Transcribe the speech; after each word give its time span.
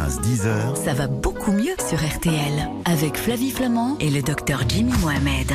9h15, 0.00 0.20
10h. 0.20 0.84
Ça 0.84 0.94
va 0.94 1.06
beaucoup 1.06 1.52
mieux 1.52 1.74
sur 1.88 1.98
RTL 1.98 2.68
avec 2.84 3.16
Flavie 3.16 3.50
Flamand 3.50 3.96
et 4.00 4.10
le 4.10 4.22
docteur 4.22 4.62
Jimmy 4.68 4.92
Mohamed. 5.00 5.52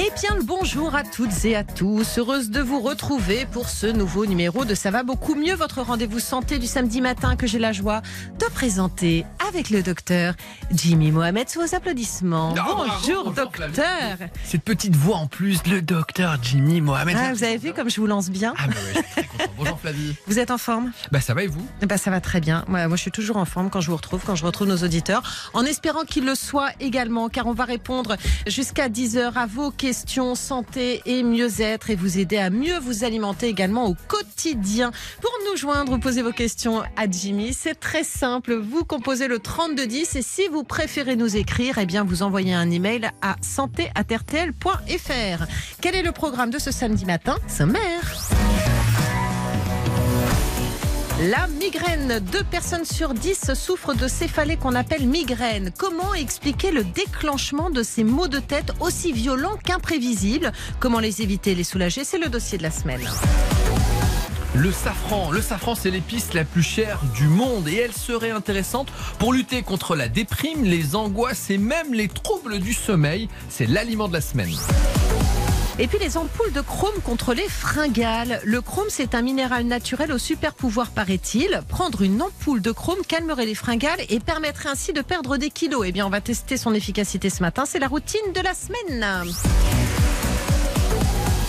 Eh 0.00 0.12
bien, 0.20 0.36
le 0.36 0.44
bonjour 0.44 0.94
à 0.94 1.02
toutes 1.02 1.44
et 1.44 1.56
à 1.56 1.64
tous. 1.64 2.18
Heureuse 2.18 2.50
de 2.50 2.60
vous 2.60 2.80
retrouver 2.80 3.46
pour 3.50 3.68
ce 3.68 3.88
nouveau 3.88 4.26
numéro 4.26 4.64
de 4.64 4.76
Ça 4.76 4.92
va 4.92 5.02
beaucoup 5.02 5.34
mieux, 5.34 5.54
votre 5.56 5.82
rendez-vous 5.82 6.20
santé 6.20 6.60
du 6.60 6.68
samedi 6.68 7.00
matin 7.00 7.34
que 7.34 7.48
j'ai 7.48 7.58
la 7.58 7.72
joie 7.72 8.00
de 8.38 8.44
présenter 8.44 9.26
avec 9.48 9.70
le 9.70 9.82
docteur 9.82 10.34
Jimmy 10.70 11.10
Mohamed 11.10 11.48
sous 11.48 11.60
vos 11.60 11.74
applaudissements. 11.74 12.54
Bonjour, 12.54 13.32
docteur. 13.32 13.74
Cette 14.44 14.62
petite 14.62 14.94
voix 14.94 15.16
en 15.16 15.26
plus, 15.26 15.66
le 15.66 15.82
docteur 15.82 16.38
Jimmy 16.42 16.80
Mohamed. 16.80 17.16
Ah, 17.18 17.32
vous 17.34 17.42
avez 17.42 17.56
vu 17.56 17.72
comme 17.72 17.90
je 17.90 18.00
vous 18.00 18.06
lance 18.06 18.30
bien? 18.30 18.54
Ah, 18.56 18.68
bah 18.68 18.74
ouais, 18.74 18.92
je 18.94 18.98
suis 19.02 19.10
très 19.10 19.24
content. 19.24 19.52
Bonjour 19.58 19.80
Flavie. 19.80 20.14
Vous 20.28 20.38
êtes 20.38 20.52
en 20.52 20.58
forme? 20.58 20.92
Bah, 21.10 21.20
ça 21.20 21.34
va 21.34 21.42
et 21.42 21.48
vous? 21.48 21.66
Bah, 21.82 21.98
Ça 21.98 22.12
va 22.12 22.20
très 22.20 22.40
bien. 22.40 22.64
Moi, 22.68 22.86
moi, 22.86 22.96
je 22.96 23.02
suis 23.02 23.10
toujours 23.10 23.36
en 23.38 23.44
forme 23.44 23.70
quand 23.70 23.80
je 23.80 23.90
vous 23.90 23.96
retrouve, 23.96 24.20
quand 24.24 24.36
je 24.36 24.44
retrouve 24.44 24.68
nos 24.68 24.76
auditeurs, 24.76 25.50
en 25.54 25.64
espérant 25.64 26.04
qu'ils 26.04 26.24
le 26.24 26.36
soient 26.36 26.70
également, 26.78 27.28
car 27.28 27.48
on 27.48 27.52
va 27.52 27.64
répondre 27.64 28.16
jusqu'à 28.46 28.88
10h 28.88 29.32
à 29.34 29.46
vos 29.46 29.72
questions 29.72 29.87
santé 29.92 31.02
et 31.06 31.22
mieux-être 31.22 31.90
et 31.90 31.96
vous 31.96 32.18
aider 32.18 32.38
à 32.38 32.50
mieux 32.50 32.78
vous 32.78 33.04
alimenter 33.04 33.48
également 33.48 33.86
au 33.86 33.96
quotidien. 34.06 34.92
Pour 35.20 35.32
nous 35.48 35.56
joindre, 35.56 35.92
vous 35.92 35.98
posez 35.98 36.22
vos 36.22 36.32
questions 36.32 36.82
à 36.96 37.10
Jimmy. 37.10 37.52
C'est 37.52 37.78
très 37.78 38.04
simple. 38.04 38.54
Vous 38.54 38.84
composez 38.84 39.28
le 39.28 39.38
3210 39.38 40.16
et 40.16 40.22
si 40.22 40.48
vous 40.48 40.64
préférez 40.64 41.16
nous 41.16 41.36
écrire, 41.36 41.78
eh 41.78 41.86
bien, 41.86 42.04
vous 42.04 42.22
envoyez 42.22 42.54
un 42.54 42.70
email 42.70 43.10
à 43.22 43.36
santé@rtl.fr. 43.42 45.46
Quel 45.80 45.94
est 45.94 46.02
le 46.02 46.12
programme 46.12 46.50
de 46.50 46.58
ce 46.58 46.70
samedi 46.70 47.04
matin? 47.04 47.36
Sommaire. 47.48 48.16
La 51.20 51.48
migraine. 51.48 52.20
Deux 52.30 52.44
personnes 52.44 52.84
sur 52.84 53.12
dix 53.12 53.52
souffrent 53.54 53.94
de 53.94 54.06
céphalée 54.06 54.56
qu'on 54.56 54.76
appelle 54.76 55.04
migraine. 55.04 55.72
Comment 55.76 56.14
expliquer 56.14 56.70
le 56.70 56.84
déclenchement 56.84 57.70
de 57.70 57.82
ces 57.82 58.04
maux 58.04 58.28
de 58.28 58.38
tête 58.38 58.70
aussi 58.78 59.10
violents 59.10 59.56
qu'imprévisibles? 59.64 60.52
Comment 60.78 61.00
les 61.00 61.20
éviter 61.20 61.56
les 61.56 61.64
soulager? 61.64 62.04
C'est 62.04 62.18
le 62.18 62.28
dossier 62.28 62.56
de 62.56 62.62
la 62.62 62.70
semaine. 62.70 63.00
Le 64.54 64.70
safran. 64.70 65.32
Le 65.32 65.42
safran, 65.42 65.74
c'est 65.74 65.90
l'épice 65.90 66.34
la 66.34 66.44
plus 66.44 66.62
chère 66.62 67.00
du 67.16 67.26
monde 67.26 67.66
et 67.66 67.74
elle 67.74 67.92
serait 67.92 68.30
intéressante 68.30 68.86
pour 69.18 69.32
lutter 69.32 69.62
contre 69.62 69.96
la 69.96 70.08
déprime, 70.08 70.62
les 70.62 70.94
angoisses 70.94 71.50
et 71.50 71.58
même 71.58 71.94
les 71.94 72.06
troubles 72.06 72.60
du 72.60 72.74
sommeil. 72.74 73.28
C'est 73.48 73.66
l'aliment 73.66 74.06
de 74.06 74.12
la 74.12 74.20
semaine. 74.20 74.54
Et 75.80 75.86
puis 75.86 75.98
les 76.00 76.16
ampoules 76.16 76.52
de 76.52 76.60
chrome 76.60 77.00
contre 77.04 77.34
les 77.34 77.48
fringales. 77.48 78.40
Le 78.44 78.60
chrome, 78.60 78.88
c'est 78.88 79.14
un 79.14 79.22
minéral 79.22 79.64
naturel 79.64 80.10
au 80.10 80.18
super 80.18 80.54
pouvoir, 80.54 80.90
paraît-il. 80.90 81.60
Prendre 81.68 82.02
une 82.02 82.20
ampoule 82.20 82.60
de 82.60 82.72
chrome 82.72 82.98
calmerait 83.06 83.46
les 83.46 83.54
fringales 83.54 84.00
et 84.08 84.18
permettrait 84.18 84.70
ainsi 84.70 84.92
de 84.92 85.02
perdre 85.02 85.36
des 85.36 85.50
kilos. 85.50 85.84
Eh 85.86 85.92
bien, 85.92 86.04
on 86.04 86.10
va 86.10 86.20
tester 86.20 86.56
son 86.56 86.74
efficacité 86.74 87.30
ce 87.30 87.42
matin. 87.42 87.64
C'est 87.64 87.78
la 87.78 87.86
routine 87.86 88.32
de 88.34 88.40
la 88.40 88.54
semaine. 88.54 89.32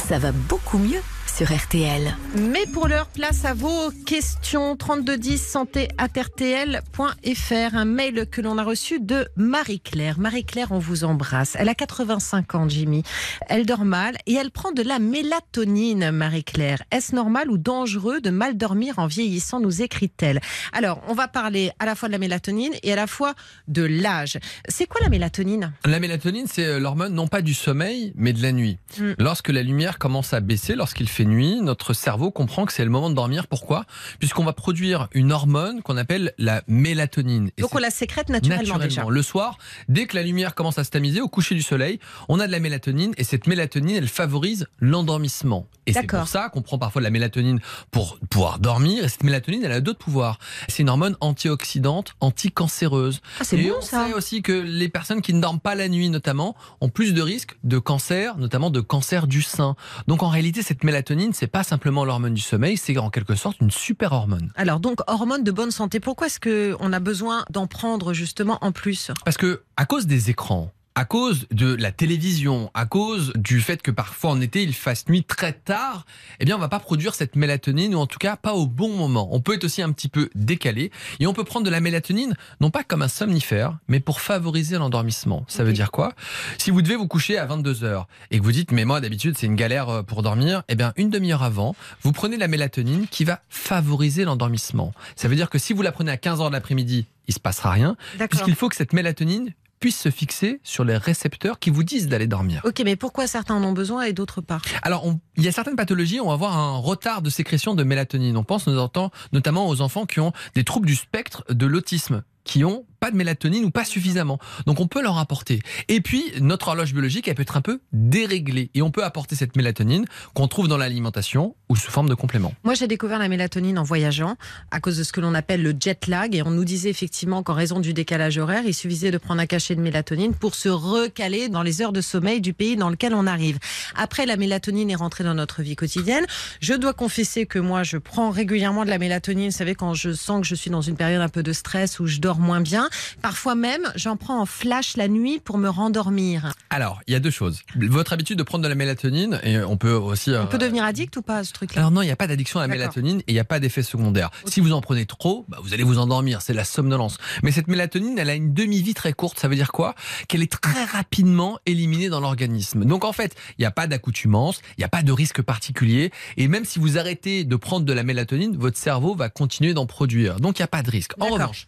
Ça 0.08 0.19
va 0.19 0.31
beaucoup 0.31 0.77
mieux 0.77 1.02
sur 1.40 1.56
RTL. 1.56 2.18
Mais 2.36 2.66
pour 2.73 2.90
l'heure, 2.90 3.08
place 3.08 3.45
à 3.45 3.54
vos 3.54 3.92
questions. 4.06 4.76
3210 4.76 5.42
santé 5.42 5.88
rtl.fr. 5.98 7.76
Un 7.76 7.86
mail 7.86 8.26
que 8.30 8.42
l'on 8.42 8.58
a 8.58 8.64
reçu 8.66 9.00
de 9.00 9.26
Marie-Claire. 9.38 10.20
Marie-Claire, 10.20 10.73
on 10.73 10.80
vous 10.80 11.06
embrasse. 11.06 11.56
Elle 11.58 11.70
a 11.70 11.76
85 11.76 12.56
ans, 12.56 12.67
Jimmy. 12.67 13.04
Elle 13.48 13.66
dort 13.66 13.86
mal 13.86 14.17
et 14.26 14.34
elle 14.34 14.52
prend 14.52 14.73
de 14.73 14.82
la 14.82 15.00
mélatonine, 15.00 16.12
Marie-Claire. 16.12 16.84
Est-ce 16.92 17.16
normal 17.16 17.50
ou 17.50 17.58
dangereux 17.58 18.20
de 18.20 18.32
mal 18.32 18.58
dormir 18.58 19.00
en 19.00 19.08
vieillissant, 19.08 19.62
nous 19.62 19.82
écrit-elle. 19.82 20.42
Alors, 20.73 21.02
on 21.08 21.14
va 21.14 21.30
parler 21.30 21.72
à 21.80 21.86
la 21.86 21.95
fois 21.95 22.10
de 22.10 22.14
la 22.14 22.20
mélatonine 22.20 22.73
et 22.84 22.92
à 22.92 22.98
la 22.98 23.08
fois 23.08 23.34
de 23.70 23.84
l'âge. 23.84 24.40
C'est 24.67 24.88
quoi 24.88 24.99
la 25.02 25.10
mélatonine? 25.10 25.72
La 25.86 26.02
mélatonine, 26.02 26.48
c'est 26.52 26.82
l'hormone 26.82 27.14
non 27.14 27.30
pas 27.30 27.42
du 27.42 27.54
sommeil, 27.54 28.11
mais 28.17 28.33
de 28.33 28.42
la 28.42 28.52
nuit. 28.52 28.78
Mm. 28.99 29.11
Lorsque 29.20 29.49
la 29.49 29.64
lumière 29.64 29.99
commence 29.99 30.33
à 30.33 30.42
baisser, 30.42 30.76
lorsqu'il 30.76 31.08
fait 31.08 31.29
nuit, 31.30 31.62
notre 31.62 31.94
cerveau 31.94 32.32
comprend 32.32 32.66
que 32.66 32.73
c'est 32.73 32.84
le 32.84 32.90
moment 32.90 33.10
de 33.10 33.16
dormir. 33.16 33.48
Pourquoi? 33.48 33.86
Puisqu'on 34.20 34.44
va 34.44 34.54
produire 34.54 35.08
une 35.14 35.32
hormone 35.32 35.82
qu'on 35.82 35.98
appelle 35.98 36.34
la 36.38 36.64
mélatonine. 36.67 37.52
Et 37.58 37.62
Donc, 37.62 37.76
on 37.76 37.80
la 37.80 37.90
sécrète 37.92 38.30
naturellement, 38.30 38.78
déjà. 38.78 39.06
Le 39.08 39.22
soir, 39.23 39.58
dès 39.88 40.06
que 40.06 40.16
la 40.16 40.23
lumière 40.23 40.56
commence 40.56 40.78
à 40.78 40.84
se 40.84 40.90
tamiser, 40.90 41.22
au 41.22 41.28
coucher 41.28 41.56
du 41.56 41.62
soleil, 41.62 42.00
on 42.28 42.40
a 42.40 42.48
de 42.48 42.52
la 42.52 42.60
mélatonine 42.60 43.14
et 43.17 43.23
cette 43.23 43.48
mélatonine, 43.48 43.95
elle 43.95 44.08
favorise 44.08 44.67
l'endormissement. 44.80 45.67
Et 45.86 45.94
c'est 45.94 46.06
pour 46.06 46.28
ça 46.28 46.50
qu'on 46.50 46.62
prend 46.62 46.78
parfois 46.78 47.02
de 47.02 47.06
la 47.06 47.10
mélatonine 47.10 47.60
pour 47.92 48.20
pouvoir 48.30 48.60
dormir. 48.60 49.04
Et 49.04 49.10
cette 49.10 49.23
mélatonine, 49.23 49.64
elle 49.64 49.72
a 49.72 49.82
d'autres 49.82 50.00
pouvoirs. 50.00 50.38
C'est 50.67 50.84
une 50.84 50.90
hormone 50.90 51.16
antioxydante, 51.20 52.14
anticancéreuse. 52.20 53.22
Ah, 53.40 53.44
c'est 53.44 53.58
et 53.58 53.70
bon, 53.70 53.76
on 53.78 53.82
ça. 53.82 54.08
sait 54.08 54.14
aussi 54.14 54.42
que 54.42 54.52
les 54.52 54.90
personnes 54.90 55.22
qui 55.22 55.34
ne 55.34 55.42
dorment 55.42 55.60
pas 55.60 55.76
la 55.76 55.90
nuit, 55.90 56.10
notamment, 56.10 56.56
ont 56.82 56.90
plus 56.90 57.14
de 57.14 57.22
risques 57.22 57.58
de 57.64 57.80
cancer, 57.80 58.38
notamment 58.38 58.70
de 58.70 58.82
cancer 58.82 59.28
du 59.28 59.42
sein. 59.42 59.76
Donc 60.08 60.23
en 60.23 60.30
réalité, 60.30 60.61
cette 60.61 60.84
mélatonine, 60.84 61.18
c'est 61.33 61.47
pas 61.47 61.63
simplement 61.63 62.05
l'hormone 62.05 62.33
du 62.33 62.41
sommeil, 62.41 62.77
c'est 62.77 62.97
en 62.97 63.09
quelque 63.09 63.35
sorte 63.35 63.59
une 63.61 63.71
super 63.71 64.13
hormone. 64.13 64.52
Alors 64.55 64.80
donc 64.80 64.99
hormones 65.07 65.43
de 65.43 65.52
bonne 65.52 65.71
santé. 65.71 65.99
Pourquoi 65.99 66.27
est-ce 66.27 66.39
que 66.39 66.75
on 66.80 66.93
a 66.93 66.99
besoin 66.99 67.43
d'en 67.49 67.67
prendre 67.67 68.13
justement 68.13 68.57
en 68.61 68.71
plus? 68.71 69.11
Parce 69.25 69.37
que 69.37 69.63
à 69.77 69.85
cause 69.85 70.07
des 70.07 70.30
écrans, 70.30 70.71
à 70.99 71.05
cause 71.05 71.48
de 71.52 71.76
la 71.76 71.93
télévision, 71.93 72.71
à 72.73 72.86
cause 72.86 73.32
du 73.36 73.61
fait 73.61 73.82
que 73.82 73.89
parfois 73.89 74.32
en 74.32 74.42
été 74.42 74.64
il 74.64 74.73
fasse 74.73 75.08
nuit 75.08 75.23
très 75.23 75.54
tard, 75.54 76.05
eh 76.42 76.45
bien 76.45 76.58
on 76.58 76.60
va 76.60 76.67
pas 76.67 76.82
produire 76.82 77.15
cette 77.15 77.37
mélatonine 77.37 77.95
ou 77.95 77.99
en 77.99 78.05
tout 78.05 78.20
cas 78.20 78.36
pas 78.36 78.52
au 78.52 78.67
bon 78.67 78.89
moment. 78.89 79.30
On 79.32 79.39
peut 79.39 79.54
être 79.54 79.64
aussi 79.64 79.82
un 79.82 79.93
petit 79.93 80.10
peu 80.10 80.30
décalé 80.36 80.92
et 81.21 81.26
on 81.26 81.32
peut 81.32 81.45
prendre 81.45 81.65
de 81.65 81.71
la 81.71 81.80
mélatonine 81.80 82.36
non 82.60 82.70
pas 82.70 82.83
comme 82.83 83.02
un 83.02 83.08
somnifère, 83.08 83.77
mais 83.87 84.02
pour 84.02 84.20
favoriser 84.20 84.77
l'endormissement. 84.77 85.45
Ça 85.48 85.64
veut 85.64 85.71
dire 85.71 85.92
quoi? 85.92 86.15
Si 86.58 86.70
vous 86.70 86.82
devez 86.82 86.98
vous 86.98 87.08
coucher 87.08 87.37
à 87.37 87.45
22 87.45 87.86
heures 87.86 88.10
et 88.30 88.37
que 88.37 88.43
vous 88.43 88.52
dites 88.52 88.73
mais 88.73 88.83
moi 88.83 88.99
d'habitude 88.99 89.37
c'est 89.37 89.48
une 89.48 89.55
galère 89.55 89.87
euh, 89.87 90.04
pour 90.04 90.21
dormir, 90.21 90.64
eh 90.67 90.76
bien 90.76 90.92
une 90.98 91.10
demi-heure 91.10 91.43
avant, 91.43 91.77
vous 92.02 92.11
prenez 92.11 92.36
la 92.36 92.49
mélatonine 92.49 93.08
qui 93.08 93.23
va 93.23 93.39
favoriser 93.48 94.26
l'endormissement. 94.26 94.92
Ça 95.16 95.30
veut 95.30 95.37
dire 95.37 95.49
que 95.49 95.60
si 95.60 95.71
vous 95.71 95.81
la 95.81 95.93
prenez 95.93 96.11
à 96.11 96.17
15 96.17 96.42
heures 96.42 96.49
de 96.49 96.55
l'après-midi, 96.55 97.05
il 97.30 97.33
se 97.33 97.39
passera 97.39 97.71
rien 97.71 97.95
puisqu'il 98.30 98.55
faut 98.55 98.67
que 98.67 98.76
cette 98.76 98.92
mélatonine 98.92 99.54
puisse 99.80 99.98
se 100.00 100.10
fixer 100.12 100.60
sur 100.64 100.84
les 100.84 100.98
récepteurs 100.98 101.60
qui 101.60 101.70
vous 101.70 101.84
disent 101.84 102.08
d'aller 102.08 102.28
dormir. 102.28 102.62
Ok, 102.66 102.82
mais 102.84 102.95
pourquoi 102.95 103.28
certains 103.28 103.56
en 103.56 103.64
ont 103.64 103.72
besoin 103.72 104.04
et 104.04 104.14
d'autres 104.14 104.42
pas? 104.42 104.60
Alors, 104.82 105.06
on- 105.06 105.20
il 105.38 105.44
y 105.44 105.48
a 105.48 105.52
certaines 105.52 105.76
pathologies, 105.76 106.20
on 106.20 106.28
va 106.28 106.34
avoir 106.34 106.58
un 106.58 106.78
retard 106.78 107.22
de 107.22 107.30
sécrétion 107.30 107.76
de 107.76 107.84
mélatonine. 107.84 108.36
On 108.38 108.44
pense 108.44 108.67
notamment- 108.67 109.12
notamment 109.32 109.67
aux 109.70 109.82
enfants 109.82 110.06
qui 110.06 110.20
ont 110.20 110.34
des 110.56 110.64
troubles 110.64 110.88
du 110.88 110.95
spectre 110.95 111.44
de 111.50 111.66
l'autisme 111.66 112.23
qui 112.49 112.64
ont 112.64 112.83
pas 112.99 113.11
de 113.11 113.15
mélatonine 113.15 113.64
ou 113.64 113.70
pas 113.70 113.86
suffisamment. 113.86 114.39
Donc 114.65 114.80
on 114.80 114.87
peut 114.87 115.04
leur 115.04 115.20
apporter. 115.20 115.61
Et 115.87 116.02
puis 116.02 116.23
notre 116.42 116.70
horloge 116.70 116.93
biologique 116.93 117.27
elle 117.27 117.36
peut 117.36 117.43
être 117.43 117.58
un 117.58 117.61
peu 117.61 117.80
déréglée 117.93 118.71
et 118.73 118.82
on 118.82 118.89
peut 118.89 119.04
apporter 119.04 119.36
cette 119.36 119.55
mélatonine 119.55 120.05
qu'on 120.33 120.48
trouve 120.48 120.67
dans 120.67 120.77
l'alimentation 120.77 121.55
ou 121.70 121.76
sous 121.76 121.92
forme 121.92 122.10
de 122.10 122.15
complément. 122.15 122.54
Moi, 122.64 122.73
j'ai 122.73 122.87
découvert 122.87 123.20
la 123.20 123.30
mélatonine 123.30 123.77
en 123.77 123.83
voyageant 123.83 124.36
à 124.71 124.80
cause 124.80 124.98
de 124.98 125.04
ce 125.04 125.14
que 125.14 125.21
l'on 125.21 125.36
appelle 125.36 125.61
le 125.61 125.76
jet 125.80 126.08
lag. 126.08 126.36
Et 126.36 126.42
on 126.42 126.49
nous 126.49 126.65
disait 126.65 126.89
effectivement 126.89 127.43
qu'en 127.43 127.54
raison 127.54 127.80
du 127.80 127.93
décalage 127.93 128.39
horaire, 128.39 128.63
il 128.66 128.74
suffisait 128.74 129.12
de 129.12 129.19
prendre 129.19 129.39
un 129.39 129.45
cachet 129.45 129.75
de 129.75 129.81
mélatonine 129.81 130.33
pour 130.33 130.56
se 130.56 130.69
recaler 130.69 131.48
dans 131.48 131.62
les 131.62 131.83
heures 131.83 131.94
de 131.94 132.01
sommeil 132.01 132.42
du 132.42 132.54
pays 132.54 132.75
dans 132.75 132.89
lequel 132.89 133.13
on 133.13 133.27
arrive. 133.27 133.60
Après, 133.95 134.25
la 134.25 134.36
mélatonine 134.36 134.89
est 134.89 134.95
rentrée 134.95 135.24
dans 135.24 135.36
notre 135.36 135.62
vie 135.62 135.75
quotidienne. 135.75 136.25
Je 136.60 136.74
dois 136.74 136.94
confesser 136.94 137.45
que 137.45 137.60
moi, 137.60 137.83
je 137.83 137.98
prends 137.98 138.31
régulièrement 138.31 138.83
de 138.83 138.89
la 138.89 138.98
mélatonine. 138.98 139.51
Vous 139.51 139.57
savez, 139.57 139.75
quand 139.75 139.94
je 139.94 140.12
sens 140.13 140.42
que 140.42 140.48
je 140.48 140.56
suis 140.56 140.71
dans 140.71 140.81
une 140.81 140.95
période 140.95 141.21
un 141.21 141.30
peu 141.30 141.44
de 141.44 141.54
stress 141.54 142.00
ou 142.00 142.07
je 142.07 142.19
dors 142.19 142.38
moins 142.39 142.62
bien. 142.62 142.89
Parfois 143.22 143.56
même, 143.56 143.92
j'en 143.95 144.18
prends 144.18 144.42
en 144.42 144.45
flash 144.45 144.98
la 144.98 145.07
nuit 145.07 145.39
pour 145.39 145.57
me 145.57 145.69
rendormir. 145.69 146.54
Alors, 146.69 147.01
il 147.07 147.13
y 147.13 147.16
a 147.16 147.19
deux 147.19 147.30
choses. 147.30 147.62
Votre 147.75 148.13
habitude 148.13 148.38
de 148.38 148.44
prendre 148.44 148.63
de 148.63 148.69
la 148.69 148.75
mélatonine, 148.75 149.39
et 149.44 149.60
on 149.60 149.77
peut 149.77 149.94
aussi... 149.94 150.31
On 150.31 150.48
peut 150.48 150.57
devenir 150.57 150.83
addict 150.83 151.16
ou 151.18 151.22
pas 151.22 151.38
à 151.38 151.44
ce 151.44 151.54
truc-là? 151.54 151.80
Alors 151.80 151.92
non, 151.92 152.01
il 152.01 152.06
n'y 152.06 152.12
a 152.12 152.16
pas 152.16 152.28
d'addiction 152.28 152.60
à 152.60 152.63
la 152.63 152.68
mélatonine 152.68 153.19
et 153.22 153.25
il 153.28 153.34
n'y 153.34 153.40
a 153.40 153.46
pas 153.46 153.60
d'effet 153.60 153.84
secondaire. 153.84 154.30
Si 154.46 154.60
vous 154.60 154.72
en 154.72 154.81
prenez 154.81 155.06
trop, 155.06 155.46
bah, 155.48 155.58
vous 155.62 155.74
allez 155.74 155.84
vous 155.84 155.98
endormir, 156.00 156.42
c'est 156.42 156.54
la 156.54 156.63
somnolence. 156.63 157.18
Mais 157.44 157.52
cette 157.52 157.68
mélatonine, 157.68 158.18
elle 158.18 158.30
a 158.30 158.36
une 158.36 158.54
demi-vie 158.54 158.94
très 158.94 159.13
courte. 159.13 159.40
Ça 159.40 159.48
veut 159.48 159.56
dire 159.56 159.72
quoi? 159.72 159.96
Qu'elle 160.28 160.42
est 160.42 160.52
très 160.52 160.84
rapidement 160.86 161.60
éliminée 161.66 162.10
dans 162.10 162.19
l'organisme. 162.19 162.86
Donc 162.86 163.04
en 163.06 163.13
fait, 163.13 163.36
il 163.58 163.62
n'y 163.62 163.66
a 163.66 163.72
pas 163.72 163.88
d'accoutumance, 163.88 164.62
il 164.78 164.81
n'y 164.81 164.86
a 164.86 164.90
pas 164.90 165.04
de 165.04 165.12
risque 165.12 165.42
particulier. 165.42 166.12
Et 166.38 166.48
même 166.48 166.66
si 166.66 166.80
vous 166.80 166.98
arrêtez 166.98 167.44
de 167.44 167.56
prendre 167.56 167.86
de 167.86 167.94
la 167.94 168.04
mélatonine, 168.04 168.56
votre 168.58 168.78
cerveau 168.78 169.16
va 169.16 169.30
continuer 169.30 169.74
d'en 169.74 169.86
produire. 169.86 170.40
Donc 170.40 170.60
il 170.60 170.62
n'y 170.62 170.66
a 170.66 170.69
pas 170.69 170.84
de 170.84 170.92
risque. 170.92 171.12
En 171.19 171.28
revanche, 171.28 171.68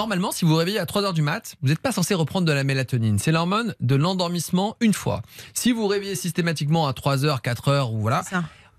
normalement, 0.00 0.32
si 0.32 0.46
vous 0.46 0.52
vous 0.52 0.56
réveillez 0.56 0.78
à 0.78 0.86
3 0.86 1.02
heures 1.02 1.12
du 1.12 1.20
mat, 1.20 1.56
vous 1.60 1.68
n'êtes 1.68 1.78
pas 1.78 1.92
censé 1.92 2.14
reprendre 2.14 2.46
de 2.46 2.52
la 2.52 2.64
mélatonine. 2.64 3.18
C'est 3.18 3.32
l'hormone 3.32 3.74
de 3.80 3.96
l'endormissement 3.96 4.78
une 4.80 4.94
fois. 4.94 5.20
Si 5.52 5.72
vous 5.72 5.82
vous 5.82 5.88
réveillez 5.88 6.14
systématiquement 6.14 6.88
à 6.88 6.94
3 6.94 7.26
heures, 7.26 7.42
4 7.42 7.68
heures, 7.68 7.92
ou 7.92 8.00
voilà, 8.00 8.22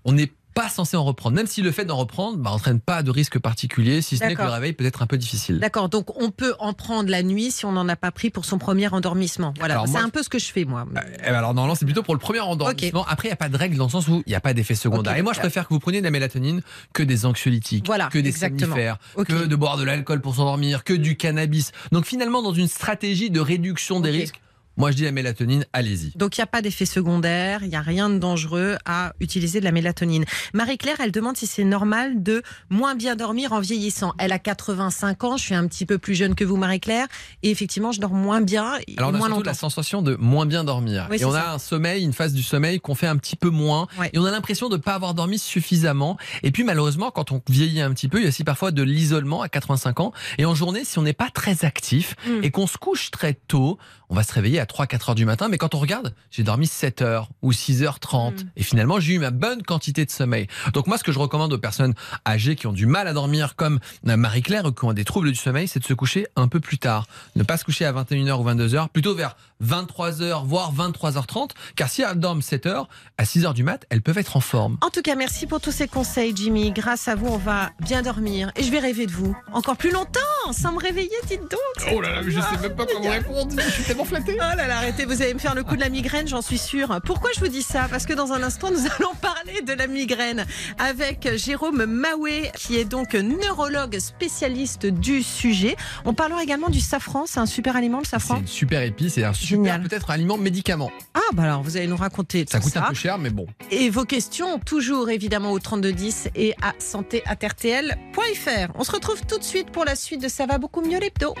on 0.04 0.14
n'est 0.14 0.32
pas 0.54 0.68
censé 0.68 0.96
en 0.96 1.04
reprendre. 1.04 1.36
Même 1.36 1.46
si 1.46 1.62
le 1.62 1.70
fait 1.70 1.84
d'en 1.84 1.96
reprendre 1.96 2.38
bah, 2.38 2.50
entraîne 2.50 2.80
pas 2.80 3.02
de 3.02 3.10
risque 3.10 3.38
particulier, 3.38 4.02
si 4.02 4.16
ce 4.16 4.24
n'est 4.24 4.34
que 4.34 4.42
le 4.42 4.48
réveil 4.48 4.72
peut 4.72 4.84
être 4.84 5.02
un 5.02 5.06
peu 5.06 5.18
difficile. 5.18 5.58
D'accord, 5.58 5.88
donc 5.88 6.20
on 6.20 6.30
peut 6.30 6.54
en 6.58 6.72
prendre 6.72 7.10
la 7.10 7.22
nuit 7.22 7.50
si 7.50 7.64
on 7.64 7.72
n'en 7.72 7.88
a 7.88 7.96
pas 7.96 8.10
pris 8.10 8.30
pour 8.30 8.44
son 8.44 8.58
premier 8.58 8.88
endormissement. 8.88 9.54
Voilà, 9.58 9.84
c'est 9.86 9.98
un 9.98 10.08
peu 10.08 10.22
ce 10.22 10.28
que 10.28 10.38
je 10.38 10.46
fais 10.46 10.64
moi. 10.64 10.86
Eh 10.90 11.30
ben 11.30 11.34
alors 11.34 11.54
normalement 11.54 11.74
c'est 11.74 11.84
plutôt 11.84 12.02
pour 12.02 12.14
le 12.14 12.20
premier 12.20 12.40
endormissement. 12.40 13.04
Après 13.08 13.28
il 13.28 13.30
n'y 13.30 13.34
a 13.34 13.36
pas 13.36 13.48
de 13.48 13.56
règle 13.56 13.76
dans 13.76 13.86
le 13.86 13.90
sens 13.90 14.08
où 14.08 14.22
il 14.26 14.30
n'y 14.30 14.34
a 14.34 14.40
pas 14.40 14.54
d'effet 14.54 14.74
secondaire. 14.74 15.16
Et 15.16 15.22
moi 15.22 15.32
je 15.32 15.40
préfère 15.40 15.66
que 15.66 15.74
vous 15.74 15.80
preniez 15.80 16.00
de 16.00 16.04
la 16.04 16.10
mélatonine 16.10 16.62
que 16.92 17.02
des 17.02 17.26
anxiolytiques, 17.26 17.86
Voilà, 17.86 18.08
que 18.08 18.18
des 18.18 18.28
exactement. 18.28 18.74
somnifères, 18.74 18.98
que 19.26 19.46
de 19.46 19.56
boire 19.56 19.76
de 19.76 19.84
l'alcool 19.84 20.20
pour 20.20 20.34
s'endormir, 20.34 20.84
que 20.84 20.94
du 20.94 21.16
cannabis. 21.16 21.72
Donc 21.90 22.04
finalement 22.06 22.42
dans 22.42 22.52
une 22.52 22.68
stratégie 22.68 23.30
de 23.30 23.40
réduction 23.40 24.00
des 24.00 24.10
risques, 24.10 24.40
moi 24.76 24.90
je 24.90 24.96
dis 24.96 25.04
la 25.04 25.12
mélatonine, 25.12 25.64
allez-y. 25.72 26.12
Donc 26.16 26.36
il 26.36 26.40
n'y 26.40 26.44
a 26.44 26.46
pas 26.46 26.62
d'effet 26.62 26.86
secondaire, 26.86 27.62
il 27.62 27.68
n'y 27.68 27.76
a 27.76 27.80
rien 27.82 28.08
de 28.10 28.18
dangereux 28.18 28.76
à 28.84 29.12
utiliser 29.20 29.60
de 29.60 29.64
la 29.64 29.72
mélatonine. 29.72 30.24
Marie-Claire, 30.54 30.96
elle 31.00 31.12
demande 31.12 31.36
si 31.36 31.46
c'est 31.46 31.64
normal 31.64 32.22
de 32.22 32.42
moins 32.70 32.94
bien 32.94 33.16
dormir 33.16 33.52
en 33.52 33.60
vieillissant. 33.60 34.12
Elle 34.18 34.32
a 34.32 34.38
85 34.38 35.24
ans, 35.24 35.36
je 35.36 35.42
suis 35.44 35.54
un 35.54 35.66
petit 35.66 35.86
peu 35.86 35.98
plus 35.98 36.14
jeune 36.14 36.34
que 36.34 36.44
vous 36.44 36.56
Marie-Claire, 36.56 37.06
et 37.42 37.50
effectivement 37.50 37.92
je 37.92 38.00
dors 38.00 38.12
moins 38.14 38.40
bien 38.40 38.74
et 38.86 38.94
Alors 38.98 39.10
on 39.10 39.14
a 39.14 39.18
moins 39.18 39.26
surtout 39.26 39.38
longtemps. 39.40 39.50
la 39.50 39.54
sensation 39.54 40.02
de 40.02 40.14
moins 40.16 40.46
bien 40.46 40.64
dormir. 40.64 41.06
Oui, 41.10 41.18
et 41.20 41.24
on 41.24 41.34
a 41.34 41.40
ça. 41.42 41.52
un 41.54 41.58
sommeil, 41.58 42.02
une 42.04 42.12
phase 42.12 42.32
du 42.32 42.42
sommeil 42.42 42.80
qu'on 42.80 42.94
fait 42.94 43.06
un 43.06 43.16
petit 43.16 43.36
peu 43.36 43.50
moins. 43.50 43.86
Ouais. 43.98 44.10
Et 44.12 44.18
on 44.18 44.24
a 44.24 44.30
l'impression 44.30 44.68
de 44.68 44.76
ne 44.76 44.80
pas 44.82 44.94
avoir 44.94 45.14
dormi 45.14 45.38
suffisamment. 45.38 46.16
Et 46.42 46.50
puis 46.50 46.64
malheureusement, 46.64 47.10
quand 47.10 47.32
on 47.32 47.42
vieillit 47.48 47.80
un 47.80 47.92
petit 47.92 48.08
peu, 48.08 48.18
il 48.18 48.22
y 48.22 48.26
a 48.26 48.28
aussi 48.28 48.44
parfois 48.44 48.70
de 48.70 48.82
l'isolement 48.82 49.42
à 49.42 49.48
85 49.48 50.00
ans. 50.00 50.12
Et 50.38 50.44
en 50.44 50.54
journée, 50.54 50.84
si 50.84 50.98
on 50.98 51.02
n'est 51.02 51.12
pas 51.12 51.30
très 51.30 51.64
actif 51.64 52.14
Mm. 52.26 52.44
et 52.44 52.50
qu'on 52.50 52.66
se 52.66 52.76
couche 52.78 53.10
très 53.10 53.34
tôt, 53.34 53.78
on 54.08 54.14
va 54.14 54.22
se 54.22 54.32
réveiller 54.32 54.60
à 54.62 54.64
3-4 54.64 55.10
heures 55.10 55.14
du 55.14 55.24
matin. 55.24 55.48
Mais 55.48 55.58
quand 55.58 55.74
on 55.74 55.78
regarde, 55.78 56.14
j'ai 56.30 56.42
dormi 56.42 56.66
7 56.66 57.02
heures 57.02 57.28
ou 57.42 57.52
6h30. 57.52 58.32
Mm. 58.32 58.48
Et 58.56 58.62
finalement, 58.62 59.00
j'ai 59.00 59.14
eu 59.14 59.18
ma 59.18 59.30
bonne 59.30 59.62
quantité 59.62 60.04
de 60.04 60.10
sommeil. 60.10 60.46
Donc 60.72 60.86
moi, 60.86 60.96
ce 60.96 61.04
que 61.04 61.12
je 61.12 61.18
recommande 61.18 61.52
aux 61.52 61.58
personnes 61.58 61.94
âgées 62.26 62.56
qui 62.56 62.66
ont 62.66 62.72
du 62.72 62.86
mal 62.86 63.08
à 63.08 63.12
dormir, 63.12 63.56
comme 63.56 63.80
euh, 64.08 64.16
Marie-Claire, 64.16 64.64
ou 64.64 64.72
qui 64.72 64.84
ont 64.84 64.92
des 64.92 65.04
troubles 65.04 65.30
du 65.30 65.36
sommeil, 65.36 65.68
c'est 65.68 65.80
de 65.80 65.84
se 65.84 65.94
coucher 65.94 66.26
un 66.36 66.48
peu 66.48 66.60
plus 66.60 66.78
tard. 66.78 67.06
Ne 67.36 67.42
pas 67.42 67.56
se 67.56 67.64
coucher 67.64 67.84
à 67.84 67.92
21h 67.92 68.32
ou 68.40 68.44
22h, 68.44 68.88
plutôt 68.88 69.14
vers 69.14 69.36
23h, 69.64 70.44
voire 70.46 70.72
23h30. 70.74 71.50
Car 71.76 71.88
si 71.88 72.02
elles 72.02 72.18
dorment 72.18 72.42
7 72.42 72.66
heures, 72.66 72.88
à 73.18 73.24
6h 73.24 73.54
du 73.54 73.62
mat, 73.62 73.84
elles 73.90 74.02
peuvent 74.02 74.18
être 74.18 74.36
en 74.36 74.40
forme. 74.40 74.78
En 74.82 74.90
tout 74.90 75.02
cas, 75.02 75.14
merci 75.14 75.46
pour 75.46 75.60
tous 75.60 75.72
ces 75.72 75.88
conseils, 75.88 76.32
Jimmy. 76.34 76.72
Grâce 76.72 77.08
à 77.08 77.14
vous, 77.14 77.26
on 77.28 77.36
va 77.38 77.70
bien 77.80 78.02
dormir 78.02 78.50
et 78.56 78.62
je 78.62 78.70
vais 78.70 78.78
rêver 78.80 79.06
de 79.06 79.12
vous 79.12 79.36
encore 79.52 79.76
plus 79.76 79.90
longtemps 79.90 80.20
sans 80.52 80.72
me 80.72 80.78
réveiller, 80.78 81.10
dites 81.28 81.40
donc. 81.42 81.92
Oh 81.94 82.00
là 82.00 82.16
là, 82.16 82.22
je 82.26 82.30
sais 82.40 82.58
même 82.62 82.74
pas 82.74 82.86
comment 82.86 83.10
répondre. 83.10 83.52
Je 83.56 83.70
suis 83.70 83.84
tellement 83.84 84.04
flatté. 84.04 84.34
Oh 84.36 84.56
là 84.56 84.66
là, 84.66 84.78
arrêtez, 84.78 85.04
vous 85.04 85.22
allez 85.22 85.34
me 85.34 85.38
faire 85.38 85.54
le 85.54 85.62
coup 85.62 85.76
de 85.76 85.80
la 85.80 85.88
migraine, 85.88 86.26
j'en 86.26 86.42
suis 86.42 86.58
sûre. 86.58 87.00
Pourquoi 87.04 87.30
je 87.34 87.40
vous 87.40 87.48
dis 87.48 87.62
ça? 87.62 87.86
Parce 87.90 88.06
que 88.06 88.12
dans 88.12 88.32
un 88.32 88.42
instant, 88.42 88.70
nous 88.70 88.84
allons 88.98 89.14
parler 89.20 89.62
de 89.62 89.72
la 89.72 89.86
migraine 89.86 90.44
avec 90.78 91.28
Jérôme 91.36 91.84
Maoué, 91.86 92.50
qui 92.56 92.76
est 92.76 92.84
donc 92.84 93.14
neurologue 93.14 93.98
spécialiste 93.98 94.86
du 94.86 95.22
sujet. 95.22 95.76
On 96.04 96.14
parlera 96.14 96.42
également 96.42 96.70
du 96.70 96.80
safran, 96.80 97.24
c'est 97.26 97.40
un 97.40 97.46
super 97.46 97.76
aliment 97.76 97.98
le 97.98 98.04
C'est 98.04 98.10
safran. 98.12 98.38
une 98.40 98.46
super 98.46 98.82
épice 98.82 99.18
et 99.18 99.24
un 99.24 99.32
super 99.32 99.51
Génial. 99.52 99.82
peut-être 99.82 100.10
aliment 100.10 100.36
médicament. 100.36 100.90
Ah 101.14 101.20
bah 101.32 101.44
alors, 101.44 101.62
vous 101.62 101.76
allez 101.76 101.86
nous 101.86 101.96
raconter 101.96 102.44
Ça 102.48 102.58
tout 102.58 102.64
coûte 102.64 102.76
un 102.76 102.82
peu 102.82 102.94
cher, 102.94 103.18
mais 103.18 103.30
bon. 103.30 103.46
Et 103.70 103.90
vos 103.90 104.04
questions, 104.04 104.58
toujours 104.58 105.10
évidemment 105.10 105.52
au 105.52 105.58
3210 105.58 106.28
et 106.34 106.54
à 106.62 106.72
santé@rtl.fr. 106.78 108.72
On 108.74 108.84
se 108.84 108.92
retrouve 108.92 109.20
tout 109.26 109.38
de 109.38 109.44
suite 109.44 109.70
pour 109.70 109.84
la 109.84 109.96
suite 109.96 110.22
de 110.22 110.28
Ça 110.28 110.46
va 110.46 110.58
beaucoup 110.58 110.82
mieux 110.82 110.98
l'hebdo. 110.98 111.34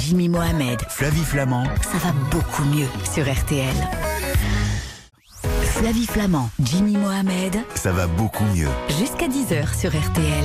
Jimmy 0.00 0.28
Mohamed, 0.28 0.80
Flavie 0.88 1.24
Flamand, 1.24 1.64
ça 1.82 1.98
va 1.98 2.12
beaucoup 2.30 2.64
mieux 2.64 2.88
sur 3.12 3.30
RTL. 3.30 3.74
Flavie 5.82 6.06
Flamand, 6.06 6.48
Jimmy 6.62 6.96
Mohamed, 6.96 7.56
ça 7.74 7.90
va 7.90 8.06
beaucoup 8.06 8.44
mieux. 8.54 8.68
jusqu'à 9.00 9.26
10h 9.26 9.76
sur 9.76 9.90
RTL. 9.90 10.44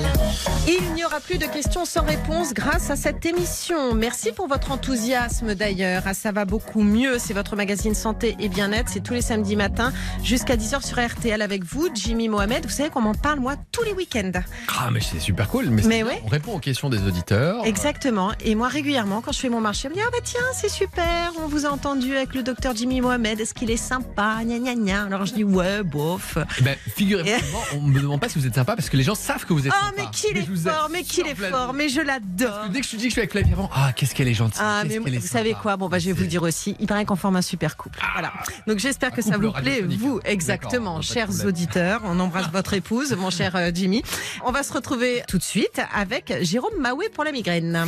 Il 0.68 0.94
n'y 0.95 1.06
aura 1.06 1.19
plus 1.19 1.38
de 1.38 1.45
questions 1.45 1.86
sans 1.86 2.04
réponse 2.04 2.56
grâce 2.56 2.89
à 2.89 2.95
cette 2.95 3.24
émission. 3.24 3.94
Merci 3.94 4.31
pour 4.31 4.48
votre 4.48 4.72
enthousiasme 4.72 5.54
d'ailleurs. 5.54 6.01
Ah, 6.07 6.16
ça 6.16 6.31
va 6.31 6.45
beaucoup 6.45 6.81
mieux. 6.81 7.19
C'est 7.19 7.36
votre 7.36 7.56
magazine 7.56 7.94
santé 7.94 8.36
et 8.39 8.50
bien-être. 8.50 8.89
C'est 8.89 9.04
tous 9.04 9.13
les 9.13 9.22
samedis 9.22 9.56
matins 9.56 9.94
jusqu'à 10.24 10.56
10h 10.56 10.84
sur 10.84 11.00
RTL 11.00 11.40
avec 11.40 11.63
vous, 11.63 11.88
Jimmy 11.94 12.30
Mohamed. 12.30 12.66
Vous 12.66 12.72
savez 12.72 12.90
qu'on 12.90 13.01
m'en 13.01 13.13
parle 13.13 13.40
moi 13.40 13.54
tous 13.72 13.83
les 13.83 13.94
week-ends. 13.94 14.31
Ah, 14.75 14.90
mais 14.92 15.01
c'est 15.01 15.19
super 15.19 15.50
cool. 15.50 15.69
Mais, 15.69 15.83
Mais 15.83 16.01
ouais. 16.04 16.19
On 16.25 16.30
répond 16.30 16.54
aux 16.56 16.60
questions 16.60 16.90
des 16.90 17.04
auditeurs. 17.04 17.63
Exactement. 17.63 18.31
Et 18.44 18.56
moi, 18.56 18.69
régulièrement, 18.69 19.22
quand 19.22 19.33
je 19.33 19.40
fais 19.40 19.50
mon 19.50 19.62
marché, 19.62 19.83
je 19.83 19.90
me 19.90 19.94
dis 19.94 20.01
Ah 20.04 20.10
bah 20.12 20.18
tiens, 20.24 20.42
c'est 20.56 20.69
super, 20.69 21.31
on 21.40 21.48
vous 21.48 21.68
a 21.68 21.69
entendu 21.69 22.16
avec 22.18 22.33
le 22.33 22.42
docteur 22.42 22.75
Jimmy 22.75 23.01
Mohamed, 23.01 23.40
est-ce 23.40 23.54
qu'il 23.54 23.69
est 23.69 23.78
sympa? 23.78 24.38
Gna 24.44 24.57
gna 24.57 24.74
gna. 24.74 25.04
Alors 25.04 25.27
je 25.28 25.34
dis 25.34 25.44
Ouais, 25.44 25.84
bof. 25.84 26.38
Eh 26.60 26.62
Ben, 26.64 26.76
figurez-vous, 26.96 27.58
on 27.78 27.82
me 27.82 28.00
demande 28.02 28.20
pas 28.20 28.30
si 28.30 28.40
vous 28.40 28.48
êtes 28.48 28.56
sympa 28.56 28.76
parce 28.76 28.90
que 28.90 28.98
les 28.98 29.04
gens 29.04 29.16
savent 29.16 29.46
que 29.46 29.54
vous 29.54 29.68
êtes 29.68 29.74
Oh, 29.76 29.86
sympa. 29.86 29.96
mais 29.98 30.10
qu'il 30.12 30.38
est 30.38 30.58
fort, 30.70 30.90
mais 30.92 31.04
qu'il 31.04 31.28
est 31.28 31.36
fort, 31.36 31.74
mais 31.74 31.90
je 31.90 32.02
l'adore. 32.02 32.70
Dès 32.70 32.80
que 32.82 32.86
je 32.86 32.92
te 32.92 32.96
dis 32.96 33.04
que 33.04 33.10
je 33.10 33.14
suis 33.14 33.22
avec 33.22 33.32
Flavie 33.32 33.54
avant, 33.54 33.70
ah, 33.74 33.92
qu'est-ce 33.96 34.16
qu'elle 34.16 34.28
est 34.28 34.34
gentille. 34.34 34.62
Ah, 34.64 34.84
mais 34.88 34.98
vous 34.98 35.28
savez 35.28 35.54
quoi? 35.54 35.78
Bon, 35.78 35.90
bah, 35.90 36.00
je 36.00 36.08
vais 36.08 36.14
vous 36.14 36.22
le 36.22 36.28
dire 36.28 36.44
aussi. 36.44 36.76
Il 36.80 36.88
paraît 36.88 37.06
qu'on 37.06 37.16
forme 37.16 37.36
un 37.36 37.42
super 37.42 37.78
couple. 37.78 38.00
Voilà. 38.14 38.32
Donc, 38.68 38.80
j'espère 38.80 39.12
que 39.12 39.22
ça 39.22 39.38
vous 39.38 39.52
plaît, 39.52 39.82
vous, 39.82 40.20
exactement, 40.26 41.02
chers 41.02 41.46
auditeurs. 41.46 42.02
On 42.06 42.20
embrasse 42.20 42.50
votre 42.52 42.74
épouse, 42.74 43.14
mon 43.14 43.30
cher 43.30 43.56
euh, 43.56 43.72
Jimmy. 43.74 44.02
On 44.46 44.52
va 44.52 44.64
se 44.64 44.74
retrouver 44.74 45.22
tout 45.28 45.38
de 45.38 45.44
suite 45.44 45.82
avec 45.94 46.34
Jérôme 46.42 46.80
Maoué 46.80 47.10
pour 47.10 47.24
la 47.24 47.32
migraine. 47.32 47.86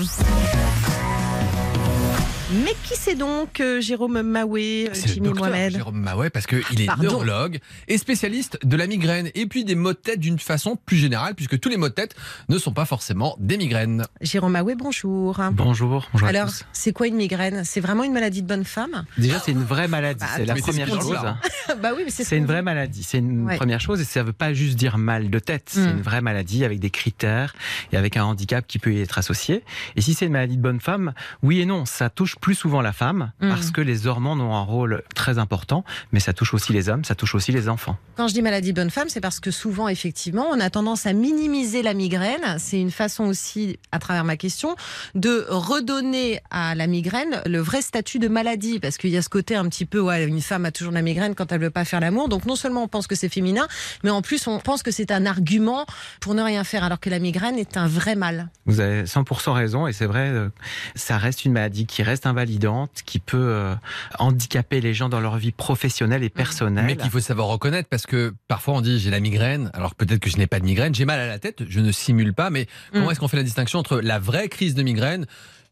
Mais 2.51 2.73
qui 2.83 2.95
c'est 2.95 3.13
donc 3.13 3.59
euh, 3.59 3.79
Jérôme 3.79 4.23
Maoué, 4.23 4.89
euh, 4.89 4.93
Jimmy 5.05 5.27
docteur 5.27 5.49
Mohamed 5.49 5.71
Jérôme 5.73 5.99
Maouet 5.99 6.29
parce 6.31 6.47
qu'il 6.47 6.81
est 6.81 6.87
Pardon. 6.87 7.03
neurologue 7.03 7.59
et 7.87 7.99
spécialiste 7.99 8.57
de 8.65 8.75
la 8.75 8.87
migraine 8.87 9.29
et 9.35 9.45
puis 9.45 9.63
des 9.65 9.75
maux 9.75 9.93
de 9.93 9.97
tête 9.99 10.19
d'une 10.19 10.39
façon 10.39 10.75
plus 10.75 10.97
générale 10.97 11.35
puisque 11.35 11.59
tous 11.59 11.69
les 11.69 11.77
maux 11.77 11.89
de 11.89 11.93
tête 11.93 12.15
ne 12.47 12.57
sont 12.57 12.71
pas 12.73 12.85
forcément 12.85 13.35
des 13.39 13.55
migraines. 13.57 14.03
Jérôme 14.21 14.53
Maoué, 14.53 14.73
bonjour. 14.73 15.39
Bonjour, 15.51 16.07
bonjour 16.11 16.25
à 16.27 16.29
Alors, 16.29 16.49
c'est 16.73 16.91
quoi 16.91 17.05
une 17.05 17.17
migraine? 17.17 17.61
C'est 17.65 17.81
vraiment 17.81 18.03
une 18.03 18.13
maladie 18.13 18.41
de 18.41 18.47
bonne 18.47 18.65
femme? 18.65 19.05
Déjà, 19.19 19.37
c'est 19.39 19.51
une 19.51 19.63
vraie 19.63 19.87
maladie. 19.87 20.19
Bah, 20.21 20.27
c'est 20.35 20.45
la 20.45 20.55
première 20.55 20.87
chose. 20.87 21.11
là. 21.13 21.37
Bah 21.83 21.91
oui, 21.95 22.01
mais 22.03 22.09
c'est 22.09 22.23
ce 22.23 22.29
C'est 22.29 22.37
une 22.37 22.47
vraie 22.47 22.63
maladie. 22.63 23.03
C'est 23.03 23.19
une 23.19 23.45
Ouais. 23.45 23.57
première 23.57 23.79
chose 23.79 24.01
et 24.01 24.05
ça 24.05 24.23
veut 24.23 24.33
pas 24.33 24.53
juste 24.53 24.75
dire 24.75 24.97
mal 24.97 25.29
de 25.29 25.37
tête. 25.39 25.65
C'est 25.67 25.81
Mm. 25.81 25.97
une 25.97 26.01
vraie 26.01 26.21
maladie 26.21 26.65
avec 26.65 26.79
des 26.79 26.89
critères 26.89 27.53
et 27.93 27.97
avec 27.97 28.17
un 28.17 28.23
handicap 28.23 28.65
qui 28.67 28.79
peut 28.79 28.91
y 28.91 29.01
être 29.01 29.19
associé. 29.19 29.63
Et 29.95 30.01
si 30.01 30.15
c'est 30.15 30.25
une 30.25 30.31
maladie 30.31 30.57
de 30.57 30.61
bonne 30.63 30.79
femme, 30.79 31.13
oui 31.43 31.61
et 31.61 31.65
non, 31.67 31.85
ça 31.85 32.09
touche 32.09 32.35
plus 32.41 32.55
souvent 32.55 32.81
la 32.81 32.93
femme 32.93 33.31
Mm. 33.41 33.49
parce 33.49 33.71
que 33.71 33.81
les 33.81 34.07
hormones 34.07 34.41
ont 34.41 34.55
un 34.55 34.61
rôle 34.63 35.03
très 35.15 35.37
important, 35.37 35.83
mais 36.11 36.19
ça 36.19 36.33
touche 36.33 36.53
aussi 36.53 36.73
les 36.73 36.89
hommes, 36.89 37.03
ça 37.03 37.15
touche 37.15 37.35
aussi 37.35 37.51
les 37.51 37.69
enfants. 37.69 37.97
Quand 38.15 38.27
je 38.27 38.33
dis 38.33 38.41
maladie 38.41 38.73
bonne 38.73 38.89
femme, 38.89 39.07
c'est 39.09 39.21
parce 39.21 39.39
que 39.39 39.51
souvent, 39.51 39.87
effectivement, 39.87 40.47
on 40.51 40.59
a 40.59 40.69
tendance 40.69 41.05
à 41.05 41.13
minimiser 41.13 41.81
la 41.83 41.93
migraine. 41.93 42.57
C'est 42.57 42.79
une 42.79 42.91
façon 42.91 43.25
aussi, 43.25 43.79
à 43.91 43.99
travers 43.99 44.23
ma 44.23 44.35
question, 44.37 44.75
de 45.15 45.45
redonner 45.49 46.41
à 46.51 46.75
la 46.75 46.87
migraine 46.87 47.41
le 47.45 47.59
vrai 47.59 47.81
statut 47.81 48.19
de 48.19 48.27
maladie. 48.27 48.79
Parce 48.79 48.97
qu'il 48.97 49.09
y 49.11 49.17
a 49.17 49.21
ce 49.21 49.29
côté 49.29 49.55
un 49.55 49.67
petit 49.69 49.85
peu, 49.85 49.99
ouais, 49.99 50.25
une 50.25 50.41
femme 50.41 50.65
a 50.65 50.71
toujours 50.71 50.93
la 50.93 51.01
migraine 51.01 51.35
quand 51.35 51.51
elle 51.51 51.61
veut 51.61 51.69
pas 51.69 51.85
faire 51.85 51.99
l'amour. 51.99 52.27
Donc 52.29 52.45
non 52.45 52.55
seulement 52.55 52.83
on 52.83 52.87
pense 52.87 53.07
que 53.07 53.15
c'est 53.15 53.29
féminin, 53.29 53.67
mais 54.03 54.09
en 54.09 54.21
plus 54.21 54.47
on 54.47 54.59
pense 54.59 54.83
que 54.83 54.91
c'est 54.91 55.11
un 55.11 55.25
argument 55.25 55.85
pour 56.19 56.33
ne 56.33 56.41
rien 56.41 56.63
faire, 56.63 56.83
alors 56.83 56.99
que 56.99 57.09
la 57.09 57.19
migraine 57.19 57.57
est 57.57 57.77
un 57.77 57.87
vrai 57.87 58.15
mal. 58.15 58.49
Vous 58.65 58.79
avez 58.79 59.03
100% 59.03 59.51
raison 59.53 59.87
et 59.87 59.93
c'est 59.93 60.05
vrai, 60.05 60.29
euh, 60.29 60.49
ça 60.95 61.17
reste 61.17 61.45
une 61.45 61.53
maladie 61.53 61.85
qui 61.85 62.03
reste 62.03 62.25
invalidante, 62.29 63.01
qui 63.05 63.19
peut 63.19 63.37
euh, 63.37 63.75
handicaper 64.19 64.81
les 64.81 64.93
gens 64.93 65.09
dans 65.09 65.19
leur 65.19 65.37
vie 65.37 65.51
professionnelle 65.51 66.23
et 66.23 66.29
personnelle. 66.29 66.85
Mais 66.85 66.95
qu'il 66.95 67.09
faut 67.09 67.19
savoir 67.19 67.47
reconnaître 67.47 67.89
parce 67.89 68.05
que 68.05 68.33
parfois 68.47 68.75
on 68.75 68.81
dit 68.81 68.99
j'ai 68.99 69.09
la 69.11 69.19
migraine. 69.19 69.69
Alors 69.73 69.95
peut-être 69.95 70.19
que 70.19 70.29
je 70.29 70.37
n'ai 70.37 70.47
pas 70.47 70.59
de 70.59 70.65
migraine, 70.65 70.93
j'ai 70.95 71.05
mal 71.05 71.19
à 71.19 71.27
la 71.27 71.39
tête, 71.39 71.63
je 71.67 71.79
ne 71.79 71.91
simule 71.91 72.33
pas. 72.33 72.49
Mais 72.49 72.67
comment 72.93 73.07
Mm. 73.07 73.11
est-ce 73.11 73.19
qu'on 73.19 73.27
fait 73.27 73.37
la 73.37 73.43
distinction 73.43 73.79
entre 73.79 73.99
la 73.99 74.19
vraie 74.19 74.47
crise 74.49 74.75
de 74.75 74.83
migraine 74.83 75.25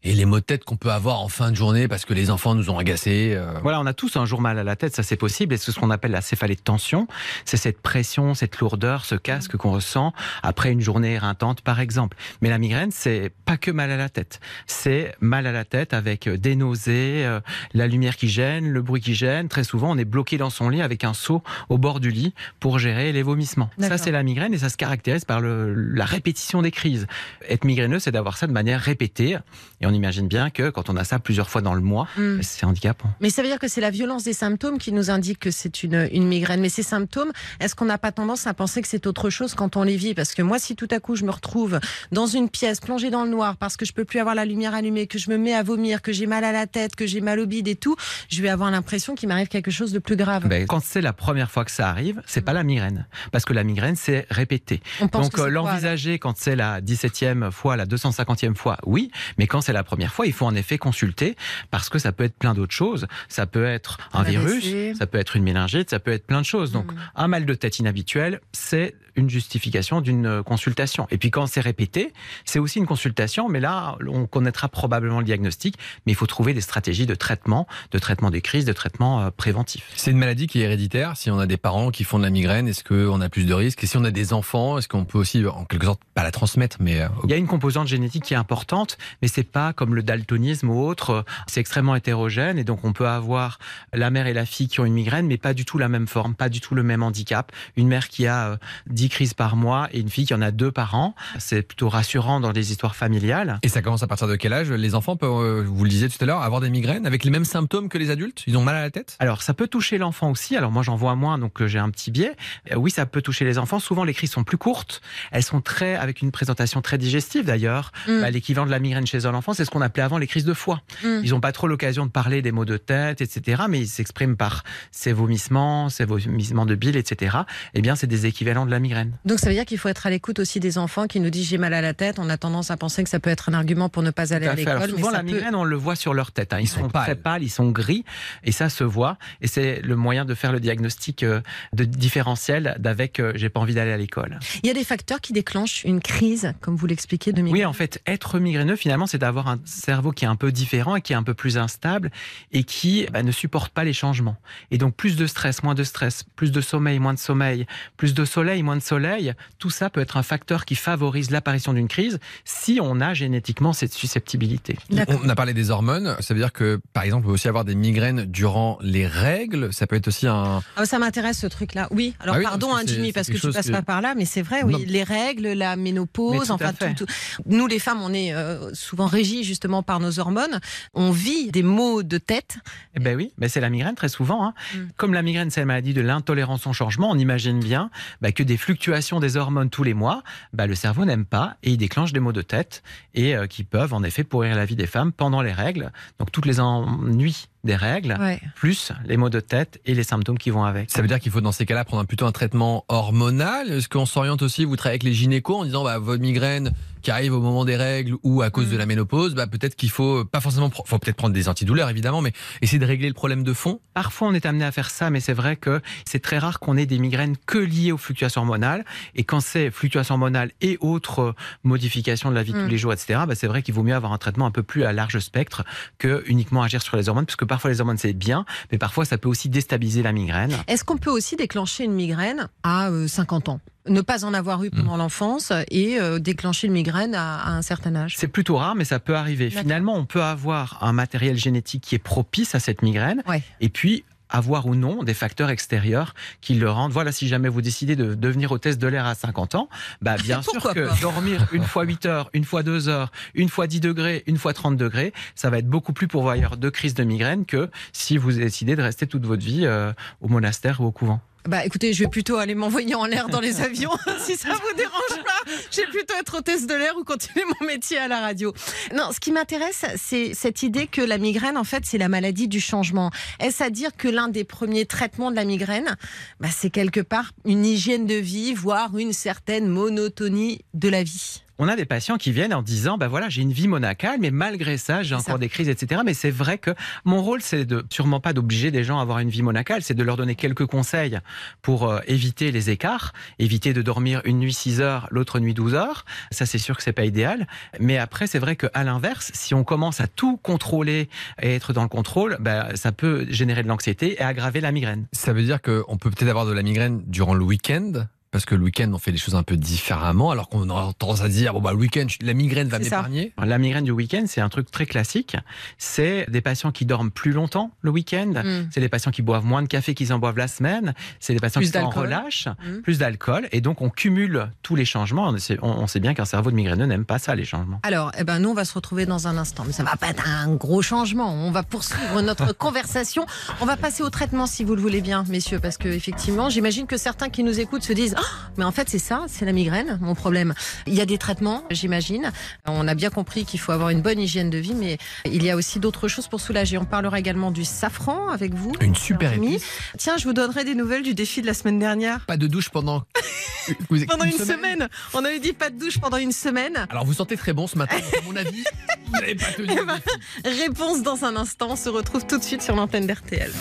et 0.04 0.12
les 0.14 0.24
maux 0.24 0.38
de 0.38 0.44
tête 0.44 0.64
qu'on 0.64 0.76
peut 0.76 0.92
avoir 0.92 1.20
en 1.20 1.28
fin 1.28 1.50
de 1.50 1.56
journée 1.56 1.88
parce 1.88 2.04
que 2.04 2.14
les 2.14 2.30
enfants 2.30 2.54
nous 2.54 2.70
ont 2.70 2.78
agacés 2.78 3.32
euh, 3.34 3.58
Voilà, 3.62 3.80
on 3.80 3.86
a 3.86 3.92
tous 3.92 4.16
un 4.16 4.24
jour 4.26 4.40
mal 4.40 4.58
à 4.58 4.64
la 4.64 4.76
tête, 4.76 4.94
ça 4.94 5.02
c'est 5.02 5.16
possible. 5.16 5.54
Et 5.54 5.56
c'est 5.56 5.72
ce 5.72 5.78
qu'on 5.80 5.90
appelle 5.90 6.12
la 6.12 6.20
céphalée 6.20 6.54
de 6.54 6.60
tension. 6.60 7.08
C'est 7.44 7.56
cette 7.56 7.80
pression, 7.82 8.34
cette 8.34 8.58
lourdeur, 8.60 9.04
ce 9.04 9.16
casque 9.16 9.56
qu'on 9.56 9.72
ressent 9.72 10.12
après 10.44 10.70
une 10.70 10.80
journée 10.80 11.14
éreintante, 11.14 11.62
par 11.62 11.80
exemple. 11.80 12.16
Mais 12.40 12.48
la 12.48 12.58
migraine, 12.58 12.90
c'est 12.92 13.32
pas 13.44 13.56
que 13.56 13.70
mal 13.72 13.90
à 13.90 13.96
la 13.96 14.08
tête. 14.08 14.38
C'est 14.68 15.14
mal 15.20 15.46
à 15.48 15.52
la 15.52 15.64
tête 15.64 15.92
avec 15.92 16.28
des 16.28 16.54
nausées, 16.54 17.26
euh, 17.26 17.40
la 17.74 17.88
lumière 17.88 18.16
qui 18.16 18.28
gêne, 18.28 18.68
le 18.70 18.82
bruit 18.82 19.00
qui 19.00 19.14
gêne. 19.14 19.48
Très 19.48 19.64
souvent, 19.64 19.90
on 19.90 19.98
est 19.98 20.04
bloqué 20.04 20.38
dans 20.38 20.50
son 20.50 20.68
lit 20.68 20.80
avec 20.80 21.02
un 21.02 21.12
seau 21.14 21.42
au 21.68 21.76
bord 21.78 21.98
du 21.98 22.10
lit 22.10 22.34
pour 22.60 22.78
gérer 22.78 23.12
les 23.12 23.24
vomissements. 23.24 23.68
Ça, 23.80 23.98
c'est 23.98 24.12
la 24.12 24.22
migraine 24.22 24.54
et 24.54 24.58
ça 24.58 24.68
se 24.68 24.76
caractérise 24.76 25.24
par 25.24 25.40
le- 25.40 25.74
la 25.74 26.04
répétition 26.04 26.62
des 26.62 26.70
crises. 26.70 27.06
Être 27.48 27.64
migraineux, 27.64 27.98
c'est 27.98 28.12
d'avoir 28.12 28.36
ça 28.36 28.46
de 28.46 28.52
manière 28.52 28.80
répétée. 28.80 29.36
Et 29.80 29.86
on 29.88 29.94
imagine 29.94 30.28
bien 30.28 30.50
que 30.50 30.70
quand 30.70 30.90
on 30.90 30.96
a 30.96 31.04
ça 31.04 31.18
plusieurs 31.18 31.50
fois 31.50 31.60
dans 31.62 31.74
le 31.74 31.80
mois, 31.80 32.06
Mm. 32.16 32.42
c'est 32.42 32.64
handicapant. 32.66 33.08
Mais 33.20 33.30
ça 33.30 33.42
veut 33.42 33.48
dire 33.48 33.58
que 33.58 33.68
c'est 33.68 33.80
la 33.80 33.90
violence 33.90 34.24
des 34.24 34.32
symptômes 34.32 34.78
qui 34.78 34.92
nous 34.92 35.10
indique 35.10 35.38
que 35.40 35.50
c'est 35.50 35.82
une, 35.82 36.08
une 36.12 36.26
migraine. 36.26 36.60
Mais 36.60 36.68
ces 36.68 36.82
symptômes, 36.82 37.30
est-ce 37.60 37.74
qu'on 37.74 37.84
n'a 37.86 37.98
pas 37.98 38.12
tendance 38.12 38.46
à 38.46 38.54
penser 38.54 38.82
que 38.82 38.88
c'est 38.88 39.06
autre 39.06 39.30
chose 39.30 39.54
quand 39.54 39.76
on 39.76 39.82
les 39.82 39.96
vit? 39.96 40.14
Parce 40.14 40.34
que 40.34 40.42
moi, 40.42 40.58
si 40.58 40.76
tout 40.76 40.88
à 40.90 41.00
coup 41.00 41.16
je 41.16 41.24
me 41.24 41.30
retrouve 41.30 41.80
dans 42.12 42.26
une 42.26 42.48
pièce 42.48 42.80
plongée 42.80 43.10
dans 43.10 43.24
le 43.24 43.30
noir 43.30 43.56
parce 43.56 43.76
que 43.76 43.84
je 43.84 43.92
peux 43.92 44.04
plus 44.04 44.18
avoir 44.20 44.34
la 44.34 44.44
lumière 44.44 44.74
allumée, 44.74 45.06
que 45.06 45.18
je 45.18 45.30
me 45.30 45.38
mets 45.38 45.54
à 45.54 45.62
vomir, 45.62 46.02
que 46.02 46.12
j'ai 46.12 46.26
mal 46.26 46.44
à 46.44 46.52
la 46.52 46.66
tête, 46.66 46.94
que 46.96 47.06
j'ai 47.06 47.20
mal 47.20 47.38
au 47.40 47.46
bide 47.46 47.68
et 47.68 47.76
tout, 47.76 47.96
je 48.28 48.42
vais 48.42 48.48
avoir 48.48 48.70
l'impression 48.70 49.14
qu'il 49.14 49.28
m'arrive 49.28 49.48
quelque 49.48 49.70
chose 49.70 49.92
de 49.92 49.98
plus 49.98 50.16
grave. 50.16 50.46
Ben, 50.48 50.66
quand 50.66 50.82
c'est 50.82 51.00
la 51.00 51.12
première 51.12 51.50
fois 51.50 51.64
que 51.64 51.70
ça 51.70 51.88
arrive, 51.88 52.22
c'est 52.26 52.42
pas 52.42 52.52
la 52.52 52.62
migraine. 52.62 53.06
Parce 53.32 53.44
que 53.44 53.52
la 53.52 53.64
migraine, 53.64 53.96
c'est 53.96 54.26
répété. 54.30 54.80
on 55.00 55.08
pense 55.08 55.30
Donc 55.30 55.38
euh, 55.38 55.48
l'envisager 55.48 56.18
quand 56.18 56.36
c'est 56.36 56.56
la 56.56 56.80
17e 56.80 57.50
fois, 57.50 57.76
la 57.76 57.86
250e 57.86 58.54
fois, 58.54 58.78
oui, 58.86 59.10
mais 59.38 59.46
quand 59.46 59.60
c'est 59.60 59.72
la 59.72 59.77
première 59.84 60.12
fois, 60.12 60.26
il 60.26 60.32
faut 60.32 60.46
en 60.46 60.54
effet 60.54 60.78
consulter 60.78 61.36
parce 61.70 61.88
que 61.88 61.98
ça 61.98 62.12
peut 62.12 62.24
être 62.24 62.36
plein 62.36 62.54
d'autres 62.54 62.74
choses. 62.74 63.06
Ça 63.28 63.46
peut 63.46 63.64
être 63.64 63.98
un 64.12 64.22
virus, 64.22 64.64
ça 64.98 65.06
peut 65.06 65.18
être 65.18 65.36
une 65.36 65.44
méningite, 65.44 65.90
ça 65.90 65.98
peut 66.00 66.12
être 66.12 66.26
plein 66.26 66.40
de 66.40 66.46
choses. 66.46 66.72
Donc 66.72 66.92
Mm. 66.92 66.96
un 67.16 67.28
mal 67.28 67.46
de 67.46 67.54
tête 67.54 67.78
inhabituel, 67.78 68.40
c'est 68.52 68.94
une 69.16 69.28
justification 69.28 70.00
d'une 70.00 70.26
euh, 70.26 70.42
consultation. 70.44 71.08
Et 71.10 71.18
puis 71.18 71.30
quand 71.30 71.46
c'est 71.46 71.60
répété, 71.60 72.12
c'est 72.44 72.60
aussi 72.60 72.78
une 72.78 72.86
consultation, 72.86 73.48
mais 73.48 73.58
là, 73.58 73.96
on 74.08 74.26
connaîtra 74.26 74.68
probablement 74.68 75.18
le 75.18 75.24
diagnostic, 75.24 75.74
mais 76.06 76.12
il 76.12 76.14
faut 76.14 76.26
trouver 76.26 76.54
des 76.54 76.60
stratégies 76.60 77.04
de 77.06 77.16
traitement, 77.16 77.66
de 77.90 77.98
traitement 77.98 78.30
des 78.30 78.40
crises, 78.40 78.64
de 78.64 78.72
traitement 78.72 79.20
euh, 79.22 79.30
préventif. 79.30 79.90
C'est 79.96 80.12
une 80.12 80.18
maladie 80.18 80.46
qui 80.46 80.60
est 80.60 80.64
héréditaire. 80.64 81.16
Si 81.16 81.30
on 81.32 81.38
a 81.40 81.46
des 81.46 81.56
parents 81.56 81.90
qui 81.90 82.04
font 82.04 82.18
de 82.18 82.24
la 82.24 82.30
migraine, 82.30 82.68
est-ce 82.68 82.84
qu'on 82.84 83.20
a 83.20 83.28
plus 83.28 83.44
de 83.44 83.54
risques? 83.54 83.82
Et 83.82 83.86
si 83.88 83.96
on 83.96 84.04
a 84.04 84.12
des 84.12 84.32
enfants, 84.32 84.78
est-ce 84.78 84.88
qu'on 84.88 85.04
peut 85.04 85.18
aussi, 85.18 85.44
en 85.46 85.64
quelque 85.64 85.86
sorte, 85.86 86.00
pas 86.14 86.22
la 86.22 86.30
transmettre, 86.30 86.76
mais 86.80 87.00
euh, 87.00 87.08
Il 87.24 87.30
y 87.30 87.34
a 87.34 87.36
une 87.36 87.48
composante 87.48 87.88
génétique 87.88 88.22
qui 88.24 88.34
est 88.34 88.38
importante, 88.38 88.98
mais 89.20 89.28
c'est 89.28 89.42
pas 89.42 89.67
comme 89.72 89.94
le 89.94 90.02
daltonisme 90.02 90.70
ou 90.70 90.84
autre. 90.84 91.24
C'est 91.46 91.60
extrêmement 91.60 91.96
hétérogène 91.96 92.58
et 92.58 92.64
donc 92.64 92.84
on 92.84 92.92
peut 92.92 93.08
avoir 93.08 93.58
la 93.92 94.10
mère 94.10 94.26
et 94.26 94.32
la 94.32 94.46
fille 94.46 94.68
qui 94.68 94.80
ont 94.80 94.84
une 94.84 94.94
migraine, 94.94 95.26
mais 95.26 95.38
pas 95.38 95.54
du 95.54 95.64
tout 95.64 95.78
la 95.78 95.88
même 95.88 96.06
forme, 96.06 96.34
pas 96.34 96.48
du 96.48 96.60
tout 96.60 96.74
le 96.74 96.82
même 96.82 97.02
handicap. 97.02 97.52
Une 97.76 97.88
mère 97.88 98.08
qui 98.08 98.26
a 98.26 98.50
euh, 98.50 98.56
10 98.88 99.08
crises 99.08 99.34
par 99.34 99.56
mois 99.56 99.88
et 99.92 100.00
une 100.00 100.10
fille 100.10 100.26
qui 100.26 100.34
en 100.34 100.42
a 100.42 100.50
deux 100.50 100.72
par 100.72 100.94
an. 100.94 101.14
C'est 101.38 101.62
plutôt 101.62 101.88
rassurant 101.88 102.40
dans 102.40 102.52
les 102.52 102.70
histoires 102.70 102.96
familiales. 102.96 103.58
Et 103.62 103.68
ça 103.68 103.82
commence 103.82 104.02
à 104.02 104.06
partir 104.06 104.28
de 104.28 104.36
quel 104.36 104.52
âge? 104.52 104.70
Les 104.70 104.94
enfants 104.94 105.16
peuvent, 105.16 105.30
euh, 105.30 105.64
vous 105.66 105.84
le 105.84 105.90
disiez 105.90 106.08
tout 106.08 106.18
à 106.20 106.26
l'heure, 106.26 106.42
avoir 106.42 106.60
des 106.60 106.70
migraines 106.70 107.06
avec 107.06 107.24
les 107.24 107.30
mêmes 107.30 107.44
symptômes 107.44 107.88
que 107.88 107.98
les 107.98 108.10
adultes? 108.10 108.44
Ils 108.46 108.56
ont 108.56 108.62
mal 108.62 108.76
à 108.76 108.82
la 108.82 108.90
tête? 108.90 109.16
Alors 109.18 109.42
ça 109.42 109.54
peut 109.54 109.68
toucher 109.68 109.98
l'enfant 109.98 110.30
aussi. 110.30 110.56
Alors 110.56 110.70
moi 110.70 110.82
j'en 110.82 110.96
vois 110.96 111.14
moins, 111.14 111.38
donc 111.38 111.60
euh, 111.60 111.66
j'ai 111.66 111.78
un 111.78 111.90
petit 111.90 112.10
biais. 112.10 112.36
Euh, 112.72 112.76
oui, 112.76 112.90
ça 112.90 113.06
peut 113.06 113.22
toucher 113.22 113.44
les 113.44 113.58
enfants. 113.58 113.78
Souvent 113.78 114.04
les 114.04 114.14
crises 114.14 114.30
sont 114.30 114.44
plus 114.44 114.58
courtes. 114.58 115.00
Elles 115.30 115.42
sont 115.42 115.60
très 115.60 115.96
avec 115.96 116.22
une 116.22 116.30
présentation 116.30 116.80
très 116.82 116.98
digestive 116.98 117.44
d'ailleurs. 117.44 117.92
Mm. 118.06 118.20
Bah, 118.20 118.30
L'équivalent 118.30 118.66
de 118.66 118.70
la 118.70 118.78
migraine 118.78 119.06
chez 119.06 119.26
un 119.26 119.34
enfant, 119.34 119.52
c'est 119.58 119.64
ce 119.64 119.70
qu'on 119.70 119.80
appelait 119.82 120.02
avant 120.04 120.18
les 120.18 120.26
crises 120.26 120.44
de 120.44 120.54
foie. 120.54 120.80
Mm. 121.04 121.20
Ils 121.24 121.30
n'ont 121.30 121.40
pas 121.40 121.52
trop 121.52 121.66
l'occasion 121.66 122.06
de 122.06 122.10
parler 122.10 122.42
des 122.42 122.52
maux 122.52 122.64
de 122.64 122.76
tête, 122.76 123.20
etc. 123.20 123.64
Mais 123.68 123.80
ils 123.80 123.88
s'expriment 123.88 124.36
par 124.36 124.62
ces 124.92 125.12
vomissements, 125.12 125.88
ces 125.88 126.04
vomissements 126.04 126.64
de 126.64 126.74
bile, 126.76 126.96
etc. 126.96 127.38
Eh 127.74 127.82
bien, 127.82 127.96
c'est 127.96 128.06
des 128.06 128.26
équivalents 128.26 128.64
de 128.66 128.70
la 128.70 128.78
migraine. 128.78 129.16
Donc 129.24 129.40
ça 129.40 129.48
veut 129.48 129.54
dire 129.54 129.64
qu'il 129.66 129.78
faut 129.78 129.88
être 129.88 130.06
à 130.06 130.10
l'écoute 130.10 130.38
aussi 130.38 130.60
des 130.60 130.78
enfants 130.78 131.06
qui 131.06 131.18
nous 131.20 131.30
disent 131.30 131.48
j'ai 131.48 131.58
mal 131.58 131.74
à 131.74 131.80
la 131.80 131.92
tête. 131.92 132.18
On 132.18 132.28
a 132.30 132.36
tendance 132.36 132.70
à 132.70 132.76
penser 132.76 133.02
que 133.02 133.10
ça 133.10 133.18
peut 133.20 133.30
être 133.30 133.48
un 133.48 133.54
argument 133.54 133.88
pour 133.88 134.02
ne 134.02 134.10
pas 134.10 134.32
aller 134.32 134.46
à 134.46 134.52
à 134.52 134.56
fait. 134.56 134.66
Alors, 134.66 134.82
l'école. 134.82 134.96
mais 134.96 135.02
souvent, 135.02 135.10
la 135.10 135.18
peut- 135.20 135.26
migraine, 135.26 135.54
on 135.54 135.64
le 135.64 135.76
voit 135.76 135.96
sur 135.96 136.14
leur 136.14 136.30
tête. 136.32 136.52
hein. 136.52 136.60
Ils 136.60 136.68
sont 136.68 136.88
pâles. 136.88 137.02
très 137.02 137.14
pâles, 137.16 137.42
ils 137.42 137.50
sont 137.50 137.70
gris, 137.70 138.04
et 138.44 138.52
ça 138.52 138.68
se 138.68 138.84
voit. 138.84 139.18
Et 139.40 139.48
c'est 139.48 139.80
le 139.82 139.96
moyen 139.96 140.24
de 140.24 140.34
faire 140.34 140.52
le 140.52 140.60
diagnostic 140.60 141.22
euh, 141.24 141.40
de 141.72 141.84
différentiel 141.84 142.76
d'avec 142.78 143.18
euh, 143.20 143.32
j'ai 143.34 143.48
pas 143.48 143.60
envie 143.60 143.74
d'aller 143.74 143.92
à 143.92 143.96
l'école. 143.96 144.38
Il 144.62 144.66
y 144.66 144.70
a 144.70 144.74
des 144.74 144.84
facteurs 144.84 145.20
qui 145.20 145.32
déclenchent 145.32 145.84
une 145.84 146.00
crise, 146.00 146.52
comme 146.60 146.76
vous 146.76 146.86
l'expliquez, 146.86 147.32
de 147.32 147.42
migraine. 147.42 147.60
Oui, 147.62 147.64
en 147.66 147.72
fait, 147.72 148.00
être 148.06 148.38
migraineux, 148.38 148.76
finalement, 148.76 149.06
c'est 149.06 149.18
d'avoir 149.18 149.47
un 149.48 149.58
cerveau 149.64 150.12
qui 150.12 150.24
est 150.24 150.28
un 150.28 150.36
peu 150.36 150.52
différent 150.52 150.96
et 150.96 151.00
qui 151.00 151.12
est 151.12 151.16
un 151.16 151.22
peu 151.22 151.34
plus 151.34 151.58
instable 151.58 152.10
et 152.52 152.64
qui 152.64 153.06
bah, 153.12 153.22
ne 153.22 153.32
supporte 153.32 153.72
pas 153.72 153.84
les 153.84 153.92
changements. 153.92 154.36
Et 154.70 154.78
donc, 154.78 154.94
plus 154.94 155.16
de 155.16 155.26
stress, 155.26 155.62
moins 155.62 155.74
de 155.74 155.84
stress, 155.84 156.24
plus 156.36 156.52
de 156.52 156.60
sommeil, 156.60 156.98
moins 156.98 157.14
de 157.14 157.18
sommeil, 157.18 157.66
plus 157.96 158.14
de 158.14 158.24
soleil, 158.24 158.62
moins 158.62 158.76
de 158.76 158.82
soleil, 158.82 159.34
tout 159.58 159.70
ça 159.70 159.90
peut 159.90 160.00
être 160.00 160.16
un 160.16 160.22
facteur 160.22 160.64
qui 160.64 160.74
favorise 160.74 161.30
l'apparition 161.30 161.72
d'une 161.72 161.88
crise 161.88 162.18
si 162.44 162.78
on 162.82 163.00
a 163.00 163.14
génétiquement 163.14 163.72
cette 163.72 163.92
susceptibilité. 163.92 164.76
On 165.08 165.28
a 165.28 165.34
parlé 165.34 165.54
des 165.54 165.70
hormones. 165.70 166.16
Ça 166.20 166.34
veut 166.34 166.40
dire 166.40 166.52
que, 166.52 166.80
par 166.92 167.02
exemple, 167.04 167.24
on 167.26 167.28
peut 167.28 167.34
aussi 167.34 167.48
avoir 167.48 167.64
des 167.64 167.74
migraines 167.74 168.24
durant 168.26 168.78
les 168.82 169.06
règles. 169.06 169.72
Ça 169.72 169.86
peut 169.86 169.96
être 169.96 170.08
aussi 170.08 170.26
un. 170.26 170.62
Ah, 170.76 170.84
ça 170.86 170.98
m'intéresse 170.98 171.38
ce 171.38 171.46
truc-là. 171.46 171.88
Oui, 171.90 172.14
alors 172.20 172.36
Ah 172.36 172.38
oui, 172.38 172.44
pardon 172.44 172.74
hein, 172.74 172.82
Jimmy, 172.86 173.12
parce 173.12 173.28
que 173.28 173.36
tu 173.36 173.50
passes 173.52 173.66
que- 173.66 173.72
pas 173.72 173.82
par 173.82 174.00
là, 174.00 174.14
mais 174.16 174.24
c'est 174.24 174.42
vrai, 174.42 174.62
oui, 174.62 174.72
Non. 174.72 174.78
les 174.86 175.02
règles, 175.02 175.48
la 175.48 175.76
ménopause, 175.76 176.46
tout 176.48 176.52
enfin 176.52 176.72
tout. 176.94 177.06
Nous 177.46 177.66
les 177.66 177.78
femmes, 177.78 178.00
on 178.02 178.12
est 178.12 178.32
euh, 178.34 178.72
souvent 178.74 179.06
régies 179.06 179.37
justement 179.44 179.82
par 179.82 180.00
nos 180.00 180.18
hormones. 180.18 180.60
On 180.94 181.10
vit 181.10 181.50
des 181.50 181.62
maux 181.62 182.02
de 182.02 182.18
tête. 182.18 182.58
Eh 182.94 183.00
ben 183.00 183.16
oui, 183.16 183.32
mais 183.38 183.48
c'est 183.48 183.60
la 183.60 183.70
migraine 183.70 183.94
très 183.94 184.08
souvent. 184.08 184.44
hein. 184.44 184.54
Mm. 184.74 184.78
Comme 184.96 185.14
la 185.14 185.22
migraine, 185.22 185.50
c'est 185.50 185.60
la 185.60 185.66
maladie 185.66 185.94
de 185.94 186.00
l'intolérance 186.00 186.66
au 186.66 186.72
changement, 186.72 187.10
on 187.10 187.18
imagine 187.18 187.60
bien 187.60 187.90
bah, 188.20 188.32
que 188.32 188.42
des 188.42 188.56
fluctuations 188.56 189.20
des 189.20 189.36
hormones 189.36 189.70
tous 189.70 189.84
les 189.84 189.94
mois, 189.94 190.22
bah, 190.52 190.66
le 190.66 190.74
cerveau 190.74 191.04
n'aime 191.04 191.24
pas 191.24 191.56
et 191.62 191.70
il 191.70 191.76
déclenche 191.76 192.12
des 192.12 192.20
maux 192.20 192.32
de 192.32 192.42
tête 192.42 192.82
et 193.14 193.36
euh, 193.36 193.46
qui 193.46 193.64
peuvent 193.64 193.94
en 193.94 194.02
effet 194.02 194.24
pourrir 194.24 194.56
la 194.56 194.64
vie 194.64 194.76
des 194.76 194.86
femmes 194.86 195.12
pendant 195.12 195.42
les 195.42 195.52
règles. 195.52 195.92
Donc 196.18 196.32
toutes 196.32 196.46
les 196.46 196.60
ennuis 196.60 197.48
des 197.64 197.76
règles, 197.76 198.16
Ouais. 198.20 198.40
plus 198.54 198.92
les 199.04 199.16
maux 199.16 199.30
de 199.30 199.40
tête 199.40 199.80
et 199.84 199.94
les 199.94 200.04
symptômes 200.04 200.38
qui 200.38 200.50
vont 200.50 200.64
avec. 200.64 200.90
Ça 200.90 201.02
veut 201.02 201.08
dire 201.08 201.18
qu'il 201.20 201.32
faut 201.32 201.40
dans 201.40 201.52
ces 201.52 201.66
cas-là 201.66 201.84
prendre 201.84 202.04
plutôt 202.06 202.26
un 202.26 202.32
traitement 202.32 202.84
hormonal. 202.88 203.70
Est-ce 203.70 203.88
qu'on 203.88 204.06
s'oriente 204.06 204.42
aussi, 204.42 204.64
vous 204.64 204.76
travaillez 204.76 204.94
avec 204.94 205.02
les 205.02 205.12
gynécos 205.12 205.56
en 205.60 205.64
disant 205.64 205.84
bah, 205.84 205.98
votre 205.98 206.22
migraine 206.22 206.72
qui 207.02 207.12
arrive 207.12 207.32
au 207.32 207.40
moment 207.40 207.64
des 207.64 207.76
règles 207.76 208.16
ou 208.24 208.42
à 208.42 208.50
cause 208.50 208.66
Mm. 208.68 208.72
de 208.72 208.76
la 208.76 208.86
ménopause, 208.86 209.34
bah, 209.34 209.46
peut-être 209.46 209.76
qu'il 209.76 209.88
faut 209.90 210.24
pas 210.24 210.40
forcément, 210.40 210.68
faut 210.70 210.98
peut-être 210.98 211.16
prendre 211.16 211.32
des 211.34 211.48
antidouleurs 211.48 211.88
évidemment, 211.90 212.20
mais 212.22 212.32
essayer 212.60 212.78
de 212.80 212.84
régler 212.84 213.06
le 213.08 213.14
problème 213.14 213.44
de 213.44 213.52
fond. 213.52 213.80
Parfois, 213.94 214.28
on 214.28 214.34
est 214.34 214.46
amené 214.46 214.64
à 214.64 214.72
faire 214.72 214.90
ça, 214.90 215.08
mais 215.10 215.20
c'est 215.20 215.32
vrai 215.32 215.54
que 215.56 215.80
c'est 216.04 216.18
très 216.20 216.38
rare 216.38 216.58
qu'on 216.58 216.76
ait 216.76 216.86
des 216.86 216.98
migraines 216.98 217.36
que 217.46 217.58
liées 217.58 217.92
aux 217.92 217.98
fluctuations 217.98 218.40
hormonales. 218.42 218.84
Et 219.14 219.22
quand 219.24 219.40
c'est 219.40 219.70
fluctuations 219.70 220.14
hormonales 220.14 220.50
et 220.60 220.76
autres 220.80 221.20
euh, 221.20 221.32
modifications 221.64 222.30
de 222.30 222.34
la 222.34 222.42
vie 222.42 222.52
de 222.52 222.58
Mm. 222.58 222.64
tous 222.64 222.70
les 222.70 222.78
jours, 222.78 222.92
etc., 222.92 223.20
bah, 223.28 223.34
c'est 223.36 223.46
vrai 223.46 223.62
qu'il 223.62 223.74
vaut 223.74 223.82
mieux 223.84 223.94
avoir 223.94 224.12
un 224.12 224.18
traitement 224.18 224.46
un 224.46 224.50
peu 224.50 224.62
plus 224.64 224.84
à 224.84 224.92
large 224.92 225.18
spectre 225.20 225.64
que 225.98 226.22
uniquement 226.26 226.62
agir 226.62 226.82
sur 226.82 226.96
les 226.96 227.08
hormones, 227.08 227.26
parce 227.26 227.36
que 227.36 227.44
parfois 227.48 227.70
les 227.70 227.80
hormones 227.80 227.98
c'est 227.98 228.12
bien, 228.12 228.44
mais 228.70 228.78
parfois 228.78 229.04
ça 229.04 229.18
peut 229.18 229.28
aussi 229.28 229.48
déstabiliser 229.48 230.02
la 230.04 230.12
migraine. 230.12 230.52
Est-ce 230.68 230.84
qu'on 230.84 230.96
peut 230.98 231.10
aussi 231.10 231.34
déclencher 231.34 231.82
une 231.84 231.92
migraine 231.94 232.48
à 232.62 232.90
euh, 232.90 233.08
50 233.08 233.48
ans? 233.48 233.60
Ne 233.88 234.02
pas 234.02 234.24
en 234.26 234.34
avoir 234.34 234.62
eu 234.64 234.70
pendant 234.70 234.98
l'enfance 234.98 235.50
et 235.70 235.98
euh, 235.98 236.18
déclencher 236.18 236.66
une 236.66 236.74
migraine 236.74 237.14
à, 237.14 237.38
à 237.38 237.50
un 237.52 237.62
certain 237.62 237.96
âge? 237.96 238.14
C'est 238.18 238.28
plutôt 238.28 238.56
rare, 238.56 238.74
mais 238.74 238.84
ça 238.84 239.00
peut 239.00 239.16
arriver. 239.16 239.48
Finalement, 239.48 239.94
on 239.96 240.04
peut 240.04 240.22
avoir 240.22 240.78
un 240.82 240.92
matériel 240.92 241.36
génétique 241.38 241.84
qui 241.84 241.94
est 241.94 241.98
propice 241.98 242.54
à 242.54 242.60
cette 242.60 242.82
migraine, 242.82 243.22
Ouais. 243.26 243.42
et 243.62 243.70
puis 243.70 244.04
avoir 244.30 244.66
ou 244.66 244.74
non 244.74 245.02
des 245.02 245.14
facteurs 245.14 245.50
extérieurs 245.50 246.14
qui 246.40 246.54
le 246.54 246.70
rendent. 246.70 246.92
Voilà, 246.92 247.12
si 247.12 247.28
jamais 247.28 247.48
vous 247.48 247.62
décidez 247.62 247.96
de 247.96 248.14
devenir 248.14 248.52
hôtesse 248.52 248.78
de 248.78 248.86
l'air 248.86 249.06
à 249.06 249.14
50 249.14 249.54
ans, 249.54 249.68
bah 250.02 250.16
bien 250.22 250.42
sûr 250.42 250.62
que 250.74 250.88
pas? 250.88 250.94
dormir 251.00 251.46
une 251.52 251.64
fois 251.64 251.84
8 251.84 252.06
heures, 252.06 252.30
une 252.32 252.44
fois 252.44 252.62
2 252.62 252.88
heures, 252.88 253.10
une 253.34 253.48
fois 253.48 253.66
10 253.66 253.80
degrés, 253.80 254.22
une 254.26 254.38
fois 254.38 254.52
30 254.52 254.76
degrés, 254.76 255.12
ça 255.34 255.50
va 255.50 255.58
être 255.58 255.68
beaucoup 255.68 255.92
plus 255.92 256.08
pourvoyeur 256.08 256.56
de 256.56 256.70
crise 256.70 256.94
de 256.94 257.04
migraine 257.04 257.44
que 257.44 257.70
si 257.92 258.18
vous 258.18 258.32
décidez 258.32 258.76
de 258.76 258.82
rester 258.82 259.06
toute 259.06 259.24
votre 259.24 259.44
vie 259.44 259.64
euh, 259.64 259.92
au 260.20 260.28
monastère 260.28 260.80
ou 260.80 260.86
au 260.86 260.92
couvent. 260.92 261.20
Bah 261.48 261.64
écoutez, 261.64 261.94
je 261.94 262.04
vais 262.04 262.10
plutôt 262.10 262.36
aller 262.36 262.54
m'envoyer 262.54 262.94
en 262.94 263.06
l'air 263.06 263.30
dans 263.30 263.40
les 263.40 263.60
avions, 263.62 263.96
si 264.18 264.36
ça 264.36 264.50
vous 264.50 264.76
dérange 264.76 265.24
pas. 265.24 265.50
Je 265.70 265.80
vais 265.80 265.86
plutôt 265.86 266.12
être 266.20 266.36
hôtesse 266.36 266.66
de 266.66 266.74
l'air 266.74 266.94
ou 266.98 267.04
continuer 267.04 267.42
mon 267.58 267.66
métier 267.66 267.96
à 267.96 268.06
la 268.06 268.20
radio. 268.20 268.52
Non, 268.94 269.12
ce 269.14 269.18
qui 269.18 269.32
m'intéresse, 269.32 269.86
c'est 269.96 270.34
cette 270.34 270.62
idée 270.62 270.86
que 270.86 271.00
la 271.00 271.16
migraine, 271.16 271.56
en 271.56 271.64
fait, 271.64 271.86
c'est 271.86 271.96
la 271.96 272.10
maladie 272.10 272.48
du 272.48 272.60
changement. 272.60 273.10
Est-ce 273.40 273.62
à 273.62 273.70
dire 273.70 273.96
que 273.96 274.08
l'un 274.08 274.28
des 274.28 274.44
premiers 274.44 274.84
traitements 274.84 275.30
de 275.30 275.36
la 275.36 275.46
migraine, 275.46 275.96
bah, 276.38 276.48
c'est 276.54 276.68
quelque 276.68 277.00
part 277.00 277.32
une 277.46 277.64
hygiène 277.64 278.04
de 278.04 278.16
vie, 278.16 278.52
voire 278.52 278.98
une 278.98 279.14
certaine 279.14 279.68
monotonie 279.68 280.66
de 280.74 280.90
la 280.90 281.02
vie? 281.02 281.44
On 281.60 281.66
a 281.66 281.74
des 281.74 281.84
patients 281.84 282.18
qui 282.18 282.30
viennent 282.30 282.54
en 282.54 282.62
disant, 282.62 282.98
bah 282.98 283.08
voilà, 283.08 283.28
j'ai 283.28 283.42
une 283.42 283.52
vie 283.52 283.66
monacale, 283.66 284.18
mais 284.20 284.30
malgré 284.30 284.76
ça, 284.78 285.02
j'ai 285.02 285.16
encore 285.16 285.34
ça. 285.34 285.38
des 285.38 285.48
crises, 285.48 285.68
etc. 285.68 286.02
Mais 286.04 286.14
c'est 286.14 286.30
vrai 286.30 286.56
que 286.58 286.70
mon 287.04 287.20
rôle, 287.20 287.42
c'est 287.42 287.64
de 287.64 287.84
sûrement 287.90 288.20
pas 288.20 288.32
d'obliger 288.32 288.70
des 288.70 288.84
gens 288.84 289.00
à 289.00 289.02
avoir 289.02 289.18
une 289.18 289.28
vie 289.28 289.42
monacale, 289.42 289.82
c'est 289.82 289.94
de 289.94 290.02
leur 290.04 290.16
donner 290.16 290.36
quelques 290.36 290.66
conseils 290.66 291.18
pour 291.60 291.88
euh, 291.88 291.98
éviter 292.06 292.52
les 292.52 292.70
écarts, 292.70 293.12
éviter 293.40 293.72
de 293.72 293.82
dormir 293.82 294.20
une 294.24 294.38
nuit 294.38 294.52
6 294.52 294.80
heures, 294.80 295.08
l'autre 295.10 295.40
nuit 295.40 295.52
12 295.52 295.74
heures. 295.74 296.04
Ça, 296.30 296.46
c'est 296.46 296.58
sûr 296.58 296.76
que 296.76 296.82
c'est 296.82 296.92
pas 296.92 297.04
idéal. 297.04 297.48
Mais 297.80 297.98
après, 297.98 298.28
c'est 298.28 298.38
vrai 298.38 298.54
qu'à 298.54 298.84
l'inverse, 298.84 299.32
si 299.34 299.52
on 299.54 299.64
commence 299.64 300.00
à 300.00 300.06
tout 300.06 300.36
contrôler 300.36 301.08
et 301.42 301.56
être 301.56 301.72
dans 301.72 301.82
le 301.82 301.88
contrôle, 301.88 302.36
bah, 302.38 302.68
ça 302.76 302.92
peut 302.92 303.26
générer 303.30 303.64
de 303.64 303.68
l'anxiété 303.68 304.14
et 304.14 304.20
aggraver 304.20 304.60
la 304.60 304.70
migraine. 304.70 305.06
Ça 305.12 305.32
veut 305.32 305.42
dire 305.42 305.60
qu'on 305.60 305.96
peut 305.96 306.10
peut-être 306.10 306.28
avoir 306.28 306.46
de 306.46 306.52
la 306.52 306.62
migraine 306.62 307.02
durant 307.06 307.34
le 307.34 307.42
week-end 307.44 308.06
parce 308.30 308.44
que 308.44 308.54
le 308.54 308.62
week-end 308.64 308.90
on 308.92 308.98
fait 308.98 309.10
les 309.12 309.18
choses 309.18 309.34
un 309.34 309.42
peu 309.42 309.56
différemment, 309.56 310.30
alors 310.30 310.48
qu'on 310.48 310.68
a 310.70 310.92
tendance 310.98 311.20
à 311.22 311.28
dire 311.28 311.52
bon 311.54 311.60
bah 311.60 311.72
le 311.72 311.78
week-end 311.78 312.06
la 312.20 312.34
migraine 312.34 312.68
va 312.68 312.78
m'épargner. 312.78 313.32
La 313.42 313.58
migraine 313.58 313.84
du 313.84 313.90
week-end, 313.90 314.24
c'est 314.26 314.40
un 314.40 314.48
truc 314.48 314.70
très 314.70 314.86
classique. 314.86 315.36
C'est 315.78 316.26
des 316.30 316.40
patients 316.40 316.70
qui 316.72 316.84
dorment 316.86 317.10
plus 317.10 317.32
longtemps 317.32 317.70
le 317.82 317.90
week-end. 317.90 318.32
Mm. 318.44 318.68
C'est 318.72 318.80
des 318.80 318.88
patients 318.88 319.10
qui 319.10 319.22
boivent 319.22 319.44
moins 319.44 319.62
de 319.62 319.68
café 319.68 319.94
qu'ils 319.94 320.12
en 320.12 320.18
boivent 320.18 320.36
la 320.38 320.48
semaine. 320.48 320.94
C'est 321.20 321.32
des 321.34 321.40
patients 321.40 321.60
Plus 321.60 321.70
qui 321.70 321.78
sont 321.78 321.84
en 321.84 321.90
relâche, 321.90 322.48
Mm. 322.48 322.80
plus 322.82 322.98
d'alcool. 322.98 323.48
Et 323.52 323.60
donc, 323.60 323.80
on 323.82 323.90
cumule 323.90 324.50
tous 324.62 324.74
les 324.76 324.84
changements. 324.84 325.28
On 325.28 325.38
sait, 325.38 325.58
on- 325.62 325.68
on 325.70 325.86
sait 325.86 326.00
bien 326.00 326.14
qu'un 326.14 326.24
cerveau 326.24 326.50
de 326.50 326.56
migraineux 326.56 326.86
n'aime 326.86 327.04
pas 327.04 327.18
ça, 327.18 327.34
les 327.34 327.44
changements. 327.44 327.80
Alors, 327.82 328.12
eh 328.18 328.24
ben, 328.24 328.38
nous, 328.38 328.50
on 328.50 328.54
va 328.54 328.64
se 328.64 328.74
retrouver 328.74 329.06
dans 329.06 329.28
un 329.28 329.36
instant. 329.36 329.64
Mais 329.66 329.72
ça 329.72 329.82
va 329.84 329.96
pas 329.96 330.08
être 330.08 330.28
un 330.28 330.54
gros 330.54 330.82
changement. 330.82 331.32
On 331.32 331.50
va 331.50 331.62
poursuivre 331.62 332.20
notre 332.22 332.52
conversation. 332.56 333.26
On 333.60 333.66
va 333.66 333.76
passer 333.76 334.02
au 334.02 334.10
traitement, 334.10 334.46
si 334.46 334.64
vous 334.64 334.74
le 334.74 334.82
voulez 334.82 335.00
bien, 335.00 335.24
messieurs, 335.28 335.60
parce 335.60 335.76
que 335.78 335.88
effectivement, 335.88 336.48
j'imagine 336.50 336.86
que 336.86 336.96
certains 336.96 337.28
qui 337.28 337.42
nous 337.44 337.60
écoutent 337.60 337.82
se 337.84 337.92
disent 337.92 338.14
Mais 338.56 338.64
en 338.64 338.72
fait, 338.72 338.88
c'est 338.88 338.98
ça, 338.98 339.24
c'est 339.28 339.44
la 339.44 339.52
migraine, 339.52 339.98
mon 340.00 340.14
problème. 340.14 340.54
Il 340.86 340.94
y 340.94 341.00
a 341.00 341.06
des 341.06 341.18
traitements, 341.18 341.62
j'imagine. 341.70 342.32
On 342.66 342.88
a 342.88 342.94
bien 342.94 343.10
compris 343.10 343.44
qu'il 343.44 343.60
faut 343.60 343.72
avoir 343.72 343.90
une 343.90 344.02
bonne 344.02 344.18
hygiène 344.18 344.50
de 344.50 344.58
vie, 344.58 344.74
mais 344.74 344.98
il 345.24 345.44
y 345.44 345.50
a 345.50 345.56
aussi 345.56 345.78
d'autres 345.78 346.08
choses 346.08 346.26
pour 346.26 346.40
soulager. 346.40 346.76
On 346.76 346.84
parlera 346.84 347.18
également 347.18 347.50
du 347.50 347.64
safran 347.64 348.28
avec 348.28 348.54
vous. 348.54 348.72
Une 348.80 348.96
super 348.96 349.32
épice. 349.32 349.64
Tiens, 349.96 350.16
je 350.16 350.24
vous 350.24 350.32
donnerai 350.32 350.64
des 350.64 350.74
nouvelles 350.74 351.02
du 351.02 351.14
défi 351.14 351.40
de 351.40 351.46
la 351.46 351.54
semaine 351.54 351.78
dernière. 351.78 352.26
Pas 352.26 352.36
de 352.36 352.46
douche 352.46 352.70
pendant 352.70 353.04
Pendant 354.08 354.24
une 354.24 354.32
semaine. 354.32 354.88
On 355.14 355.24
avait 355.24 355.40
dit 355.40 355.52
pas 355.52 355.70
de 355.70 355.78
douche 355.78 355.98
pendant 355.98 356.16
une 356.16 356.32
semaine. 356.32 356.86
Alors 356.90 357.04
vous 357.04 357.14
sentez 357.14 357.36
très 357.36 357.52
bon 357.52 357.66
ce 357.66 357.76
matin, 357.76 357.96
à 357.96 358.22
mon 358.24 358.34
avis. 358.36 358.64
Vous 359.06 359.12
n'avez 359.12 359.34
pas 359.34 359.52
tenu. 359.52 359.68
Eh 359.80 359.84
ben, 359.84 360.00
Réponse 360.44 361.02
dans 361.02 361.24
un 361.24 361.36
instant. 361.36 361.68
On 361.70 361.76
se 361.76 361.88
retrouve 361.88 362.26
tout 362.26 362.38
de 362.38 362.42
suite 362.42 362.62
sur 362.62 362.74
l'antenne 362.74 363.06
d'RTL. 363.06 363.52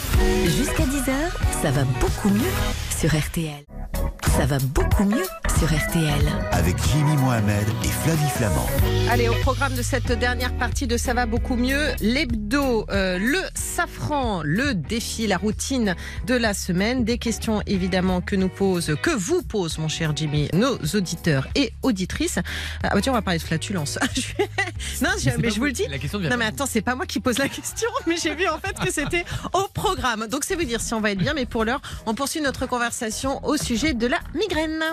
Jusqu'à 0.45 0.83
10h, 0.83 1.13
ça 1.61 1.71
va 1.71 1.83
beaucoup 1.99 2.29
mieux 2.29 2.41
sur 2.97 3.15
RTL. 3.15 3.65
Ça 4.37 4.45
va 4.45 4.59
beaucoup 4.59 5.03
mieux 5.03 5.25
sur 5.57 5.67
RTL. 5.67 6.21
Avec 6.51 6.75
Jimmy 6.91 7.15
Mohamed 7.17 7.67
et 7.83 7.87
Flavie 7.87 8.29
Flamand. 8.35 8.67
Allez, 9.09 9.27
au 9.27 9.33
programme 9.35 9.73
de 9.75 9.81
cette 9.81 10.11
dernière 10.11 10.53
partie 10.55 10.85
de 10.85 10.97
Ça 10.97 11.13
va 11.13 11.25
beaucoup 11.25 11.55
mieux, 11.55 11.87
l'hebdo, 11.99 12.85
euh, 12.91 13.17
le 13.17 13.39
safran, 13.55 14.41
le 14.43 14.73
défi, 14.75 15.25
la 15.25 15.37
routine 15.37 15.95
de 16.27 16.35
la 16.35 16.53
semaine. 16.53 17.03
Des 17.05 17.17
questions 17.17 17.61
évidemment 17.65 18.21
que 18.21 18.35
nous 18.35 18.49
pose, 18.49 18.95
que 19.01 19.09
vous 19.09 19.41
pose 19.41 19.77
mon 19.79 19.87
cher 19.87 20.11
Jimmy, 20.15 20.47
nos 20.53 20.77
auditeurs 20.95 21.47
et 21.55 21.73
auditrices. 21.81 22.39
Ah 22.83 22.89
bah 22.93 23.01
tiens, 23.01 23.13
on 23.13 23.15
va 23.15 23.21
parler 23.23 23.39
de 23.39 23.43
flatulence. 23.43 23.97
non, 25.01 25.09
je- 25.19 25.29
mais 25.39 25.49
je 25.49 25.59
vous 25.59 25.65
le 25.65 25.71
dis. 25.71 25.87
La 25.89 25.97
question 25.97 26.19
vient 26.19 26.29
Non 26.29 26.37
mais 26.37 26.45
attends, 26.45 26.67
c'est 26.67 26.81
pas 26.81 26.93
moi 26.95 27.05
qui 27.05 27.19
pose 27.19 27.39
la 27.39 27.49
question, 27.49 27.89
mais 28.07 28.17
j'ai 28.21 28.35
vu 28.35 28.47
en 28.47 28.59
fait 28.59 28.77
que 28.79 28.91
c'était 28.91 29.25
au 29.53 29.67
programme. 29.73 30.27
Donc 30.27 30.43
c'est 30.43 30.55
vous 30.55 30.65
dire 30.65 30.81
si 30.81 30.93
on 30.93 31.01
va 31.01 31.11
être 31.11 31.19
bien, 31.19 31.33
mais 31.33 31.45
pour 31.45 31.65
l'heure, 31.65 31.81
on 32.05 32.13
poursuit 32.13 32.41
notre 32.41 32.67
conversation 32.67 33.43
au 33.45 33.57
sujet 33.57 33.93
de 33.93 34.05
la 34.07 34.19
migraine. 34.35 34.83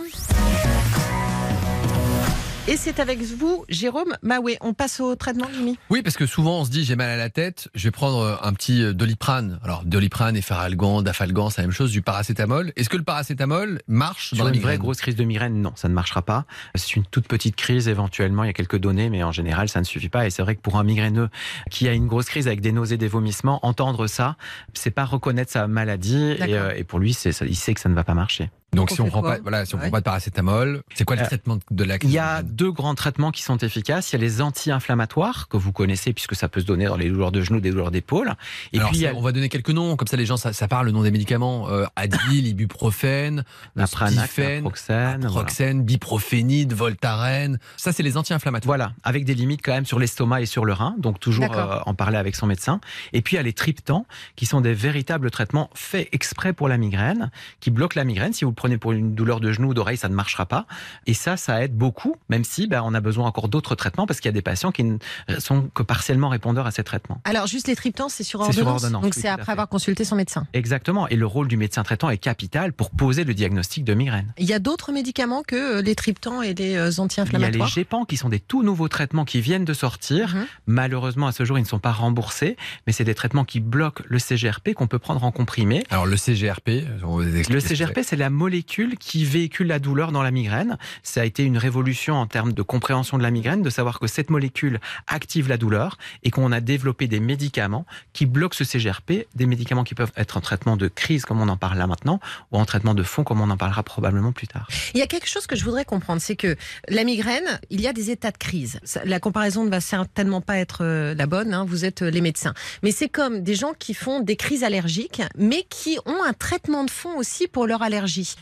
Et 2.67 2.79
c'est 2.79 2.99
avec 2.99 3.21
vous, 3.21 3.67
Jérôme 3.69 4.15
Maoué. 4.23 4.57
On 4.63 4.73
passe 4.73 4.99
au 4.99 5.15
traitement, 5.17 5.47
Jimmy 5.55 5.79
Oui, 5.91 6.01
parce 6.01 6.17
que 6.17 6.25
souvent 6.25 6.61
on 6.61 6.65
se 6.65 6.71
dit 6.71 6.83
j'ai 6.83 6.97
mal 6.97 7.11
à 7.11 7.17
la 7.19 7.29
tête, 7.29 7.69
je 7.75 7.85
vais 7.85 7.91
prendre 7.91 8.19
euh, 8.21 8.37
un 8.43 8.55
petit 8.55 8.83
euh, 8.83 8.95
doliprane. 8.95 9.61
Alors 9.63 9.83
doliprane, 9.85 10.35
effaralgan, 10.35 11.03
dafalgan, 11.03 11.51
c'est 11.51 11.61
la 11.61 11.67
même 11.67 11.75
chose, 11.77 11.91
du 11.93 12.01
paracétamol. 12.01 12.73
Est-ce 12.77 12.89
que 12.89 12.97
le 12.97 13.03
paracétamol 13.03 13.83
marche 13.87 14.31
dans 14.31 14.37
Sur 14.37 14.45
la 14.47 14.53
une 14.55 14.61
vraie 14.63 14.79
grosse 14.79 14.97
crise 14.97 15.15
de 15.15 15.25
migraine, 15.25 15.61
non, 15.61 15.73
ça 15.77 15.91
ne 15.91 15.95
marchera 15.95 16.23
pas. 16.23 16.47
C'est 16.75 16.97
une 16.97 17.05
toute 17.05 17.29
petite 17.29 17.55
crise 17.55 17.87
éventuellement, 17.87 18.45
il 18.45 18.47
y 18.47 18.51
a 18.51 18.55
quelques 18.55 18.79
données, 18.79 19.11
mais 19.11 19.23
en 19.23 19.31
général, 19.31 19.69
ça 19.69 19.81
ne 19.81 19.85
suffit 19.85 20.09
pas. 20.09 20.27
Et 20.27 20.31
c'est 20.31 20.41
vrai 20.41 20.57
que 20.57 20.63
pour 20.63 20.79
un 20.79 20.85
migraineux 20.85 21.29
qui 21.71 21.87
a 21.87 21.93
une 21.93 22.07
grosse 22.07 22.27
crise 22.27 22.47
avec 22.47 22.63
des 22.63 22.73
nausées, 22.73 22.97
des 22.97 23.09
vomissements, 23.09 23.61
entendre 23.67 24.07
ça, 24.07 24.37
c'est 24.73 24.91
pas 24.91 25.05
reconnaître 25.05 25.53
sa 25.53 25.67
maladie. 25.69 26.31
Et, 26.47 26.55
euh, 26.55 26.73
et 26.75 26.85
pour 26.85 26.99
lui, 26.99 27.13
c'est, 27.13 27.33
ça- 27.33 27.45
il 27.45 27.57
sait 27.57 27.75
que 27.75 27.81
ça 27.83 27.91
ne 27.91 27.95
va 27.95 28.05
pas 28.05 28.15
marcher. 28.15 28.51
Donc 28.75 28.91
on 28.93 28.95
si 28.95 29.01
on 29.01 29.05
fait 29.07 29.11
prend 29.11 29.23
pas, 29.23 29.39
voilà, 29.41 29.65
si 29.65 29.75
on 29.75 29.79
Ouais. 29.79 29.85
prend 29.85 29.91
pas 29.93 30.01
de 30.01 30.05
paracétamol, 30.05 30.83
c'est 30.95 31.05
quoi 31.05 31.17
le 31.17 31.23
Euh, 31.23 31.27
traitement 31.27 31.59
de 31.71 31.85
la 31.85 31.97
Il 32.03 32.11
y 32.11 32.19
a 32.19 32.43
deux 32.43 32.71
grands 32.73 32.95
traitements 32.95 33.31
qui 33.31 33.43
sont 33.43 33.57
efficaces. 33.59 34.13
Il 34.13 34.17
y 34.17 34.19
a 34.19 34.23
les 34.23 34.41
anti-inflammatoires 34.43 35.49
que 35.49 35.57
vous 35.57 35.73
connaissez 35.73 36.13
puisque 36.13 36.35
ça 36.35 36.49
peut 36.49 36.61
se 36.61 36.67
donner 36.67 36.87
dans 36.87 36.97
les 36.97 37.09
douleurs 37.09 37.33
de 37.33 37.41
genoux, 37.43 37.61
des 37.61 37.71
douleurs 37.71 37.91
d'épaule. 37.91 38.35
Et 38.73 38.79
Alors, 38.79 38.91
puis 38.91 39.07
a 39.07 39.15
on 39.15 39.21
va 39.23 39.33
donner 39.33 39.49
quelques 39.49 39.71
noms, 39.71 39.97
comme 39.97 40.09
ça 40.09 40.17
les 40.17 40.27
gens, 40.27 40.37
ça, 40.37 40.53
ça 40.53 40.69
parle 40.69 40.87
le 40.87 40.93
nom 40.93 41.03
des 41.03 41.11
médicaments. 41.11 41.69
Euh, 41.71 41.87
Advil, 41.97 42.47
ibuprofène, 42.49 43.45
Spifen, 43.87 44.55
naproxène, 44.57 45.21
voilà. 45.21 45.29
Proxène, 45.29 45.83
biprophénide, 45.85 46.73
Voltaren. 46.73 47.59
Ça, 47.77 47.93
c'est 47.93 48.03
les 48.03 48.17
anti-inflammatoires. 48.17 48.67
Voilà, 48.67 48.93
avec 49.03 49.25
des 49.25 49.35
limites 49.35 49.61
quand 49.63 49.73
même 49.73 49.87
sur 49.87 49.99
l'estomac 49.99 50.41
et 50.43 50.47
sur 50.47 50.65
le 50.65 50.73
rein, 50.73 50.95
donc 50.99 51.21
toujours 51.21 51.53
euh, 51.57 51.79
en 51.87 51.95
parler 51.95 52.17
avec 52.17 52.35
son 52.35 52.47
médecin. 52.47 52.81
Et 53.13 53.21
puis 53.23 53.35
il 53.35 53.37
y 53.37 53.41
a 53.41 53.43
les 53.43 53.53
triptans, 53.53 54.07
qui 54.37 54.47
sont 54.47 54.61
des 54.61 54.75
véritables 54.75 55.31
traitements 55.31 55.71
faits 55.75 56.09
exprès 56.13 56.53
pour 56.53 56.69
la 56.69 56.77
migraine, 56.79 57.31
qui 57.61 57.71
bloquent 57.71 57.99
la 57.99 58.05
migraine. 58.05 58.33
Si 58.33 58.45
vous 58.45 58.51
le 58.51 58.55
prenez 58.65 58.79
pour 58.79 58.93
une 58.93 59.15
douleur 59.15 59.41
de 59.41 59.53
genou 59.53 59.69
ou 59.69 59.75
d'oreille, 59.75 59.99
ça 59.99 60.09
ne 60.09 60.15
marchera 60.15 60.47
pas. 60.47 60.65
Et 61.07 61.13
ça, 61.13 61.37
ça 61.37 61.63
aide 61.63 61.77
beaucoup, 61.77 62.17
même 62.31 62.45
si 62.45 62.67
ben, 62.67 62.81
on 62.83 62.95
a 62.95 63.01
besoin 63.01 63.27
encore 63.27 63.49
d'autres 63.49 63.75
traitements, 63.75 64.07
parce 64.07 64.21
qu'il 64.21 64.29
y 64.29 64.31
a 64.31 64.33
des 64.33 64.41
patients 64.41 64.73
qui 64.73 64.85
ne 64.85 64.97
sont 65.39 65.69
que 65.75 65.83
partiellement 65.83 66.31
répondeurs 66.31 66.67
à 66.67 66.71
ces 66.71 66.83
traitements. 66.83 67.21
Alors, 67.25 67.47
juste 67.47 67.69
les 67.69 67.77
triptans, 67.77 68.09
c'est 68.09 68.23
sur 68.23 68.41
ordonnance. 68.41 68.91
Donc, 68.91 69.05
oui, 69.05 69.11
c'est 69.13 69.29
après 69.29 69.53
avoir 69.53 69.69
consulté 69.69 70.07
son 70.07 70.17
médecin. 70.17 70.47
Exactement. 70.55 71.07
Et 71.09 71.17
le 71.17 71.27
rôle 71.27 71.47
du 71.47 71.59
médecin 71.59 71.83
traitant 71.83 72.09
est 72.09 72.17
capital 72.17 72.73
pour 72.73 72.91
poser 72.91 73.25
le 73.25 73.35
diagnostic 73.35 73.85
de 73.85 73.93
migraine. 73.93 74.33
Il 74.39 74.47
y 74.47 74.55
a 74.55 74.59
d'autres 74.59 74.93
médicaments 74.93 75.43
que 75.43 75.81
euh, 75.81 75.83
les 75.83 75.95
triptans 75.95 76.41
et 76.41 76.55
les 76.55 76.65
euh, 76.65 76.69
Il 76.69 76.73
y 76.73 76.79
a 76.79 76.87
les 76.87 77.01
anti-inflammatoires 77.01 77.69
GEPAN 77.69 78.05
qui 78.07 78.17
sont 78.17 78.31
des 78.31 78.41
tout 78.41 78.63
nouveaux 78.63 78.89
traitements 78.89 79.27
qui 79.27 79.43
viennent 79.43 79.67
de 79.67 79.75
sortir. 79.75 80.35
Mhm. 80.35 80.47
Malheureusement, 80.69 81.27
à 81.27 81.33
ce 81.33 81.45
jour, 81.45 81.59
ils 81.59 81.63
ne 81.65 81.67
sont 81.67 81.81
pas 81.81 81.93
remboursés, 81.93 82.57
mais 82.87 82.95
c'est 82.95 83.05
des 83.05 83.15
traitements 83.15 83.45
qui 83.45 83.61
bloquent 83.61 84.03
le 84.07 84.19
CGRP 84.19 84.73
qu'on 84.73 84.87
peut 84.87 84.99
prendre 84.99 85.23
en 85.23 85.33
comprimé. 85.33 85.85
Alors 85.91 86.07
le 86.07 86.17
CGRP, 86.17 86.71
on 87.03 87.19
vous 87.19 87.21
Le 87.21 87.61
CGRP, 87.61 88.01
c'est 88.03 88.17
la 88.17 88.31
molécule 88.55 88.97
qui 88.99 89.25
véhicule 89.25 89.67
la 89.67 89.81
douleur 89.81 90.13
dans 90.13 90.23
la 90.23 90.31
migraine. 90.31 90.79
Ça 91.03 91.23
a 91.23 91.25
été 91.25 91.43
une 91.43 91.59
révolution 91.59 92.15
en 92.15 92.29
termes 92.29 92.53
de 92.53 92.63
compréhension 92.63 93.19
de 93.19 93.23
la 93.25 93.33
migraine, 93.33 93.63
de 93.63 93.71
savoir 93.71 93.99
que 93.99 94.07
cette 94.07 94.31
molécule 94.31 94.79
active 95.09 95.49
la 95.49 95.57
douleur 95.57 95.99
et 96.23 96.31
qu'on 96.31 96.53
a 96.53 96.61
développé 96.61 97.09
des 97.09 97.19
médicaments 97.19 97.85
qui 98.13 98.27
bloquent 98.27 98.55
ce 98.55 98.63
CGRP, 98.63 99.27
des 99.35 99.47
médicaments 99.47 99.83
qui 99.83 99.97
peuvent 99.97 100.13
être 100.17 100.37
en 100.37 100.41
traitement 100.41 100.77
de 100.77 100.87
crise, 100.87 101.25
comme 101.25 101.41
on 101.41 101.49
en 101.49 101.57
parle 101.57 101.79
là 101.79 101.89
maintenant, 101.89 102.21
ou 102.53 102.59
en 102.59 102.65
traitement 102.65 102.95
de 102.95 103.03
fond, 103.03 103.25
comme 103.25 103.41
on 103.41 103.51
en 103.51 103.57
parlera 103.57 103.83
probablement 103.83 104.31
plus 104.31 104.47
tard. 104.47 104.69
Il 104.95 105.01
y 105.01 105.03
a 105.03 105.09
quelque 105.09 105.29
chose 105.29 105.49
que 105.49 105.57
je 105.57 105.65
voudrais 105.65 105.85
comprendre, 105.85 106.23
c'est 106.23 106.37
que 106.37 106.55
la 106.89 107.03
migraine, 107.03 107.59
il 107.71 107.81
y 107.81 107.89
a 107.89 107.93
des 107.93 108.13
états 108.13 108.31
de 108.31 108.39
crise. 108.39 108.79
La 109.05 109.19
comparaison 109.19 109.65
ne 109.65 109.71
va 109.71 109.81
certainement 109.81 110.43
pas 110.43 110.59
être 110.59 110.85
euh, 110.85 111.17
la 111.17 111.27
bonne, 111.27 111.53
hein, 111.53 111.65
vous 111.69 111.85
êtes 111.85 112.03
euh, 112.03 112.11
les 112.11 112.21
médecins. 112.21 112.55
Mais 112.85 112.93
c'est 112.93 113.09
comme 113.09 113.43
des 113.43 113.57
gens 113.57 113.73
qui 113.77 113.95
font 113.95 114.21
des 114.21 114.37
crises 114.37 114.63
allergiques, 114.63 115.23
mais 115.37 115.67
qui 115.69 115.99
ont 116.07 116.23
un 116.23 116.35
traitement 116.35 116.85
de 116.85 116.91
fond 116.91 117.19
aussi 117.19 117.49
pour 117.49 117.67
leur 117.67 117.83
allergie. 117.83 118.37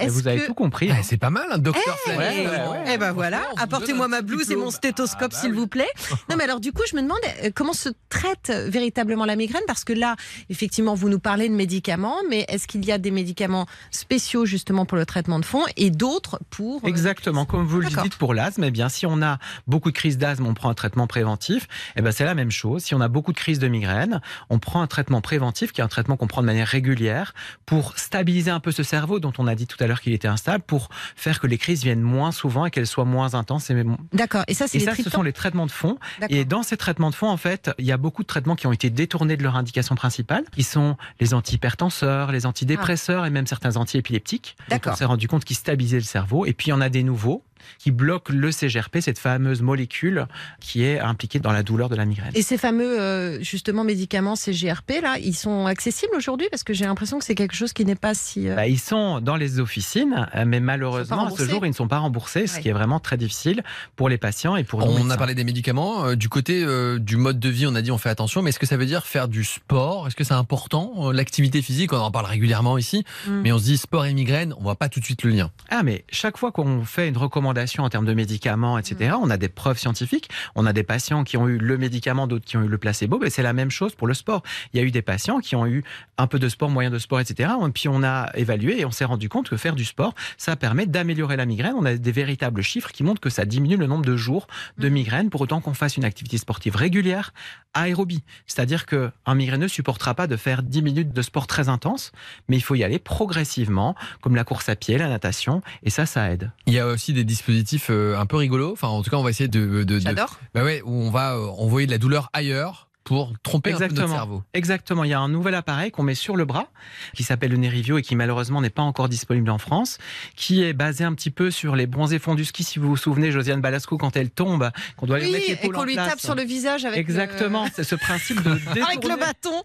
Vous 0.00 0.26
avez 0.28 0.40
que... 0.40 0.46
tout 0.46 0.54
compris. 0.54 0.88
Ah, 0.90 0.96
hein. 0.98 1.02
c'est 1.02 1.16
pas 1.16 1.30
mal, 1.30 1.46
un 1.50 1.58
docteur 1.58 1.96
Eh, 2.06 2.10
ouais, 2.10 2.16
ouais, 2.16 2.84
Eh 2.94 2.98
ben 2.98 3.12
voilà, 3.12 3.42
apportez-moi 3.56 4.08
ma 4.08 4.22
blouse 4.22 4.50
et 4.50 4.56
mon 4.56 4.70
stéthoscope, 4.70 5.20
Ah, 5.22 5.28
bah 5.28 5.36
s'il 5.40 5.50
oui. 5.52 5.58
vous 5.58 5.66
plaît. 5.66 5.88
Non, 6.30 6.36
mais 6.36 6.44
alors 6.44 6.60
du 6.60 6.72
coup, 6.72 6.82
je 6.88 6.96
me 6.96 7.02
demande 7.02 7.18
euh, 7.44 7.50
comment 7.54 7.72
se 7.72 7.88
traite 8.08 8.50
euh, 8.50 8.68
véritablement 8.70 9.24
la 9.26 9.36
migraine, 9.36 9.62
parce 9.66 9.84
que 9.84 9.92
là, 9.92 10.16
effectivement, 10.50 10.94
vous 10.94 11.08
nous 11.08 11.18
parlez 11.18 11.48
de 11.48 11.54
médicaments, 11.54 12.16
mais 12.30 12.44
est-ce 12.48 12.66
qu'il 12.66 12.84
y 12.84 12.92
a 12.92 12.98
des 12.98 13.10
médicaments 13.10 13.66
spéciaux 13.90 14.46
justement 14.46 14.86
pour 14.86 14.96
le 14.96 15.04
traitement 15.04 15.38
de 15.38 15.44
fond 15.44 15.64
et 15.76 15.90
d'autres 15.90 16.40
pour 16.50 16.82
euh, 16.84 16.88
Exactement, 16.88 17.44
comme 17.44 17.66
vous 17.66 17.80
le 17.80 17.88
dites 17.88 18.16
pour 18.16 18.34
l'asthme, 18.34 18.64
eh 18.64 18.70
bien 18.70 18.88
si 18.88 19.04
on 19.04 19.20
a 19.22 19.38
beaucoup 19.66 19.90
de 19.90 19.96
crises 19.96 20.16
d'asthme, 20.18 20.46
on 20.46 20.54
prend 20.54 20.70
un 20.70 20.74
traitement 20.74 21.06
préventif. 21.06 21.68
Eh 21.96 22.02
ben 22.02 22.12
c'est 22.12 22.24
la 22.24 22.34
même 22.34 22.50
chose. 22.50 22.82
Si 22.82 22.94
on 22.94 23.00
a 23.00 23.08
beaucoup 23.08 23.32
de 23.32 23.38
crises 23.38 23.58
de 23.58 23.68
migraine, 23.68 24.20
on 24.48 24.58
prend 24.58 24.80
un 24.80 24.86
traitement 24.86 25.20
préventif, 25.20 25.72
qui 25.72 25.80
est 25.80 25.84
un 25.84 25.88
traitement 25.88 26.16
qu'on 26.16 26.26
prend 26.28 26.40
de 26.40 26.46
manière 26.46 26.68
régulière 26.68 27.34
pour 27.66 27.98
stabiliser 27.98 28.50
un 28.50 28.60
peu 28.60 28.72
ce 28.72 28.82
cerveau 28.82 29.18
dont 29.18 29.32
on 29.38 29.46
a 29.46 29.54
dit 29.54 29.66
tout 29.66 29.81
à 29.82 29.86
l'heure 29.86 30.00
qu'il 30.00 30.12
était 30.12 30.28
instable, 30.28 30.64
pour 30.64 30.88
faire 31.16 31.40
que 31.40 31.46
les 31.46 31.58
crises 31.58 31.82
viennent 31.82 32.02
moins 32.02 32.32
souvent 32.32 32.66
et 32.66 32.70
qu'elles 32.70 32.86
soient 32.86 33.04
moins 33.04 33.34
intenses. 33.34 33.70
Et, 33.70 33.84
D'accord. 34.12 34.44
Et 34.48 34.54
ça, 34.54 34.66
c'est 34.66 34.78
et 34.78 34.80
ça, 34.80 34.94
ce 34.94 35.08
sont 35.10 35.22
les 35.22 35.32
traitements 35.32 35.66
de 35.66 35.70
fond. 35.70 35.98
Et 36.28 36.44
dans 36.44 36.62
ces 36.62 36.76
traitements 36.76 37.10
de 37.10 37.14
fond, 37.14 37.28
en 37.28 37.36
fait, 37.36 37.70
il 37.78 37.84
y 37.84 37.92
a 37.92 37.96
beaucoup 37.96 38.22
de 38.22 38.26
traitements 38.26 38.56
qui 38.56 38.66
ont 38.66 38.72
été 38.72 38.90
détournés 38.90 39.36
de 39.36 39.42
leur 39.42 39.56
indication 39.56 39.94
principale, 39.94 40.44
qui 40.52 40.62
sont 40.62 40.96
les 41.20 41.34
antihypertenseurs, 41.34 42.32
les 42.32 42.46
antidépresseurs 42.46 43.26
et 43.26 43.30
même 43.30 43.46
certains 43.46 43.76
antiépileptiques. 43.76 44.56
D'accord. 44.68 44.94
On 44.94 44.96
s'est 44.96 45.04
rendu 45.04 45.28
compte 45.28 45.44
qu'ils 45.44 45.56
stabilisaient 45.56 45.96
le 45.96 46.02
cerveau. 46.02 46.46
Et 46.46 46.52
puis, 46.52 46.68
il 46.68 46.70
y 46.70 46.74
en 46.74 46.80
a 46.80 46.88
des 46.88 47.02
nouveaux 47.02 47.42
qui 47.78 47.90
bloquent 47.90 48.32
le 48.32 48.50
CGRP, 48.52 48.98
cette 49.00 49.18
fameuse 49.18 49.62
molécule 49.62 50.26
qui 50.60 50.84
est 50.84 50.98
impliquée 51.00 51.38
dans 51.38 51.52
la 51.52 51.62
douleur 51.62 51.88
de 51.88 51.96
la 51.96 52.04
migraine. 52.04 52.32
Et 52.34 52.42
ces 52.42 52.58
fameux 52.58 53.00
euh, 53.00 53.40
justement 53.42 53.84
médicaments 53.84 54.36
CGRP 54.36 55.00
là, 55.02 55.16
ils 55.18 55.34
sont 55.34 55.66
accessibles 55.66 56.14
aujourd'hui? 56.16 56.46
Parce 56.50 56.64
que 56.64 56.72
j'ai 56.74 56.84
l'impression 56.84 57.18
que 57.18 57.24
c'est 57.24 57.34
quelque 57.34 57.54
chose 57.56 57.72
qui 57.72 57.84
n'est 57.84 57.94
pas 57.94 58.14
si. 58.14 58.48
euh, 58.48 58.54
Bah, 58.56 58.66
ils 58.66 58.78
sont 58.78 59.20
dans 59.20 59.36
les 59.36 59.60
officines, 59.60 60.28
euh, 60.34 60.44
mais 60.46 60.60
malheureusement, 60.60 61.26
à 61.26 61.30
ce 61.30 61.44
jour, 61.48 61.64
ils 61.66 61.70
ne 61.70 61.74
sont 61.74 61.88
pas 61.88 61.98
remboursés, 61.98 62.46
ce 62.46 62.56
Ouais. 62.56 62.62
qui 62.62 62.68
est 62.68 62.72
vraiment 62.72 63.00
très 63.00 63.16
difficile 63.16 63.62
pour 63.96 64.08
les 64.08 64.18
patients 64.18 64.56
et 64.56 64.64
pour 64.64 64.84
On 64.84 64.94
médecins. 64.98 65.10
a 65.10 65.16
parlé 65.16 65.34
des 65.34 65.44
médicaments. 65.44 66.04
euh, 66.06 66.16
du 66.16 66.28
côté 66.28 66.62
euh, 66.64 66.98
du 66.98 67.16
mode 67.16 67.38
de 67.40 67.48
vie, 67.48 67.66
on 67.66 67.74
a 67.74 67.82
dit 67.82 67.90
on 67.90 67.98
fait 67.98 68.08
attention, 68.10 68.42
mais 68.42 68.50
est-ce 68.50 68.58
que 68.58 68.66
ça 68.66 68.76
veut 68.76 68.86
dire 68.86 69.06
faire 69.06 69.28
du 69.28 69.44
sport? 69.44 70.06
Est-ce 70.06 70.16
que 70.16 70.24
c'est 70.24 70.34
important 70.34 71.10
L'activité 71.12 71.62
physique, 71.62 71.92
on 71.92 71.98
en 71.98 72.10
parle 72.10 72.26
régulièrement 72.26 72.78
ici, 72.78 73.04
Mm. 73.26 73.40
mais 73.42 73.52
on 73.52 73.58
se 73.58 73.64
dit 73.64 73.76
sport 73.78 74.04
et 74.06 74.14
migraine, 74.14 74.54
on 74.58 74.62
voit 74.62 74.76
pas 74.76 74.88
tout 74.88 75.00
de 75.00 75.04
suite 75.04 75.22
le 75.22 75.30
lien. 75.30 75.50
Ah, 75.70 75.82
mais 75.82 76.04
chaque 76.10 76.36
fois 76.36 76.52
qu'on 76.52 76.84
fait 76.84 77.08
une 77.08 77.16
recommandation 77.16 77.51
recommandations 77.52 77.84
en 77.84 77.90
termes 77.90 78.06
de 78.06 78.14
médicaments, 78.14 78.78
etc. 78.78 79.14
On 79.20 79.28
a 79.30 79.36
des 79.36 79.48
preuves 79.48 79.78
scientifiques. 79.78 80.30
On 80.54 80.64
a 80.66 80.72
des 80.72 80.82
patients 80.82 81.22
qui 81.24 81.36
ont 81.36 81.48
eu 81.48 81.58
le 81.58 81.76
médicament, 81.78 82.26
d'autres 82.26 82.44
qui 82.44 82.56
ont 82.56 82.62
eu 82.62 82.68
le 82.68 82.78
placebo. 82.78 83.18
Mais 83.20 83.30
c'est 83.30 83.42
la 83.42 83.52
même 83.52 83.70
chose 83.70 83.94
pour 83.94 84.06
le 84.06 84.14
sport. 84.14 84.42
Il 84.72 84.80
y 84.80 84.82
a 84.82 84.86
eu 84.86 84.90
des 84.90 85.02
patients 85.02 85.40
qui 85.40 85.54
ont 85.54 85.66
eu 85.66 85.84
un 86.18 86.26
peu 86.26 86.38
de 86.38 86.48
sport, 86.48 86.70
moyen 86.70 86.90
de 86.90 86.98
sport, 86.98 87.20
etc. 87.20 87.50
Et 87.66 87.70
puis 87.70 87.88
on 87.88 88.02
a 88.02 88.30
évalué 88.34 88.80
et 88.80 88.84
on 88.84 88.90
s'est 88.90 89.04
rendu 89.04 89.28
compte 89.28 89.48
que 89.50 89.56
faire 89.56 89.74
du 89.74 89.84
sport, 89.84 90.14
ça 90.38 90.56
permet 90.56 90.86
d'améliorer 90.86 91.36
la 91.36 91.46
migraine. 91.46 91.74
On 91.76 91.84
a 91.84 91.94
des 91.94 92.12
véritables 92.12 92.62
chiffres 92.62 92.90
qui 92.90 93.04
montrent 93.04 93.20
que 93.20 93.30
ça 93.30 93.44
diminue 93.44 93.76
le 93.76 93.86
nombre 93.86 94.04
de 94.04 94.16
jours 94.16 94.46
de 94.78 94.88
Mhm. 94.88 94.94
migraine 94.94 95.30
pour 95.30 95.40
autant 95.42 95.60
qu'on 95.60 95.74
fasse 95.74 95.96
une 95.96 96.04
activité 96.04 96.38
sportive 96.38 96.76
régulière, 96.76 97.32
aérobie. 97.74 98.22
C'est-à-dire 98.46 98.86
qu'un 98.86 99.34
migraineux 99.34 99.68
supportera 99.68 100.14
pas 100.14 100.26
de 100.26 100.36
faire 100.36 100.62
10 100.62 100.82
minutes 100.82 101.12
de 101.12 101.22
sport 101.22 101.46
très 101.46 101.68
intense, 101.68 102.12
mais 102.48 102.56
il 102.56 102.60
faut 102.62 102.74
y 102.74 102.84
aller 102.84 102.98
progressivement, 102.98 103.94
comme 104.20 104.36
la 104.36 104.44
course 104.44 104.68
à 104.68 104.76
pied, 104.76 104.98
la 104.98 105.08
natation, 105.08 105.62
et 105.82 105.90
ça, 105.90 106.06
ça 106.06 106.30
aide. 106.30 106.50
Il 106.66 106.74
y 106.74 106.78
a 106.78 106.86
aussi 106.86 107.12
des 107.12 107.24
dispositifs 107.24 107.41
euh, 107.90 108.16
un 108.18 108.26
peu 108.26 108.36
rigolos. 108.36 108.72
Enfin, 108.72 108.88
en 108.88 109.02
tout 109.02 109.10
cas, 109.10 109.16
on 109.16 109.22
va 109.22 109.30
essayer 109.30 109.48
de, 109.48 109.66
de, 109.66 109.82
de- 109.84 109.98
J'adore. 110.00 110.38
bah 110.54 110.62
ouais, 110.64 110.82
où 110.84 110.92
on 110.92 111.10
va 111.10 111.34
euh, 111.34 111.46
envoyer 111.58 111.86
de 111.86 111.92
la 111.92 111.98
douleur 111.98 112.30
ailleurs 112.32 112.88
pour 113.04 113.32
tromper 113.42 113.72
un 113.72 113.78
peu 113.78 113.84
Exactement. 113.84 114.06
notre 114.08 114.14
cerveau. 114.20 114.42
Exactement. 114.54 115.04
Il 115.04 115.10
y 115.10 115.14
a 115.14 115.20
un 115.20 115.28
nouvel 115.28 115.54
appareil 115.54 115.90
qu'on 115.90 116.02
met 116.02 116.14
sur 116.14 116.36
le 116.36 116.44
bras, 116.44 116.68
qui 117.14 117.22
s'appelle 117.24 117.50
le 117.50 117.56
Nerivio 117.56 117.98
et 117.98 118.02
qui 118.02 118.14
malheureusement 118.16 118.60
n'est 118.60 118.70
pas 118.70 118.82
encore 118.82 119.08
disponible 119.08 119.50
en 119.50 119.58
France, 119.58 119.98
qui 120.36 120.62
est 120.62 120.72
basé 120.72 121.04
un 121.04 121.12
petit 121.14 121.30
peu 121.30 121.50
sur 121.50 121.74
les 121.76 121.86
bronzés 121.86 122.18
fonds 122.18 122.34
du 122.34 122.44
ski. 122.44 122.62
Si 122.64 122.78
vous 122.78 122.88
vous 122.88 122.96
souvenez, 122.96 123.30
Josiane 123.32 123.60
Balasco, 123.60 123.98
quand 123.98 124.16
elle 124.16 124.30
tombe, 124.30 124.70
qu'on 124.96 125.06
doit 125.06 125.18
lui 125.18 125.26
Oui, 125.26 125.32
mettre 125.32 125.44
et 125.46 125.48
l'épaule 125.54 125.74
qu'on 125.74 125.80
en 125.80 125.84
lui 125.84 125.94
place. 125.94 126.08
tape 126.10 126.20
sur 126.20 126.34
le 126.34 126.42
visage 126.42 126.84
avec 126.84 126.98
Exactement. 126.98 127.66
C'est 127.74 127.84
ce 127.84 127.94
principe 127.96 128.42
de 128.42 128.50
le, 128.50 128.54
avec 128.82 129.00
détourner- 129.00 129.08
le 129.14 129.16
bâton. 129.20 129.62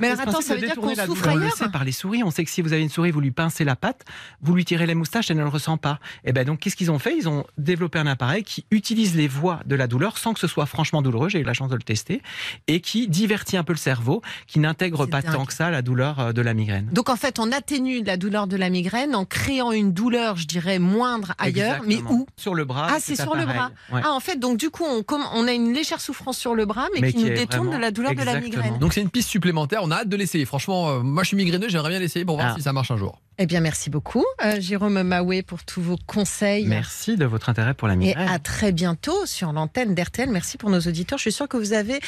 Mais 0.00 0.08
alors 0.08 0.20
attends, 0.28 0.40
ça 0.40 0.54
veut 0.54 0.60
dire 0.60 0.74
qu'on 0.76 0.88
détourner 0.88 1.06
souffre 1.06 1.22
douleur. 1.22 1.34
On 1.36 1.38
ailleurs 1.40 1.50
le 1.58 1.64
sait 1.64 1.70
par 1.70 1.84
les 1.84 1.92
souris. 1.92 2.22
On 2.22 2.30
sait 2.30 2.44
que 2.44 2.50
si 2.50 2.62
vous 2.62 2.72
avez 2.72 2.82
une 2.82 2.88
souris, 2.88 3.10
vous 3.10 3.20
lui 3.20 3.30
pincez 3.30 3.64
la 3.64 3.76
patte, 3.76 4.04
vous 4.42 4.54
lui 4.54 4.64
tirez 4.64 4.86
les 4.86 4.94
moustaches, 4.94 5.30
elle 5.30 5.36
ne 5.38 5.42
le 5.42 5.48
ressent 5.48 5.76
pas. 5.76 5.98
Et 6.24 6.32
ben 6.32 6.44
donc, 6.44 6.60
qu'est-ce 6.60 6.76
qu'ils 6.76 6.90
ont 6.90 6.98
fait? 6.98 7.16
Ils 7.16 7.28
ont 7.28 7.44
développé 7.58 7.98
un 7.98 8.06
appareil 8.06 8.42
qui 8.44 8.64
utilise 8.70 9.14
les 9.16 9.28
voies 9.28 9.60
de 9.66 9.74
la 9.74 9.86
douleur 9.86 10.18
sans 10.18 10.32
que 10.34 10.40
ce 10.40 10.46
soit 10.46 10.66
franchement 10.66 11.02
douloureux. 11.02 11.28
J'ai 11.28 11.40
eu 11.40 11.44
la 11.44 11.54
chance 11.54 11.70
de 11.70 11.76
le 11.76 11.82
tester 11.82 12.22
et 12.66 12.80
qui 12.80 13.08
divertit 13.08 13.56
un 13.56 13.64
peu 13.64 13.72
le 13.72 13.78
cerveau, 13.78 14.22
qui 14.46 14.58
n'intègre 14.58 15.06
pas 15.06 15.22
dingue. 15.22 15.32
tant 15.32 15.44
que 15.44 15.52
ça 15.52 15.70
la 15.70 15.82
douleur 15.82 16.20
euh, 16.20 16.32
de 16.32 16.42
la 16.42 16.54
migraine. 16.54 16.88
Donc 16.92 17.08
en 17.08 17.16
fait, 17.16 17.38
on 17.38 17.52
atténue 17.52 18.02
la 18.04 18.16
douleur 18.16 18.46
de 18.46 18.56
la 18.56 18.70
migraine 18.70 19.14
en 19.14 19.24
créant 19.24 19.72
une 19.72 19.92
douleur, 19.92 20.36
je 20.36 20.46
dirais, 20.46 20.78
moindre 20.78 21.34
ailleurs. 21.38 21.82
Mais 21.86 21.98
où 22.08 22.26
Sur 22.36 22.54
le 22.54 22.64
bras. 22.64 22.88
Ah, 22.90 22.96
c'est 23.00 23.16
sur 23.16 23.34
le. 23.34 23.44
Ouais. 23.44 24.00
Ah, 24.04 24.12
en 24.12 24.20
fait, 24.20 24.38
donc 24.38 24.58
du 24.58 24.70
coup, 24.70 24.84
on, 24.84 25.46
a 25.46 25.52
une 25.52 25.72
légère 25.72 26.00
souffrance 26.00 26.38
sur 26.38 26.54
le 26.54 26.66
bras, 26.66 26.86
mais, 26.94 27.00
Mais 27.00 27.12
qui, 27.12 27.18
qui 27.18 27.24
nous 27.24 27.30
détourne 27.30 27.70
de 27.70 27.76
la 27.76 27.90
douleur 27.90 28.14
de 28.14 28.22
la 28.22 28.40
migraine. 28.40 28.78
Donc 28.78 28.92
c'est 28.92 29.00
une 29.00 29.10
piste 29.10 29.28
supplémentaire. 29.28 29.80
On 29.82 29.90
a 29.90 29.96
hâte 29.96 30.08
de 30.08 30.16
l'essayer. 30.16 30.44
Franchement, 30.44 30.90
euh, 30.90 31.00
moi 31.00 31.22
je 31.22 31.28
suis 31.28 31.36
migraineux, 31.36 31.68
j'aimerais 31.68 31.90
bien 31.90 31.98
l'essayer 31.98 32.24
pour 32.24 32.36
voir 32.36 32.52
Ah. 32.52 32.54
si 32.56 32.62
ça 32.62 32.72
marche 32.72 32.90
un 32.90 32.96
jour. 32.96 33.20
Eh 33.42 33.46
bien, 33.46 33.60
merci 33.60 33.88
beaucoup, 33.88 34.26
euh, 34.44 34.60
Jérôme 34.60 35.02
Maoué, 35.02 35.42
pour 35.42 35.64
tous 35.64 35.80
vos 35.80 35.96
conseils. 36.06 36.66
Merci 36.66 37.16
de 37.16 37.24
votre 37.24 37.48
intérêt 37.48 37.72
pour 37.72 37.88
la 37.88 37.94
Et 37.94 37.96
migraine. 37.96 38.28
à 38.28 38.38
très 38.38 38.70
bientôt 38.70 39.24
sur 39.24 39.52
l'antenne 39.52 39.94
d'RTL. 39.94 40.28
Merci 40.28 40.58
pour 40.58 40.68
nos 40.68 40.80
auditeurs. 40.80 41.16
Je 41.16 41.22
suis 41.22 41.32
sûre 41.32 41.48
que 41.48 41.56
vous 41.56 41.72
avez 41.72 42.00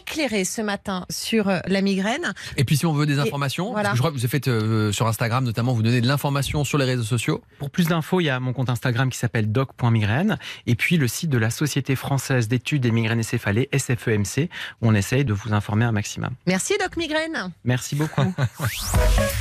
éclairé 0.00 0.44
ce 0.44 0.62
matin 0.62 1.04
sur 1.10 1.48
euh, 1.48 1.58
la 1.66 1.82
migraine. 1.82 2.32
Et 2.56 2.64
puis 2.64 2.76
si 2.76 2.86
on 2.86 2.92
veut 2.92 3.06
des 3.06 3.18
informations, 3.18 3.72
voilà. 3.72 3.92
je 3.92 3.98
crois 3.98 4.10
que 4.10 4.16
vous 4.16 4.22
avez 4.24 4.28
fait 4.28 4.48
euh, 4.48 4.92
sur 4.92 5.06
Instagram 5.06 5.44
notamment, 5.44 5.74
vous 5.74 5.82
donnez 5.82 6.00
de 6.00 6.06
l'information 6.06 6.64
sur 6.64 6.78
les 6.78 6.86
réseaux 6.86 7.02
sociaux. 7.04 7.42
Pour 7.58 7.70
plus 7.70 7.86
d'infos, 7.86 8.20
il 8.20 8.24
y 8.24 8.30
a 8.30 8.40
mon 8.40 8.52
compte 8.52 8.70
Instagram 8.70 9.10
qui 9.10 9.18
s'appelle 9.18 9.52
doc.migraine 9.52 10.38
et 10.66 10.74
puis 10.74 10.96
le 10.96 11.06
site 11.06 11.30
de 11.30 11.38
la 11.38 11.50
Société 11.50 11.96
française 11.96 12.48
d'études 12.48 12.82
des 12.82 12.90
migraines 12.90 13.20
et 13.20 13.24
céphalées, 13.24 13.68
SFEMC, 13.76 14.48
où 14.80 14.88
on 14.88 14.94
essaye 14.94 15.24
de 15.24 15.32
vous 15.32 15.52
informer 15.52 15.84
un 15.84 15.92
maximum. 15.92 16.30
Merci, 16.46 16.74
Doc 16.80 16.96
Migraine. 16.96 17.52
Merci 17.64 17.94
beaucoup. 17.94 18.22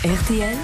RTL, 0.04 0.58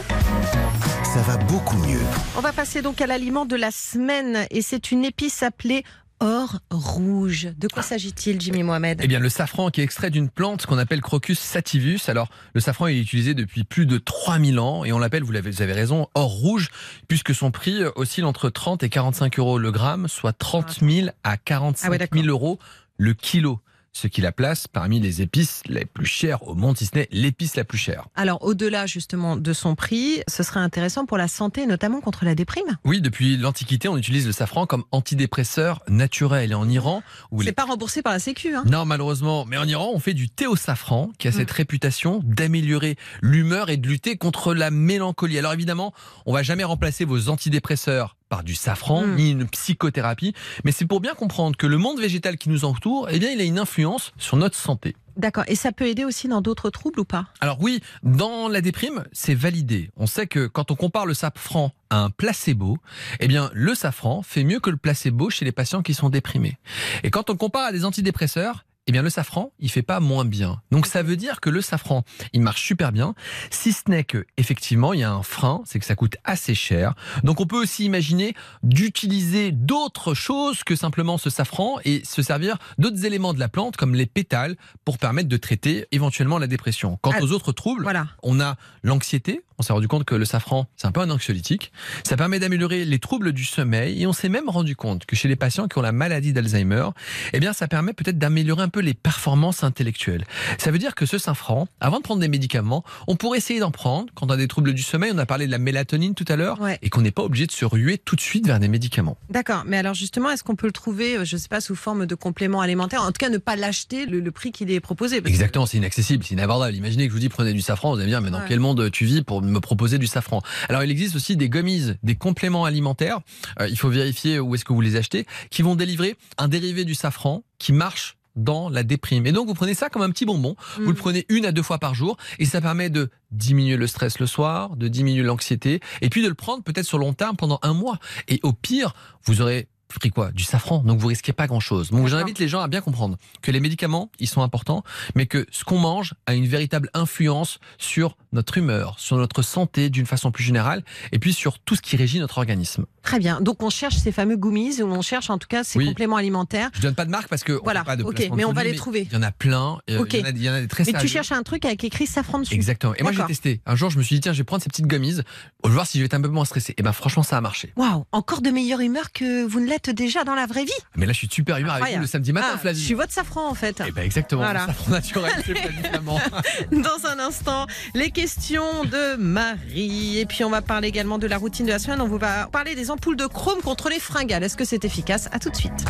Ça 1.03 1.21
va 1.21 1.37
beaucoup 1.37 1.77
mieux. 1.77 2.01
On 2.37 2.41
va 2.41 2.51
passer 2.51 2.81
donc 2.81 2.99
à 3.01 3.07
l'aliment 3.07 3.45
de 3.45 3.55
la 3.55 3.71
semaine 3.71 4.45
et 4.51 4.61
c'est 4.61 4.91
une 4.91 5.05
épice 5.05 5.43
appelée 5.43 5.83
or 6.19 6.59
rouge. 6.71 7.49
De 7.57 7.67
quoi 7.67 7.83
s'agit-il, 7.83 8.39
Jimmy 8.39 8.63
Mohamed? 8.63 8.99
Eh 9.03 9.07
bien, 9.07 9.19
le 9.19 9.29
safran 9.29 9.69
qui 9.69 9.81
est 9.81 9.83
extrait 9.83 10.09
d'une 10.09 10.29
plante 10.29 10.65
qu'on 10.65 10.77
appelle 10.77 11.01
Crocus 11.01 11.39
sativus. 11.39 11.99
Alors, 12.07 12.29
le 12.53 12.61
safran 12.61 12.87
est 12.87 12.97
utilisé 12.97 13.33
depuis 13.33 13.63
plus 13.63 13.85
de 13.85 13.97
3000 13.97 14.59
ans 14.59 14.85
et 14.85 14.91
on 14.93 14.99
l'appelle, 14.99 15.23
vous, 15.23 15.35
avez 15.35 15.73
raison, 15.73 16.07
or 16.13 16.29
rouge, 16.29 16.69
puisque 17.07 17.35
son 17.35 17.51
prix 17.51 17.83
oscille 17.95 18.25
entre 18.25 18.49
30 18.49 18.83
et 18.83 18.89
45 18.89 19.39
euros 19.39 19.57
le 19.57 19.71
gramme, 19.71 20.07
soit 20.07 20.33
30 20.33 20.79
000 20.81 21.09
à 21.23 21.37
45 21.37 21.87
Ah 21.87 21.89
ouais, 21.91 21.97
000 21.97 22.09
d'accord. 22.09 22.29
euros 22.29 22.59
le 22.97 23.13
kilo. 23.13 23.59
Ce 23.97 24.07
qui 24.07 24.19
la 24.19 24.33
place 24.33 24.67
parmi 24.67 24.99
les 24.99 25.21
épices 25.21 25.61
les 25.67 25.85
plus 25.85 26.05
chères 26.05 26.45
au 26.49 26.53
monde, 26.53 26.77
si 26.77 26.85
ce 26.85 26.95
n'est 26.95 27.07
l'épice 27.11 27.55
la 27.55 27.63
plus 27.63 27.77
chère. 27.77 28.07
Alors, 28.13 28.43
au-delà 28.43 28.85
justement 28.87 29.37
de 29.37 29.53
son 29.53 29.73
prix, 29.75 30.21
ce 30.27 30.43
serait 30.43 30.59
intéressant 30.59 31.05
pour 31.05 31.17
la 31.17 31.29
santé, 31.29 31.65
notamment 31.65 32.01
contre 32.01 32.25
la 32.25 32.35
déprime. 32.35 32.77
Oui, 32.83 32.99
depuis 32.99 33.37
l'Antiquité, 33.37 33.87
on 33.87 33.95
utilise 33.95 34.25
le 34.25 34.33
safran 34.33 34.65
comme 34.65 34.83
antidépresseur 34.91 35.81
naturel. 35.87 36.51
Et 36.51 36.55
en 36.55 36.67
Iran, 36.67 37.03
où 37.31 37.39
les 37.39 37.47
C'est 37.47 37.53
pas 37.53 37.63
remboursé 37.63 38.01
par 38.01 38.11
la 38.11 38.19
Sécu. 38.19 38.53
Hein 38.53 38.65
Non, 38.69 38.83
malheureusement. 38.83 39.45
Mais 39.45 39.55
en 39.55 39.65
Iran, 39.65 39.91
on 39.93 39.99
fait 39.99 40.13
du 40.13 40.27
thé 40.27 40.45
au 40.45 40.57
safran, 40.57 41.11
qui 41.17 41.29
a 41.29 41.31
Mm. 41.31 41.33
cette 41.33 41.51
réputation 41.51 42.19
d'améliorer 42.25 42.97
l'humeur 43.21 43.69
et 43.69 43.77
de 43.77 43.87
lutter 43.87 44.17
contre 44.17 44.53
la 44.53 44.71
mélancolie. 44.71 45.39
Alors 45.39 45.53
évidemment, 45.53 45.93
on 46.25 46.33
va 46.33 46.43
jamais 46.43 46.65
remplacer 46.65 47.05
vos 47.05 47.29
antidépresseurs 47.29 48.17
par 48.29 48.43
du 48.43 48.55
safran, 48.55 49.05
Mm. 49.05 49.15
ni 49.15 49.31
une 49.31 49.47
psychothérapie. 49.47 50.33
Mais 50.63 50.71
c'est 50.71 50.85
pour 50.85 50.99
bien 51.01 51.13
comprendre 51.13 51.55
que 51.57 51.67
le 51.67 51.77
monde 51.77 51.99
végétal 51.99 52.37
qui 52.37 52.49
nous 52.49 52.65
entoure, 52.65 53.07
eh 53.11 53.19
bien, 53.19 53.29
il 53.31 53.39
a 53.39 53.43
une 53.43 53.59
influence 53.59 54.13
sur 54.17 54.37
notre 54.37 54.57
santé. 54.57 54.95
D'accord. 55.17 55.45
Et 55.47 55.55
ça 55.55 55.71
peut 55.71 55.87
aider 55.87 56.03
aussi 56.03 56.27
dans 56.27 56.41
d'autres 56.41 56.69
troubles 56.69 56.99
ou 56.99 57.05
pas? 57.05 57.27
Alors 57.39 57.57
oui, 57.61 57.79
dans 58.03 58.49
la 58.49 58.59
déprime, 58.59 59.05
c'est 59.13 59.33
validé. 59.35 59.89
On 59.95 60.07
sait 60.07 60.27
que 60.27 60.45
quand 60.47 60.71
on 60.71 60.75
compare 60.75 61.05
le 61.05 61.13
safran 61.13 61.71
à 61.89 61.99
un 61.99 62.09
placebo, 62.09 62.77
eh 63.21 63.27
bien 63.29 63.49
le 63.53 63.75
safran 63.75 64.23
fait 64.23 64.43
mieux 64.43 64.59
que 64.59 64.69
le 64.69 64.75
placebo 64.77 65.29
chez 65.29 65.45
les 65.45 65.53
patients 65.53 65.81
qui 65.83 65.93
sont 65.93 66.09
déprimés. 66.09 66.57
Et 67.03 67.11
quand 67.11 67.29
on 67.29 67.37
compare 67.37 67.67
à 67.67 67.71
des 67.71 67.85
antidépresseurs, 67.85 68.65
eh 68.87 68.91
bien 68.91 69.01
le 69.01 69.09
safran, 69.09 69.51
il 69.59 69.71
fait 69.71 69.81
pas 69.81 69.99
moins 69.99 70.25
bien. 70.25 70.61
Donc 70.71 70.85
ça 70.85 71.01
veut 71.01 71.15
dire 71.17 71.41
que 71.41 71.49
le 71.49 71.61
safran, 71.61 72.03
il 72.33 72.41
marche 72.41 72.63
super 72.63 72.91
bien, 72.91 73.15
si 73.49 73.73
ce 73.73 73.81
n'est 73.87 74.03
que 74.03 74.25
effectivement, 74.37 74.93
il 74.93 74.99
y 74.99 75.03
a 75.03 75.11
un 75.11 75.23
frein, 75.23 75.61
c'est 75.65 75.79
que 75.79 75.85
ça 75.85 75.95
coûte 75.95 76.17
assez 76.23 76.53
cher. 76.55 76.93
Donc 77.23 77.39
on 77.41 77.47
peut 77.47 77.59
aussi 77.61 77.85
imaginer 77.85 78.35
d'utiliser 78.63 79.51
d'autres 79.51 80.13
choses 80.13 80.63
que 80.63 80.75
simplement 80.75 81.17
ce 81.17 81.29
safran 81.29 81.77
et 81.85 82.03
se 82.05 82.21
servir 82.21 82.57
d'autres 82.77 83.05
éléments 83.05 83.33
de 83.33 83.39
la 83.39 83.49
plante 83.49 83.77
comme 83.77 83.95
les 83.95 84.05
pétales 84.05 84.55
pour 84.83 84.97
permettre 84.97 85.29
de 85.29 85.37
traiter 85.37 85.87
éventuellement 85.91 86.37
la 86.37 86.47
dépression. 86.47 86.97
Quant 87.01 87.11
Ah, 87.15 87.21
aux 87.23 87.31
autres 87.31 87.51
troubles, 87.51 87.83
Voilà. 87.83 88.07
on 88.21 88.39
a 88.39 88.55
l'anxiété. 88.83 89.41
On 89.57 89.63
s'est 89.63 89.71
rendu 89.73 89.87
compte 89.87 90.03
que 90.03 90.15
le 90.15 90.25
safran, 90.25 90.67
c'est 90.75 90.85
un 90.87 90.91
peu 90.91 90.99
un 91.01 91.09
anxiolytique. 91.09 91.71
Ça 92.03 92.17
permet 92.17 92.39
d'améliorer 92.39 92.83
les 92.83 92.99
troubles 92.99 93.31
du 93.31 93.45
sommeil. 93.45 94.01
Et 94.01 94.07
on 94.07 94.11
s'est 94.13 94.27
même 94.29 94.49
rendu 94.49 94.75
compte 94.75 95.05
que 95.05 95.15
chez 95.15 95.27
les 95.29 95.35
patients 95.37 95.67
qui 95.67 95.77
ont 95.77 95.81
la 95.81 95.91
maladie 95.93 96.33
d'Alzheimer, 96.33 96.89
eh 97.33 97.39
bien, 97.39 97.53
ça 97.53 97.67
permet 97.67 97.93
peut-être 97.93 98.17
d'améliorer 98.17 98.63
un 98.63 98.69
peu 98.69 98.81
les 98.81 98.93
performances 98.93 99.63
intellectuelles. 99.63 100.25
Ça 100.57 100.71
veut 100.71 100.77
dire 100.77 100.93
que 100.95 101.05
ce 101.05 101.17
safran, 101.17 101.67
avant 101.79 101.97
de 101.99 102.03
prendre 102.03 102.19
des 102.19 102.27
médicaments, 102.27 102.83
on 103.07 103.15
pourrait 103.15 103.37
essayer 103.37 103.59
d'en 103.59 103.71
prendre 103.71 104.07
quand 104.13 104.25
on 104.27 104.29
a 104.29 104.37
des 104.37 104.47
troubles 104.47 104.73
du 104.73 104.81
sommeil. 104.83 105.11
On 105.13 105.17
a 105.17 105.25
parlé 105.25 105.45
de 105.47 105.51
la 105.51 105.57
mélatonine 105.57 106.15
tout 106.15 106.25
à 106.27 106.35
l'heure. 106.35 106.59
Ouais. 106.59 106.77
Et 106.81 106.89
qu'on 106.89 107.01
n'est 107.01 107.11
pas 107.11 107.23
obligé 107.23 107.47
de 107.47 107.51
se 107.53 107.63
ruer 107.65 107.97
tout 107.97 108.15
de 108.17 108.21
suite 108.21 108.45
vers 108.47 108.59
des 108.59 108.67
médicaments. 108.67 109.17
D'accord. 109.29 109.63
Mais 109.65 109.77
alors 109.77 109.93
justement, 109.93 110.29
est-ce 110.31 110.43
qu'on 110.43 110.55
peut 110.57 110.67
le 110.67 110.73
trouver, 110.73 111.17
euh, 111.17 111.25
je 111.25 111.37
sais 111.37 111.47
pas, 111.47 111.61
sous 111.61 111.75
forme 111.75 112.05
de 112.05 112.15
complément 112.15 112.59
alimentaire 112.59 113.01
En 113.03 113.07
tout 113.07 113.13
cas, 113.19 113.29
ne 113.29 113.37
pas 113.37 113.55
l'acheter 113.55 114.05
le, 114.05 114.19
le 114.19 114.31
prix 114.31 114.51
qu'il 114.51 114.69
est 114.71 114.79
proposé? 114.81 115.17
Exactement, 115.25 115.65
c'est 115.65 115.77
inaccessible, 115.77 116.23
c'est 116.25 116.33
inabordable. 116.33 116.75
Imaginez 116.75 117.05
que 117.05 117.11
je 117.11 117.13
vous 117.13 117.19
dis 117.21 117.29
prenez 117.29 117.53
du 117.53 117.61
safran, 117.61 117.91
vous 117.93 117.97
allez 117.97 118.05
me 118.07 118.09
dire 118.09 118.21
mais 118.21 118.31
dans 118.31 118.39
Ouais. 118.39 118.45
quel 118.49 118.59
monde 118.59 118.91
tu 118.91 119.05
vis 119.05 119.21
pour 119.21 119.41
me 119.49 119.59
proposer 119.59 119.97
du 119.97 120.07
safran 120.07 120.41
Alors 120.69 120.83
il 120.83 120.91
existe 120.91 121.15
aussi 121.15 121.35
des 121.37 121.49
gummies, 121.49 121.93
des 122.03 122.15
compléments 122.15 122.65
alimentaires, 122.65 123.19
euh, 123.59 123.67
il 123.67 123.77
faut 123.77 123.89
vérifier 123.89 124.39
où 124.39 124.55
est-ce 124.55 124.65
que 124.65 124.73
vous 124.73 124.81
les 124.81 124.95
achetez, 124.95 125.25
qui 125.49 125.61
vont 125.61 125.75
délivrer 125.75 126.15
un 126.37 126.47
dérivé 126.47 126.85
du 126.85 126.95
safran 126.95 127.43
qui 127.59 127.73
marche 127.73 128.17
dans 128.35 128.67
la 128.69 128.83
déprime. 128.83 129.25
Et 129.25 129.31
donc 129.31 129.47
vous 129.47 129.53
prenez 129.53 129.73
ça 129.73 129.89
comme 129.89 130.01
un 130.01 130.09
petit 130.09 130.25
bonbon, 130.25 130.55
vous 130.75 130.87
le 130.87 130.91
Mm. 130.91 130.95
prenez 130.95 131.25
une 131.29 131.45
à 131.45 131.51
deux 131.53 131.63
fois 131.63 131.79
par 131.79 131.95
jour 131.95 132.17
et 132.37 132.45
ça 132.45 132.59
permet 132.59 132.89
de 132.89 133.09
diminuer 133.31 133.77
le 133.77 133.87
stress 133.87 134.19
le 134.19 134.25
soir, 134.27 134.75
de 134.75 134.87
diminuer 134.89 135.23
l'anxiété 135.23 135.79
et 136.01 136.09
puis 136.09 136.21
de 136.21 136.27
le 136.27 136.33
prendre 136.33 136.61
peut-être 136.63 136.85
sur 136.85 136.97
long 136.97 137.13
terme 137.13 137.37
pendant 137.37 137.59
un 137.61 137.73
mois. 137.73 137.97
Et 138.27 138.39
au 138.43 138.51
pire, 138.51 138.93
vous 139.23 139.41
aurez 139.41 139.69
pris 139.93 140.09
quoi 140.09 140.31
Du 140.31 140.43
safran, 140.43 140.79
donc 140.79 140.99
vous 140.99 141.07
risquez 141.07 141.33
pas 141.33 141.47
grand-chose. 141.47 141.91
Donc 141.91 142.07
j'invite 142.07 142.39
les 142.39 142.47
gens 142.47 142.61
à 142.61 142.67
bien 142.67 142.81
comprendre 142.81 143.17
que 143.41 143.51
les 143.51 143.59
médicaments, 143.59 144.09
ils 144.19 144.27
sont 144.27 144.41
importants, 144.41 144.83
mais 145.15 145.25
que 145.25 145.45
ce 145.51 145.63
qu'on 145.63 145.77
mange 145.77 146.13
a 146.25 146.35
une 146.35 146.47
véritable 146.47 146.89
influence 146.93 147.59
sur 147.77 148.17
notre 148.31 148.57
humeur, 148.57 148.95
sur 148.99 149.17
notre 149.17 149.41
santé 149.41 149.89
d'une 149.89 150.05
façon 150.05 150.31
plus 150.31 150.43
générale, 150.43 150.83
et 151.11 151.19
puis 151.19 151.33
sur 151.33 151.59
tout 151.59 151.75
ce 151.75 151.81
qui 151.81 151.95
régit 151.95 152.19
notre 152.19 152.37
organisme. 152.37 152.85
Très 153.05 153.19
bien. 153.19 153.39
Donc 153.39 153.61
on 153.63 153.69
cherche 153.69 153.95
ces 153.97 154.11
fameux 154.11 154.35
gummies 154.35 154.81
ou 154.81 154.87
on 154.87 155.01
cherche 155.01 155.29
en 155.29 155.37
tout 155.37 155.47
cas 155.47 155.63
ces 155.63 155.77
Oui. 155.79 155.85
compléments 155.85 156.15
alimentaires. 156.17 156.69
Je 156.73 156.81
donne 156.81 156.95
pas 156.95 157.05
de 157.05 157.11
marque 157.11 157.27
parce 157.29 157.43
que 157.43 157.53
on 157.53 157.63
Voilà, 157.63 157.81
fait 157.81 157.85
pas 157.85 157.95
de 157.97 158.03
ok, 158.03 158.29
mais 158.35 158.43
on 158.43 158.47
va 158.49 158.53
produit, 158.55 158.71
les 158.71 158.77
trouver. 158.77 159.07
Il 159.11 159.13
y 159.13 159.17
en 159.17 159.21
a 159.21 159.31
plein. 159.31 159.77
euh. 159.89 160.03
Il, 160.11 160.17
y 160.19 160.21
en 160.21 160.25
a, 160.25 160.29
il 160.31 160.43
y 160.43 160.49
en 160.49 160.53
a 160.53 160.61
des 160.61 160.67
très 160.67 160.83
Mais 160.85 160.93
tu 160.99 161.07
cherches 161.07 161.31
un 161.31 161.43
truc 161.43 161.65
avec 161.65 161.83
écrit 161.83 162.07
safran 162.07 162.39
dessus. 162.39 162.53
Exactement. 162.55 162.93
Et 162.97 163.03
moi 163.03 163.11
j'ai 163.11 163.23
testé. 163.25 163.61
Un 163.67 163.75
jour 163.75 163.89
je 163.91 163.97
me 163.99 164.03
suis 164.03 164.15
dit 164.15 164.21
tiens 164.21 164.33
je 164.33 164.39
vais 164.39 164.43
prendre 164.43 164.63
ces 164.63 164.69
petites 164.69 164.87
gummies, 164.87 165.11
je 165.13 165.69
vais 165.69 165.73
voir 165.73 165.85
si 165.87 165.97
je 165.99 166.03
vais 166.03 166.07
être 166.07 166.13
un 166.15 166.21
peu 166.21 166.27
moins 166.29 166.45
stressé. 166.45 166.73
Et 166.77 166.83
ben 166.83 166.91
franchement 166.93 167.23
ça 167.23 167.37
a 167.37 167.41
marché. 167.41 167.71
Waouh, 167.77 168.05
encore 168.11 168.41
de 168.41 168.49
meilleure 168.49 168.79
humeur 168.81 169.11
que 169.11 169.45
vous 169.45 169.59
ne 169.59 169.67
l'êtes 169.67 169.91
déjà 169.91 170.23
dans 170.23 170.35
la 170.35 170.47
vraie 170.47 170.65
vie. 170.65 170.71
Mais 170.95 171.05
là 171.05 171.13
je 171.13 171.19
suis 171.19 171.27
de 171.27 171.33
super 171.33 171.57
humeur 171.57 171.75
avec 171.75 171.93
vous 171.95 172.01
le 172.01 172.07
samedi 172.07 172.33
matin 172.33 172.47
Ah, 172.49 172.53
je 172.55 172.61
Flavie. 172.61 172.81
suis 172.83 172.93
votre 172.95 173.13
safran 173.13 173.47
en 173.47 173.53
fait. 173.53 173.81
Eh 173.87 173.91
ben 173.91 174.01
exactement. 174.03 174.41
Voilà. 174.41 174.65
Safran 174.65 174.91
naturel. 174.91 175.31
Dans 176.71 177.07
un 177.09 177.19
instant, 177.19 177.67
les 177.93 178.09
questions 178.11 178.83
de 178.85 179.15
Marie. 179.17 180.19
Et 180.19 180.25
puis 180.25 180.43
on 180.43 180.49
va 180.49 180.61
parler 180.61 180.87
également 180.87 181.17
de 181.17 181.27
la 181.27 181.37
routine 181.37 181.65
de 181.65 181.71
la 181.71 181.79
semaine. 181.79 182.01
On 182.01 182.07
vous 182.07 182.17
va 182.17 182.47
parler 182.51 182.75
des 182.75 182.89
ampoules 182.95 183.17
de 183.17 183.27
chrome 183.27 183.61
contre 183.61 183.89
les 183.89 183.99
fringales. 183.99 184.43
Est-ce 184.43 184.55
que 184.55 184.63
c'est 184.63 184.85
efficace? 184.85 185.27
À 185.33 185.39
tout 185.39 185.49
de 185.49 185.55
suite. 185.55 185.85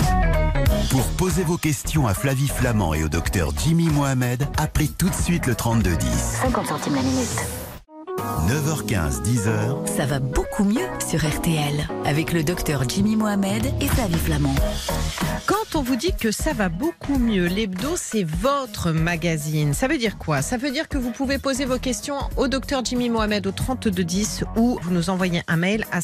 Pour 0.90 1.06
poser 1.18 1.44
vos 1.44 1.58
questions 1.58 2.08
à 2.08 2.16
Flavie 2.16 2.48
Flamand 2.48 2.96
et 2.96 3.04
au 3.04 3.10
docteur 3.10 3.52
Jimmy 3.64 3.90
Mohamed, 3.90 4.48
appelez 4.58 4.88
tout 4.88 5.10
de 5.10 5.16
suite 5.16 5.46
le 5.46 5.54
3210. 5.54 6.08
50 6.42 6.66
centimes 6.66 6.96
la 6.96 7.02
minute. 7.04 7.65
9h15, 8.18 9.24
10h, 9.24 9.88
Ça 9.88 10.06
va 10.06 10.20
beaucoup 10.20 10.64
mieux 10.64 10.88
sur 11.08 11.20
RTL 11.20 11.88
avec 12.06 12.32
le 12.32 12.44
docteur 12.44 12.88
Jimmy 12.88 13.16
Mohamed 13.16 13.66
et 13.82 13.88
Flavie 13.88 14.18
Flamand. 14.18 14.56
Quand 15.46 15.76
on 15.76 15.82
vous 15.82 15.96
dit 15.96 16.14
que 16.14 16.32
ça 16.32 16.54
va 16.54 16.70
beaucoup 16.70 17.18
mieux, 17.18 17.46
l'hebdo, 17.48 17.90
c'est 17.96 18.24
votre 18.24 18.92
magazine. 18.92 19.74
Ça 19.74 19.88
veut 19.88 19.98
dire 19.98 20.18
quoi? 20.18 20.42
Ça 20.42 20.58
veut 20.58 20.72
dire 20.72 20.88
que 20.88 20.98
vous 20.98 21.12
pouvez 21.12 21.38
poser 21.38 21.66
vos 21.66 21.78
questions 21.78 22.18
au 22.38 22.48
docteur 22.48 22.84
Jimmy 22.86 23.10
Mohamed 23.10 23.46
au 23.48 23.52
3210 23.52 24.46
ou 24.56 24.80
vous 24.82 24.92
nous 24.92 25.10
envoyez 25.10 25.42
un 25.48 25.58
mail 25.58 25.86
à 25.92 26.02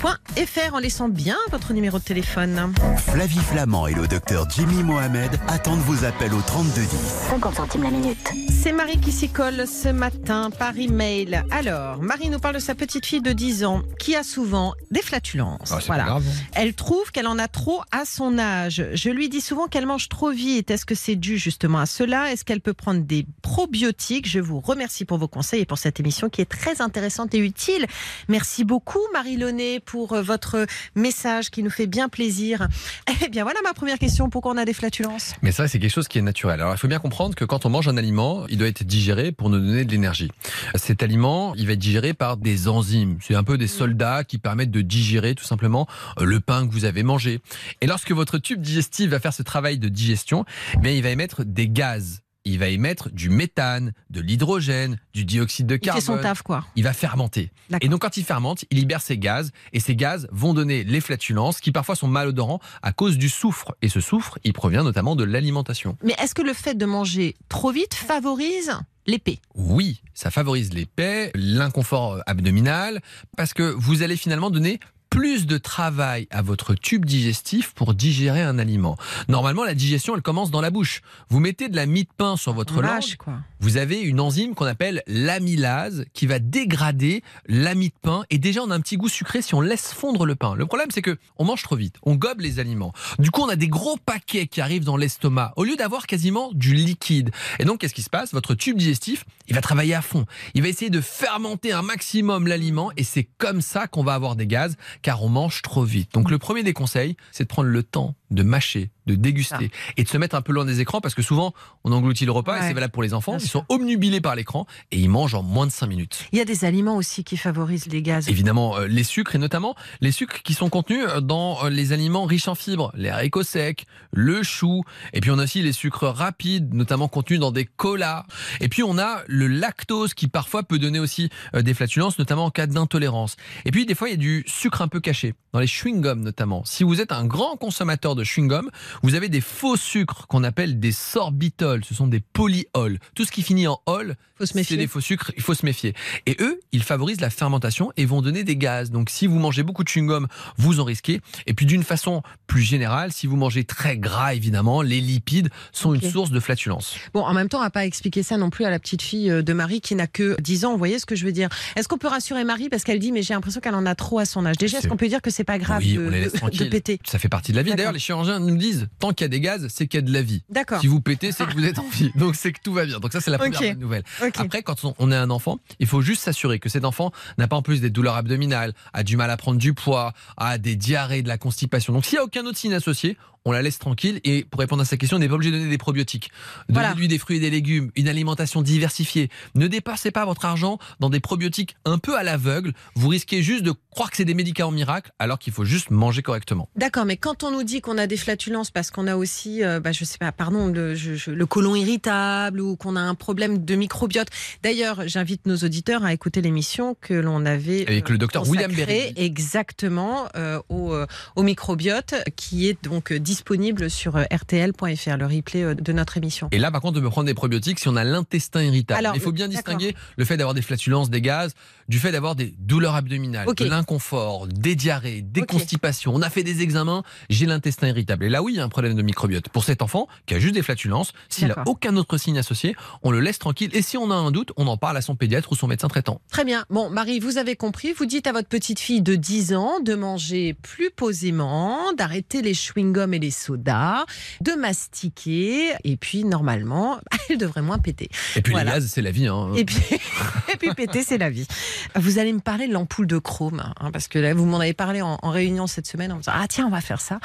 santé@rtl.fr 0.00 0.74
en 0.74 0.78
laissant 0.78 1.08
bien 1.08 1.36
votre 1.50 1.72
numéro 1.72 1.98
de 1.98 2.04
téléphone. 2.04 2.72
Flavie 2.98 3.38
Flamand 3.38 3.86
et 3.86 3.94
le 3.94 4.06
docteur 4.06 4.48
Jimmy 4.50 4.82
Mohamed 4.82 5.30
attendent 5.48 5.80
vos 5.80 6.04
appels 6.04 6.34
au 6.34 6.40
3210. 6.40 6.88
50 7.30 7.54
centimes 7.54 7.82
la 7.82 7.90
minute. 7.90 8.18
C'est 8.50 8.72
Marie 8.72 8.98
qui 8.98 9.12
s'y 9.12 9.28
colle 9.28 9.66
ce 9.66 9.88
matin 9.88 10.50
par 10.50 10.76
email. 10.76 11.42
Alors, 11.50 12.02
Marie 12.02 12.30
nous 12.30 12.38
parle 12.38 12.56
de 12.56 12.60
sa 12.60 12.74
petite 12.74 13.06
fille 13.06 13.22
de 13.22 13.32
10 13.32 13.64
ans 13.64 13.82
qui 13.98 14.16
a 14.16 14.22
souvent 14.22 14.74
des 14.90 15.02
flatulences. 15.02 15.72
Ah, 15.72 15.78
pas 15.86 15.98
grave. 15.98 16.24
Elle 16.54 16.74
trouve 16.74 17.12
qu'elle 17.12 17.28
en 17.28 17.38
a 17.38 17.48
trop 17.48 17.80
à 17.92 18.04
son 18.04 18.38
âge. 18.38 18.84
Je 18.92 19.10
lui 19.10 19.28
dis 19.28 19.40
souvent 19.40 19.68
qu'elle 19.68 19.86
mange 19.86 20.08
trop 20.08 20.30
vite. 20.30 20.70
Est-ce 20.70 20.84
que 20.84 20.94
c'est 20.94 21.16
dû 21.16 21.38
justement 21.38 21.78
à 21.78 21.86
cela? 21.86 22.32
Est-ce 22.32 22.44
qu'elle 22.44 22.60
peut 22.60 22.74
prendre 22.74 23.02
des 23.02 23.26
probiotiques? 23.42 24.28
Je 24.28 24.40
vous 24.40 24.60
remercie 24.60 25.04
pour 25.04 25.18
vos 25.18 25.28
conseils 25.28 25.60
et 25.60 25.66
pour 25.66 25.78
cette 25.78 26.00
émission 26.00 26.28
qui 26.28 26.40
est 26.40 26.50
très 26.50 26.80
intéressante 26.80 27.34
et 27.34 27.38
utile. 27.38 27.86
Merci 28.28 28.64
beaucoup 28.64 29.00
Marie 29.12 29.36
Launay 29.36 29.80
pour 29.86 30.12
euh, 30.12 30.22
votre 30.22 30.66
message 30.94 31.50
qui 31.50 31.62
nous 31.62 31.70
fait 31.70 31.86
bien 31.86 32.08
plaisir. 32.08 32.68
Eh 33.22 33.28
bien 33.28 33.44
voilà 33.44 33.58
ma 33.64 33.72
première 33.72 33.98
question. 33.98 34.28
Pourquoi 34.28 34.52
on 34.52 34.56
a 34.56 34.66
des 34.66 34.74
flatulences? 34.74 35.34
Mais 35.40 35.50
ça, 35.50 35.68
c'est 35.68 35.78
quelque 35.78 35.92
chose 35.92 36.06
qui 36.06 36.18
est 36.18 36.22
naturel. 36.22 36.60
Alors, 36.60 36.74
il 36.74 36.78
faut 36.78 36.86
bien 36.86 36.98
comprendre 36.98 37.34
que 37.34 37.44
quand 37.44 37.64
on 37.64 37.70
mange 37.70 37.88
un 37.88 37.96
aliment, 37.96 38.46
il 38.48 38.58
doit 38.58 38.68
être 38.68 38.84
digéré 38.84 39.32
pour 39.32 39.48
nous 39.48 39.58
donner 39.58 39.84
de 39.84 39.90
l'énergie. 39.90 40.30
Cet 40.74 41.02
aliment, 41.02 41.54
il 41.54 41.66
va 41.66 41.72
être 41.72 41.78
digéré 41.78 42.12
par 42.12 42.36
des 42.36 42.68
enzymes. 42.68 43.18
C'est 43.22 43.34
un 43.34 43.42
peu 43.42 43.56
des 43.56 43.68
soldats 43.68 44.22
qui 44.22 44.38
permettent 44.38 44.70
de 44.70 44.82
digérer 44.82 45.34
tout 45.34 45.44
simplement 45.44 45.86
euh, 46.20 46.24
le 46.24 46.40
pain 46.40 46.66
que 46.66 46.72
vous 46.72 46.84
avez 46.84 47.02
mangé. 47.02 47.40
Et 47.80 47.86
lorsque 47.86 48.12
votre 48.12 48.38
tube 48.38 48.60
digestif 48.60 49.10
va 49.10 49.18
faire 49.18 49.32
ce 49.32 49.42
travail 49.42 49.78
de 49.78 49.88
digestion, 49.88 50.44
eh 50.74 50.78
bien, 50.78 50.92
il 50.92 51.02
va 51.02 51.10
émettre 51.10 51.44
des 51.44 51.68
gaz. 51.68 52.22
Il 52.48 52.60
va 52.60 52.68
émettre 52.68 53.10
du 53.10 53.28
méthane, 53.28 53.92
de 54.08 54.20
l'hydrogène, 54.20 55.00
du 55.12 55.24
dioxyde 55.24 55.66
de 55.66 55.80
Il 55.82 55.90
fait 55.90 56.00
son 56.00 56.12
carbone. 56.12 56.22
taf 56.22 56.42
quoi. 56.42 56.64
Il 56.76 56.84
va 56.84 56.92
fermenter. 56.92 57.50
Et 57.80 57.88
donc, 57.88 58.02
quand 58.02 58.16
il 58.16 58.24
fermente, 58.24 58.64
il 58.70 58.78
libère 58.78 59.00
ses 59.02 59.18
gaz. 59.18 59.50
Et 59.72 59.80
ces 59.80 59.96
gaz 59.96 60.28
vont 60.30 60.54
donner 60.54 60.84
les 60.84 61.00
flatulences 61.00 61.60
qui 61.60 61.72
parfois 61.72 61.96
sont 61.96 62.06
malodorants 62.06 62.60
à 62.82 62.92
cause 62.92 63.18
du 63.18 63.28
soufre. 63.28 63.74
Et 63.82 63.88
ce 63.88 64.00
soufre, 64.00 64.38
il 64.44 64.52
provient 64.52 64.84
notamment 64.84 65.16
de 65.16 65.24
l'alimentation. 65.24 65.98
Mais 66.04 66.14
est-ce 66.22 66.36
que 66.36 66.42
le 66.42 66.54
fait 66.54 66.74
de 66.78 66.86
manger 66.86 67.34
trop 67.48 67.72
vite 67.72 67.94
favorise 67.94 68.72
l'épée? 69.06 69.40
Oui, 69.56 70.02
ça 70.14 70.30
favorise 70.30 70.70
paix, 70.84 71.32
l'inconfort 71.34 72.20
abdominal, 72.26 73.00
parce 73.36 73.54
que 73.54 73.62
vous 73.64 74.02
allez 74.02 74.16
finalement 74.16 74.50
donner 74.50 74.78
plus 75.10 75.46
de 75.46 75.58
travail 75.58 76.26
à 76.30 76.42
votre 76.42 76.74
tube 76.74 77.04
digestif 77.04 77.72
pour 77.74 77.94
digérer 77.94 78.42
un 78.42 78.58
aliment. 78.58 78.96
Normalement, 79.28 79.64
la 79.64 79.74
digestion, 79.74 80.14
elle 80.14 80.22
commence 80.22 80.50
dans 80.50 80.60
la 80.60 80.70
bouche. 80.70 81.02
Vous 81.28 81.40
mettez 81.40 81.68
de 81.68 81.76
la 81.76 81.86
mie 81.86 82.04
de 82.04 82.10
pain 82.16 82.36
sur 82.36 82.52
votre 82.52 82.74
langue, 82.80 82.84
Vache, 82.96 83.16
quoi. 83.16 83.34
vous 83.60 83.76
avez 83.76 84.00
une 84.00 84.20
enzyme 84.20 84.54
qu'on 84.54 84.66
appelle 84.66 85.02
l'amylase 85.06 86.04
qui 86.12 86.26
va 86.26 86.38
dégrader 86.38 87.22
la 87.46 87.74
mie 87.74 87.88
de 87.88 87.94
pain 88.00 88.24
et 88.30 88.38
déjà 88.38 88.62
on 88.62 88.70
a 88.70 88.74
un 88.74 88.80
petit 88.80 88.96
goût 88.96 89.08
sucré 89.08 89.42
si 89.42 89.54
on 89.54 89.60
laisse 89.60 89.92
fondre 89.92 90.26
le 90.26 90.34
pain. 90.34 90.54
Le 90.54 90.66
problème 90.66 90.88
c'est 90.90 91.02
que 91.02 91.18
on 91.38 91.44
mange 91.44 91.62
trop 91.62 91.76
vite, 91.76 91.96
on 92.02 92.14
gobe 92.14 92.40
les 92.40 92.58
aliments. 92.58 92.92
Du 93.18 93.30
coup, 93.30 93.42
on 93.42 93.48
a 93.48 93.56
des 93.56 93.68
gros 93.68 93.96
paquets 93.96 94.46
qui 94.46 94.60
arrivent 94.60 94.84
dans 94.84 94.96
l'estomac 94.96 95.52
au 95.56 95.64
lieu 95.64 95.76
d'avoir 95.76 96.06
quasiment 96.06 96.50
du 96.52 96.74
liquide. 96.74 97.30
Et 97.58 97.64
donc 97.64 97.80
qu'est-ce 97.80 97.94
qui 97.94 98.02
se 98.02 98.10
passe? 98.10 98.32
Votre 98.32 98.54
tube 98.54 98.76
digestif, 98.76 99.24
il 99.48 99.54
va 99.54 99.60
travailler 99.60 99.94
à 99.94 100.02
fond. 100.02 100.26
Il 100.54 100.62
va 100.62 100.68
essayer 100.68 100.90
de 100.90 101.00
fermenter 101.00 101.72
un 101.72 101.82
maximum 101.82 102.46
l'aliment 102.46 102.90
et 102.96 103.04
c'est 103.04 103.28
comme 103.38 103.60
ça 103.60 103.86
qu'on 103.86 104.02
va 104.04 104.14
avoir 104.14 104.36
des 104.36 104.46
gaz 104.46 104.76
car 105.02 105.22
on 105.22 105.28
mange 105.28 105.62
trop 105.62 105.84
vite. 105.84 106.12
Donc 106.12 106.30
le 106.30 106.38
premier 106.38 106.62
des 106.62 106.72
conseils, 106.72 107.16
c'est 107.32 107.44
de 107.44 107.48
prendre 107.48 107.68
le 107.68 107.82
temps 107.82 108.14
de 108.30 108.42
mâcher, 108.42 108.90
de 109.06 109.14
déguster 109.14 109.70
et 109.96 110.04
de 110.04 110.08
se 110.08 110.18
mettre 110.18 110.34
un 110.36 110.42
peu 110.42 110.52
loin 110.52 110.64
des 110.64 110.80
écrans 110.80 111.00
parce 111.00 111.14
que 111.14 111.22
souvent 111.22 111.54
on 111.84 111.92
engloutit 111.92 112.26
le 112.26 112.32
repas 112.32 112.58
et 112.58 112.62
c'est 112.68 112.74
valable 112.74 112.92
pour 112.92 113.02
les 113.02 113.14
enfants. 113.14 113.32
Bien 113.32 113.40
Ils 113.40 113.48
sûr. 113.48 113.60
sont 113.60 113.74
obnubilés 113.74 114.20
par 114.20 114.34
l'écran 114.36 114.66
et 114.90 114.98
ils 114.98 115.08
mangent 115.08 115.34
en 115.34 115.42
moins 115.42 115.66
de 115.66 115.72
5 115.72 115.86
minutes. 115.86 116.24
Il 116.32 116.38
y 116.38 116.42
a 116.42 116.44
des 116.44 116.64
aliments 116.64 116.96
aussi 116.96 117.24
qui 117.24 117.36
favorisent 117.36 117.86
les 117.86 118.02
gaz. 118.02 118.28
Évidemment, 118.28 118.76
euh, 118.78 118.86
les 118.86 119.04
sucres 119.04 119.34
et 119.34 119.38
notamment 119.38 119.74
les 120.00 120.12
sucres 120.12 120.42
qui 120.42 120.54
sont 120.54 120.68
contenus 120.68 121.04
euh, 121.08 121.20
dans 121.20 121.64
euh, 121.64 121.68
les 121.70 121.92
aliments 121.92 122.24
riches 122.24 122.48
en 122.48 122.54
fibres, 122.54 122.92
les 122.94 123.08
haricots 123.08 123.42
secs, 123.42 123.84
le 124.12 124.42
chou, 124.42 124.82
et 125.12 125.20
puis 125.20 125.30
on 125.30 125.38
a 125.38 125.44
aussi 125.44 125.62
les 125.62 125.72
sucres 125.72 126.04
rapides, 126.08 126.74
notamment 126.74 127.08
contenus 127.08 127.40
dans 127.40 127.52
des 127.52 127.64
colas. 127.64 128.24
Et 128.60 128.68
puis 128.68 128.82
on 128.82 128.98
a 128.98 129.22
le 129.26 129.46
lactose 129.46 130.14
qui 130.14 130.28
parfois 130.28 130.62
peut 130.62 130.78
donner 130.78 130.98
aussi 130.98 131.30
euh, 131.54 131.62
des 131.62 131.74
flatulences, 131.74 132.18
notamment 132.18 132.46
en 132.46 132.50
cas 132.50 132.66
d'intolérance. 132.66 133.36
Et 133.64 133.70
puis 133.70 133.86
des 133.86 133.94
fois 133.94 134.08
il 134.08 134.12
y 134.12 134.14
a 134.14 134.18
du 134.18 134.44
sucre 134.46 134.82
un 134.82 134.88
peu 134.88 135.00
caché, 135.00 135.34
dans 135.52 135.60
les 135.60 135.66
chewing-gums 135.66 136.20
notamment. 136.22 136.64
Si 136.64 136.84
vous 136.84 137.00
êtes 137.00 137.12
un 137.12 137.24
grand 137.24 137.56
consommateur 137.56 138.14
de 138.14 138.24
chewing-gum, 138.24 138.68
vous 139.02 139.14
avez 139.14 139.28
des 139.28 139.40
faux 139.40 139.76
sucres 139.76 140.26
qu'on 140.26 140.44
appelle 140.44 140.78
des 140.80 140.92
sorbitols, 140.92 141.84
ce 141.84 141.94
sont 141.94 142.06
des 142.06 142.20
polyols. 142.20 142.98
Tout 143.14 143.24
ce 143.24 143.30
qui 143.32 143.42
finit 143.42 143.66
en 143.66 143.80
ol, 143.86 144.16
c'est 144.44 144.76
des 144.76 144.86
faux 144.86 145.00
sucres, 145.00 145.32
il 145.36 145.42
faut 145.42 145.54
se 145.54 145.64
méfier. 145.64 145.94
Et 146.26 146.36
eux, 146.40 146.60
ils 146.72 146.82
favorisent 146.82 147.20
la 147.20 147.30
fermentation 147.30 147.92
et 147.96 148.04
vont 148.04 148.22
donner 148.22 148.44
des 148.44 148.56
gaz. 148.56 148.90
Donc 148.90 149.10
si 149.10 149.26
vous 149.26 149.38
mangez 149.38 149.62
beaucoup 149.62 149.82
de 149.84 149.88
chewing-gum, 149.88 150.26
vous 150.58 150.80
en 150.80 150.84
risquez. 150.84 151.20
Et 151.46 151.54
puis 151.54 151.66
d'une 151.66 151.82
façon 151.82 152.22
plus 152.46 152.62
générale, 152.62 153.12
si 153.12 153.26
vous 153.26 153.36
mangez 153.36 153.64
très 153.64 153.96
gras, 153.96 154.34
évidemment, 154.34 154.82
les 154.82 155.00
lipides 155.00 155.48
sont 155.72 155.94
une 155.94 156.02
source 156.02 156.30
de 156.30 156.40
flatulence. 156.40 156.96
Bon, 157.14 157.22
en 157.22 157.32
même 157.32 157.48
temps, 157.48 157.58
on 157.58 157.62
va 157.62 157.70
pas 157.70 157.86
expliquer 157.86 158.22
ça 158.22 158.36
non 158.36 158.50
plus 158.50 158.64
à 158.64 158.70
la 158.70 158.78
petite 158.78 159.02
fille 159.02 159.30
euh, 159.30 159.42
de 159.42 159.52
Marie 159.52 159.80
qui 159.80 159.94
n'a 159.94 160.06
que 160.06 160.36
10 160.40 160.64
ans. 160.66 160.72
Vous 160.72 160.78
voyez 160.78 160.98
ce 160.98 161.06
que 161.06 161.16
je 161.16 161.24
veux 161.24 161.32
dire? 161.32 161.48
Est-ce 161.76 161.88
qu'on 161.88 161.98
peut 161.98 162.08
rassurer 162.08 162.44
Marie 162.44 162.68
parce 162.68 162.84
qu'elle 162.84 162.98
dit 162.98 163.12
mais 163.12 163.22
j'ai 163.22 163.34
l'impression 163.34 163.60
qu'elle 163.60 163.74
en 163.74 163.86
a 163.86 163.94
trop 163.94 164.18
à 164.18 164.24
son 164.24 164.44
âge? 164.44 164.56
Déjà, 164.58 164.78
est-ce 164.78 164.88
qu'on 164.88 164.96
peut 164.96 165.08
dire 165.08 165.22
que 165.22 165.30
c'est 165.30 165.44
pas 165.44 165.58
grave 165.58 165.82
oui, 165.82 165.94
de, 165.94 166.06
on 166.06 166.10
les 166.10 166.20
laisse 166.20 166.32
de- 166.52 166.64
péter? 166.64 166.98
Ça 167.04 167.18
fait 167.18 167.28
partie 167.28 167.52
de 167.52 167.56
la 167.56 167.62
vie. 167.62 167.74
D'ailleurs, 167.74 167.92
les 167.92 167.98
chirurgiens 167.98 168.38
nous 168.38 168.56
disent, 168.56 168.85
tant 168.98 169.12
qu'il 169.12 169.24
y 169.24 169.26
a 169.26 169.28
des 169.28 169.40
gaz, 169.40 169.66
c'est 169.68 169.86
qu'il 169.86 169.98
y 169.98 170.02
a 170.02 170.06
de 170.06 170.12
la 170.12 170.22
vie. 170.22 170.42
D'accord. 170.50 170.80
Si 170.80 170.86
vous 170.86 171.00
pétez, 171.00 171.32
c'est 171.32 171.46
que 171.46 171.52
vous 171.52 171.64
êtes 171.64 171.78
en 171.78 171.88
vie. 171.88 172.10
Donc 172.16 172.34
c'est 172.36 172.52
que 172.52 172.60
tout 172.62 172.72
va 172.72 172.84
bien. 172.86 172.98
Donc 173.00 173.12
ça, 173.12 173.20
c'est 173.20 173.30
la 173.30 173.38
première 173.38 173.60
Ok. 173.60 173.66
bonne 173.68 173.78
nouvelle. 173.78 174.04
Après, 174.36 174.62
quand 174.62 174.84
on- 174.98 175.10
est 175.10 175.14
un 175.16 175.30
enfant, 175.30 175.58
il 175.78 175.86
faut 175.86 176.00
juste 176.02 176.22
s'assurer 176.22 176.58
que 176.58 176.68
cet 176.68 176.84
enfant 176.84 177.12
n'a 177.38 177.48
pas 177.48 177.56
en 177.56 177.62
plus 177.62 177.80
des 177.80 177.90
douleurs 177.90 178.16
abdominales, 178.16 178.72
a 178.92 179.02
du 179.02 179.16
mal 179.16 179.30
à 179.30 179.36
prendre 179.36 179.58
du 179.58 179.72
poids, 179.74 180.12
a 180.36 180.58
des 180.58 180.76
diarrhées, 180.76 181.22
de 181.22 181.28
la 181.28 181.38
constipation. 181.38 181.92
Donc 181.92 182.04
s'il 182.04 182.14
n'y 182.16 182.20
a 182.20 182.24
aucun 182.24 182.44
autre 182.46 182.58
signe 182.58 182.74
associé, 182.74 183.16
on 183.44 183.52
la 183.52 183.62
laisse 183.62 183.78
tranquille. 183.78 184.20
Et 184.24 184.44
pour 184.44 184.58
répondre 184.58 184.82
à 184.82 184.84
sa 184.84 184.96
question, 184.96 185.18
on 185.18 185.20
n'est 185.20 185.28
pas 185.28 185.34
obligé 185.36 185.52
de 185.52 185.58
donner 185.58 185.70
des 185.70 185.78
probiotiques. 185.78 186.30
Voilà. 186.68 186.88
Donnez-lui 186.88 187.06
des 187.06 187.18
fruits 187.18 187.36
et 187.36 187.40
des 187.40 187.50
légumes, 187.50 187.92
une 187.94 188.08
alimentation 188.08 188.60
diversifiée. 188.60 189.30
Ne 189.54 189.68
dépassez 189.68 190.10
pas 190.10 190.24
votre 190.24 190.44
argent 190.44 190.78
dans 190.98 191.10
des 191.10 191.20
probiotiques 191.20 191.76
un 191.84 191.98
peu 191.98 192.16
à 192.18 192.24
l'aveugle. 192.24 192.72
Vous 192.96 193.06
risquez 193.06 193.42
juste 193.44 193.62
de 193.62 193.72
croire 193.90 194.10
que 194.10 194.16
c'est 194.16 194.24
des 194.24 194.34
médicaments 194.34 194.72
miracles 194.72 195.12
alors 195.20 195.38
qu'il 195.38 195.52
faut 195.52 195.64
juste 195.64 195.90
manger 195.90 196.22
correctement. 196.22 196.68
D'accord, 196.74 197.04
mais 197.04 197.16
quand 197.16 197.44
on 197.44 197.52
nous 197.52 197.62
dit 197.62 197.80
qu'on 197.80 197.98
a 197.98 198.08
des 198.08 198.16
flatulences 198.16 198.72
parce 198.76 198.90
qu'on 198.90 199.06
a 199.06 199.16
aussi, 199.16 199.64
euh, 199.64 199.80
bah, 199.80 199.92
je 199.92 200.04
sais 200.04 200.18
pas, 200.18 200.32
pardon, 200.32 200.66
le, 200.66 200.94
je- 200.94 201.14
je- 201.14 201.30
le 201.30 201.46
côlon 201.46 201.74
irritable 201.74 202.60
ou 202.60 202.76
qu'on 202.76 202.94
a 202.94 203.00
un 203.00 203.14
problème 203.14 203.64
de 203.64 203.74
microbiote. 203.74 204.28
D'ailleurs, 204.62 205.08
j'invite 205.08 205.46
nos 205.46 205.56
auditeurs 205.56 206.04
à 206.04 206.12
écouter 206.12 206.42
l'émission 206.42 206.94
que 207.00 207.14
l'on 207.14 207.46
avait 207.46 207.86
Avec 207.88 208.10
le 208.10 208.18
docteur 208.18 208.46
William 208.46 208.70
consacrée 208.70 209.12
Berry. 209.14 209.26
exactement 209.26 210.28
euh, 210.36 210.60
au, 210.68 210.92
euh, 210.92 211.06
au 211.36 211.42
microbiote, 211.42 212.16
qui 212.36 212.68
est 212.68 212.76
donc 212.84 213.12
euh, 213.12 213.18
disponible 213.18 213.88
sur 213.88 214.16
euh, 214.16 214.24
rtl.fr, 214.30 215.16
le 215.16 215.24
replay 215.24 215.62
euh, 215.62 215.74
de 215.74 215.92
notre 215.94 216.18
émission. 216.18 216.48
Et 216.52 216.58
là, 216.58 216.70
par 216.70 216.82
contre, 216.82 216.98
on 216.98 217.02
peut 217.02 217.08
prendre 217.08 217.28
des 217.28 217.32
probiotiques 217.32 217.78
si 217.78 217.88
on 217.88 217.96
a 217.96 218.04
l'intestin 218.04 218.62
irritable. 218.62 218.98
Alors, 218.98 219.14
Il 219.16 219.22
faut 219.22 219.32
bien 219.32 219.48
distinguer 219.48 219.96
le 220.18 220.24
fait 220.26 220.36
d'avoir 220.36 220.52
des 220.52 220.60
flatulences, 220.60 221.08
des 221.08 221.22
gaz, 221.22 221.54
du 221.88 221.98
fait 221.98 222.12
d'avoir 222.12 222.34
des 222.34 222.52
douleurs 222.58 222.94
abdominales, 222.94 223.46
de 223.56 223.64
l'inconfort, 223.64 224.46
des 224.48 224.74
diarrhées, 224.74 225.22
des 225.22 225.40
constipations. 225.46 226.12
On 226.14 226.20
a 226.20 226.28
fait 226.28 226.42
des 226.42 226.60
examens, 226.60 227.04
j'ai 227.30 227.46
l'intestin 227.46 227.88
irritable. 227.88 228.26
Et 228.26 228.28
là, 228.28 228.42
oui, 228.42 228.58
a 228.58 228.65
un 228.66 228.68
problème 228.68 228.94
de 228.94 229.02
microbiote. 229.02 229.48
Pour 229.48 229.64
cet 229.64 229.80
enfant 229.82 230.08
qui 230.26 230.34
a 230.34 230.38
juste 230.38 230.54
des 230.54 230.62
flatulences, 230.62 231.12
s'il 231.28 231.48
n'a 231.48 231.62
aucun 231.66 231.96
autre 231.96 232.18
signe 232.18 232.38
associé, 232.38 232.76
on 233.02 233.10
le 233.10 233.20
laisse 233.20 233.38
tranquille. 233.38 233.70
Et 233.72 233.82
si 233.82 233.96
on 233.96 234.10
a 234.10 234.14
un 234.14 234.30
doute, 234.30 234.52
on 234.56 234.66
en 234.66 234.76
parle 234.76 234.96
à 234.96 235.00
son 235.00 235.16
pédiatre 235.16 235.52
ou 235.52 235.54
son 235.56 235.66
médecin 235.68 235.88
traitant. 235.88 236.20
Très 236.30 236.44
bien. 236.44 236.64
Bon, 236.70 236.90
Marie, 236.90 237.20
vous 237.20 237.38
avez 237.38 237.56
compris. 237.56 237.92
Vous 237.92 238.06
dites 238.06 238.26
à 238.26 238.32
votre 238.32 238.48
petite 238.48 238.80
fille 238.80 239.02
de 239.02 239.14
10 239.14 239.54
ans 239.54 239.80
de 239.80 239.94
manger 239.94 240.54
plus 240.62 240.90
posément, 240.90 241.92
d'arrêter 241.96 242.42
les 242.42 242.54
chewing-gums 242.54 243.12
et 243.14 243.18
les 243.18 243.30
sodas, 243.30 244.04
de 244.40 244.52
mastiquer. 244.52 245.72
Et 245.84 245.96
puis, 245.96 246.24
normalement, 246.24 246.98
elle 247.30 247.38
devrait 247.38 247.62
moins 247.62 247.78
péter. 247.78 248.08
Et 248.34 248.42
puis 248.42 248.52
Voilà. 248.52 248.72
les 248.72 248.80
gaz, 248.80 248.90
c'est 248.92 249.02
la 249.02 249.10
vie. 249.10 249.26
Hein. 249.26 249.52
Et 249.56 249.64
puis, 249.64 249.76
et 250.52 250.56
puis 250.56 250.72
péter, 250.74 251.02
c'est 251.02 251.18
la 251.18 251.30
vie. 251.30 251.46
Vous 251.94 252.18
allez 252.18 252.32
me 252.32 252.40
parler 252.40 252.66
de 252.68 252.72
l'ampoule 252.72 253.06
de 253.06 253.18
chrome, 253.18 253.62
hein, 253.80 253.90
parce 253.92 254.08
que 254.08 254.18
là, 254.18 254.34
vous 254.34 254.46
m'en 254.46 254.58
avez 254.58 254.74
parlé 254.74 255.02
en, 255.02 255.18
en 255.22 255.30
réunion 255.30 255.66
cette 255.66 255.86
semaine 255.86 256.12
en 256.12 256.16
me 256.16 256.20
disant 256.20 256.32
Ah, 256.34 256.46
tiens, 256.48 256.66
on 256.66 256.70
va 256.70 256.80
faire 256.80 257.00
ça. 257.00 257.20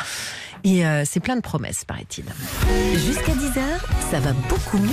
Et 0.64 0.86
euh, 0.86 1.04
c'est 1.06 1.20
plein 1.22 1.36
de 1.36 1.42
promesses, 1.42 1.86
paraît-il. 1.86 2.26
Jusqu'à 3.00 3.32
10h, 3.34 3.62
ça 4.12 4.20
va 4.20 4.34
beaucoup 4.50 4.78
mieux 4.78 4.90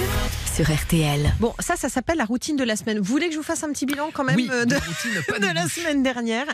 sur 0.54 0.70
RTL. 0.72 1.32
Bon, 1.40 1.54
ça, 1.60 1.76
ça 1.76 1.88
s'appelle 1.88 2.18
la 2.18 2.24
routine 2.24 2.56
de 2.56 2.64
la 2.64 2.76
semaine. 2.76 2.98
Vous 2.98 3.04
voulez 3.04 3.26
que 3.28 3.32
je 3.32 3.38
vous 3.38 3.44
fasse 3.44 3.64
un 3.64 3.72
petit 3.72 3.86
bilan 3.86 4.10
quand 4.12 4.24
même 4.24 4.36
Oui, 4.36 4.48
euh, 4.52 4.64
de 4.64 4.70
de, 4.70 4.74
routine, 4.74 5.10
pas 5.28 5.38
de 5.38 5.46
de 5.46 5.54
la 5.54 5.68
semaine 5.68 6.02
dernière? 6.02 6.46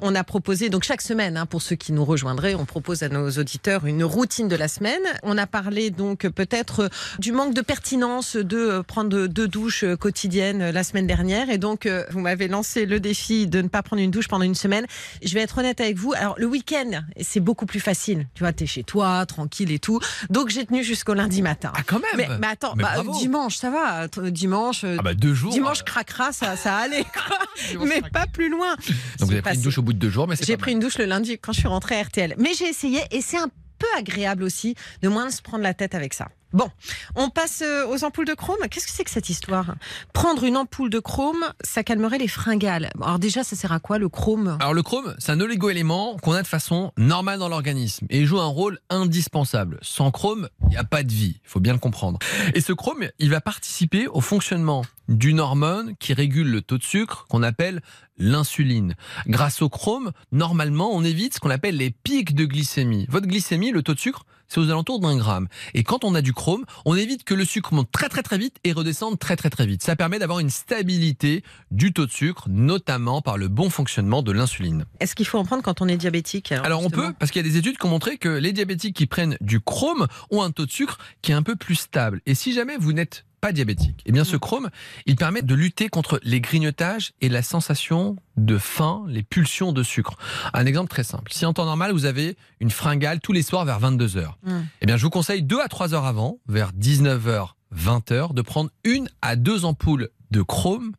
On 0.00 0.14
a 0.14 0.24
proposé, 0.24 0.68
donc 0.68 0.84
chaque 0.84 1.02
semaine, 1.02 1.36
hein, 1.36 1.46
pour 1.46 1.62
ceux 1.62 1.76
qui 1.76 1.92
nous 1.92 2.04
rejoindraient, 2.04 2.54
on 2.54 2.64
propose 2.64 3.02
à 3.02 3.08
nos 3.08 3.30
auditeurs 3.30 3.86
une 3.86 4.04
routine 4.04 4.48
de 4.48 4.56
la 4.56 4.68
semaine. 4.68 5.02
On 5.22 5.38
a 5.38 5.46
parlé 5.46 5.90
donc 5.90 6.28
peut-être 6.28 6.80
euh, 6.80 6.88
du 7.18 7.32
manque 7.32 7.54
de 7.54 7.60
pertinence 7.60 8.36
de 8.36 8.56
euh, 8.56 8.82
prendre 8.82 9.26
deux 9.26 9.48
douches 9.48 9.84
quotidiennes 9.98 10.70
la 10.70 10.84
semaine 10.84 11.06
dernière. 11.06 11.48
Et 11.50 11.58
donc, 11.58 11.88
vous 12.10 12.20
m'avez 12.20 12.48
lancé 12.48 12.84
le 12.86 13.00
défi 13.00 13.46
de 13.46 13.62
ne 13.62 13.68
pas 13.68 13.82
prendre 13.82 14.02
une 14.02 14.10
douche 14.10 14.28
pendant 14.28 14.44
une 14.44 14.54
semaine. 14.54 14.86
Je 15.22 15.34
vais 15.34 15.40
être 15.40 15.58
honnête 15.58 15.80
avec 15.80 15.96
vous. 15.96 16.12
Alors, 16.14 16.34
le 16.38 16.46
week-end, 16.46 17.02
c'est 17.20 17.40
beaucoup 17.40 17.66
plus 17.66 17.80
facile. 17.80 18.26
Tu 18.34 18.42
vois, 18.42 18.52
t'es 18.52 18.66
chez 18.66 18.82
toi, 18.82 19.21
tranquille 19.26 19.70
et 19.72 19.78
tout. 19.78 20.00
Donc, 20.30 20.50
j'ai 20.50 20.66
tenu 20.66 20.82
jusqu'au 20.84 21.14
lundi 21.14 21.42
matin. 21.42 21.72
Ah, 21.74 21.82
quand 21.86 22.00
même 22.00 22.10
Mais, 22.16 22.28
mais 22.38 22.46
attends, 22.48 22.74
Mais 22.76 22.82
bah, 22.82 23.02
dimanche, 23.18 23.56
ça 23.56 23.70
va. 23.70 24.08
Dimanche, 24.30 24.84
Ah 24.84 25.02
bah 25.02 25.14
deux 25.14 25.34
jours. 25.34 25.52
dimanche 25.52 25.80
euh, 25.80 25.84
craquera, 25.84 26.32
ça, 26.32 26.56
ça 26.56 26.76
allait, 26.76 27.04
quoi. 27.04 27.38
mais 27.86 28.02
pas 28.10 28.26
plus 28.26 28.48
loin. 28.48 28.74
Donc 29.18 29.28
vous 29.28 29.32
avez 29.32 29.42
pris 29.42 29.54
une 29.54 29.62
douche 29.62 29.78
au 29.78 29.82
bout 29.82 29.92
de 29.92 29.98
deux 29.98 30.10
jours, 30.10 30.28
mais 30.28 30.36
J'ai 30.40 30.56
pris 30.56 30.72
une 30.72 30.80
douche 30.80 30.98
le 30.98 31.04
lundi 31.04 31.38
quand 31.38 31.52
je 31.52 31.60
suis 31.60 31.68
rentrée 31.68 31.98
à 31.98 32.02
RTL. 32.02 32.34
Mais 32.38 32.54
j'ai 32.54 32.68
essayé 32.68 33.00
et 33.10 33.20
c'est 33.20 33.38
un 33.38 33.48
peu 33.78 33.86
agréable 33.98 34.42
aussi 34.42 34.74
de 35.02 35.08
moins 35.08 35.30
se 35.30 35.42
prendre 35.42 35.62
la 35.62 35.74
tête 35.74 35.94
avec 35.94 36.14
ça. 36.14 36.28
Bon, 36.52 36.68
on 37.14 37.30
passe 37.30 37.62
euh, 37.62 37.86
aux 37.86 38.04
ampoules 38.04 38.26
de 38.26 38.34
chrome. 38.34 38.58
Qu'est-ce 38.70 38.86
que 38.86 38.92
c'est 38.92 39.04
que 39.04 39.10
cette 39.10 39.30
histoire? 39.30 39.74
Prendre 40.12 40.44
une 40.44 40.56
ampoule 40.56 40.90
de 40.90 40.98
chrome, 40.98 41.44
ça 41.62 41.82
calmerait 41.82 42.18
les 42.18 42.28
fringales. 42.28 42.90
Alors 43.00 43.18
déjà, 43.18 43.42
ça 43.42 43.56
sert 43.56 43.72
à 43.72 43.80
quoi 43.80 43.98
le 43.98 44.08
chrome? 44.08 44.58
Alors 44.60 44.74
le 44.74 44.82
chrome, 44.82 45.14
c'est 45.18 45.32
un 45.32 45.40
oligo-élément 45.40 46.16
qu'on 46.18 46.32
a 46.32 46.42
de 46.42 46.46
façon 46.46 46.92
normale 46.98 47.38
dans 47.38 47.48
l'organisme 47.48 48.06
et 48.10 48.20
il 48.20 48.26
joue 48.26 48.40
un 48.40 48.46
rôle 48.46 48.78
indispensable. 48.90 49.78
Sans 49.82 50.10
chrome, 50.10 50.48
il 50.62 50.68
n'y 50.68 50.76
a 50.76 50.84
pas 50.84 51.02
de 51.02 51.12
vie, 51.12 51.40
il 51.42 51.48
faut 51.48 51.60
bien 51.60 51.72
le 51.72 51.78
comprendre. 51.78 52.18
Et 52.54 52.60
ce 52.60 52.72
chrome, 52.72 53.08
il 53.18 53.30
va 53.30 53.40
participer 53.40 54.06
au 54.08 54.20
fonctionnement 54.20 54.84
d'une 55.08 55.40
hormone 55.40 55.94
qui 55.98 56.14
régule 56.14 56.50
le 56.50 56.62
taux 56.62 56.78
de 56.78 56.82
sucre 56.82 57.26
qu'on 57.28 57.42
appelle 57.42 57.80
l'insuline. 58.18 58.94
Grâce 59.26 59.62
au 59.62 59.68
chrome, 59.68 60.12
normalement, 60.30 60.90
on 60.92 61.02
évite 61.02 61.34
ce 61.34 61.40
qu'on 61.40 61.50
appelle 61.50 61.76
les 61.76 61.90
pics 61.90 62.34
de 62.34 62.44
glycémie. 62.44 63.06
Votre 63.08 63.26
glycémie, 63.26 63.70
le 63.72 63.82
taux 63.82 63.94
de 63.94 63.98
sucre, 63.98 64.24
c'est 64.52 64.60
aux 64.60 64.70
alentours 64.70 65.00
d'un 65.00 65.16
gramme. 65.16 65.48
Et 65.72 65.82
quand 65.82 66.04
on 66.04 66.14
a 66.14 66.20
du 66.20 66.34
chrome, 66.34 66.64
on 66.84 66.94
évite 66.94 67.24
que 67.24 67.32
le 67.32 67.44
sucre 67.44 67.72
monte 67.72 67.90
très 67.90 68.08
très 68.10 68.22
très 68.22 68.36
vite 68.36 68.56
et 68.64 68.72
redescende 68.72 69.18
très 69.18 69.34
très 69.34 69.48
très 69.48 69.64
vite. 69.64 69.82
Ça 69.82 69.96
permet 69.96 70.18
d'avoir 70.18 70.40
une 70.40 70.50
stabilité 70.50 71.42
du 71.70 71.92
taux 71.92 72.04
de 72.04 72.10
sucre, 72.10 72.48
notamment 72.50 73.22
par 73.22 73.38
le 73.38 73.48
bon 73.48 73.70
fonctionnement 73.70 74.22
de 74.22 74.30
l'insuline. 74.30 74.84
Est-ce 75.00 75.14
qu'il 75.14 75.26
faut 75.26 75.38
en 75.38 75.44
prendre 75.44 75.62
quand 75.62 75.80
on 75.80 75.88
est 75.88 75.96
diabétique 75.96 76.52
Alors 76.52 76.84
on 76.84 76.90
peut, 76.90 77.14
parce 77.18 77.32
qu'il 77.32 77.44
y 77.44 77.48
a 77.48 77.50
des 77.50 77.56
études 77.56 77.78
qui 77.78 77.86
ont 77.86 77.90
montré 77.90 78.18
que 78.18 78.28
les 78.28 78.52
diabétiques 78.52 78.94
qui 78.94 79.06
prennent 79.06 79.38
du 79.40 79.60
chrome 79.60 80.06
ont 80.30 80.42
un 80.42 80.50
taux 80.50 80.66
de 80.66 80.70
sucre 80.70 80.98
qui 81.22 81.32
est 81.32 81.34
un 81.34 81.42
peu 81.42 81.56
plus 81.56 81.76
stable. 81.76 82.20
Et 82.26 82.34
si 82.34 82.52
jamais 82.52 82.76
vous 82.76 82.92
n'êtes 82.92 83.24
pas 83.42 83.52
diabétique, 83.52 84.02
eh 84.06 84.12
bien 84.12 84.22
ce 84.22 84.36
chrome, 84.36 84.70
il 85.04 85.16
permet 85.16 85.42
de 85.42 85.54
lutter 85.56 85.88
contre 85.88 86.20
les 86.22 86.40
grignotages 86.40 87.12
et 87.20 87.28
la 87.28 87.42
sensation 87.42 88.14
de 88.36 88.56
faim, 88.56 89.04
les 89.08 89.24
pulsions 89.24 89.72
de 89.72 89.82
sucre. 89.82 90.16
Un 90.54 90.64
exemple 90.64 90.88
très 90.88 91.02
simple. 91.02 91.32
Si 91.32 91.44
en 91.44 91.52
temps 91.52 91.64
normal, 91.64 91.90
vous 91.90 92.04
avez 92.04 92.36
une 92.60 92.70
fringale 92.70 93.18
tous 93.20 93.32
les 93.32 93.42
soirs 93.42 93.64
vers 93.64 93.80
22h, 93.80 94.36
Mm. 94.44 94.60
eh 94.80 94.86
bien 94.86 94.96
je 94.96 95.02
vous 95.02 95.10
conseille 95.10 95.42
2 95.42 95.60
à 95.60 95.66
3 95.66 95.92
heures 95.92 96.06
avant, 96.06 96.38
vers 96.46 96.72
19h, 96.72 97.56
20h, 97.76 98.32
de 98.32 98.42
prendre 98.42 98.70
une 98.84 99.08
à 99.22 99.34
deux 99.34 99.64
ampoules 99.64 100.10
de 100.30 100.42
chrome. 100.42 100.92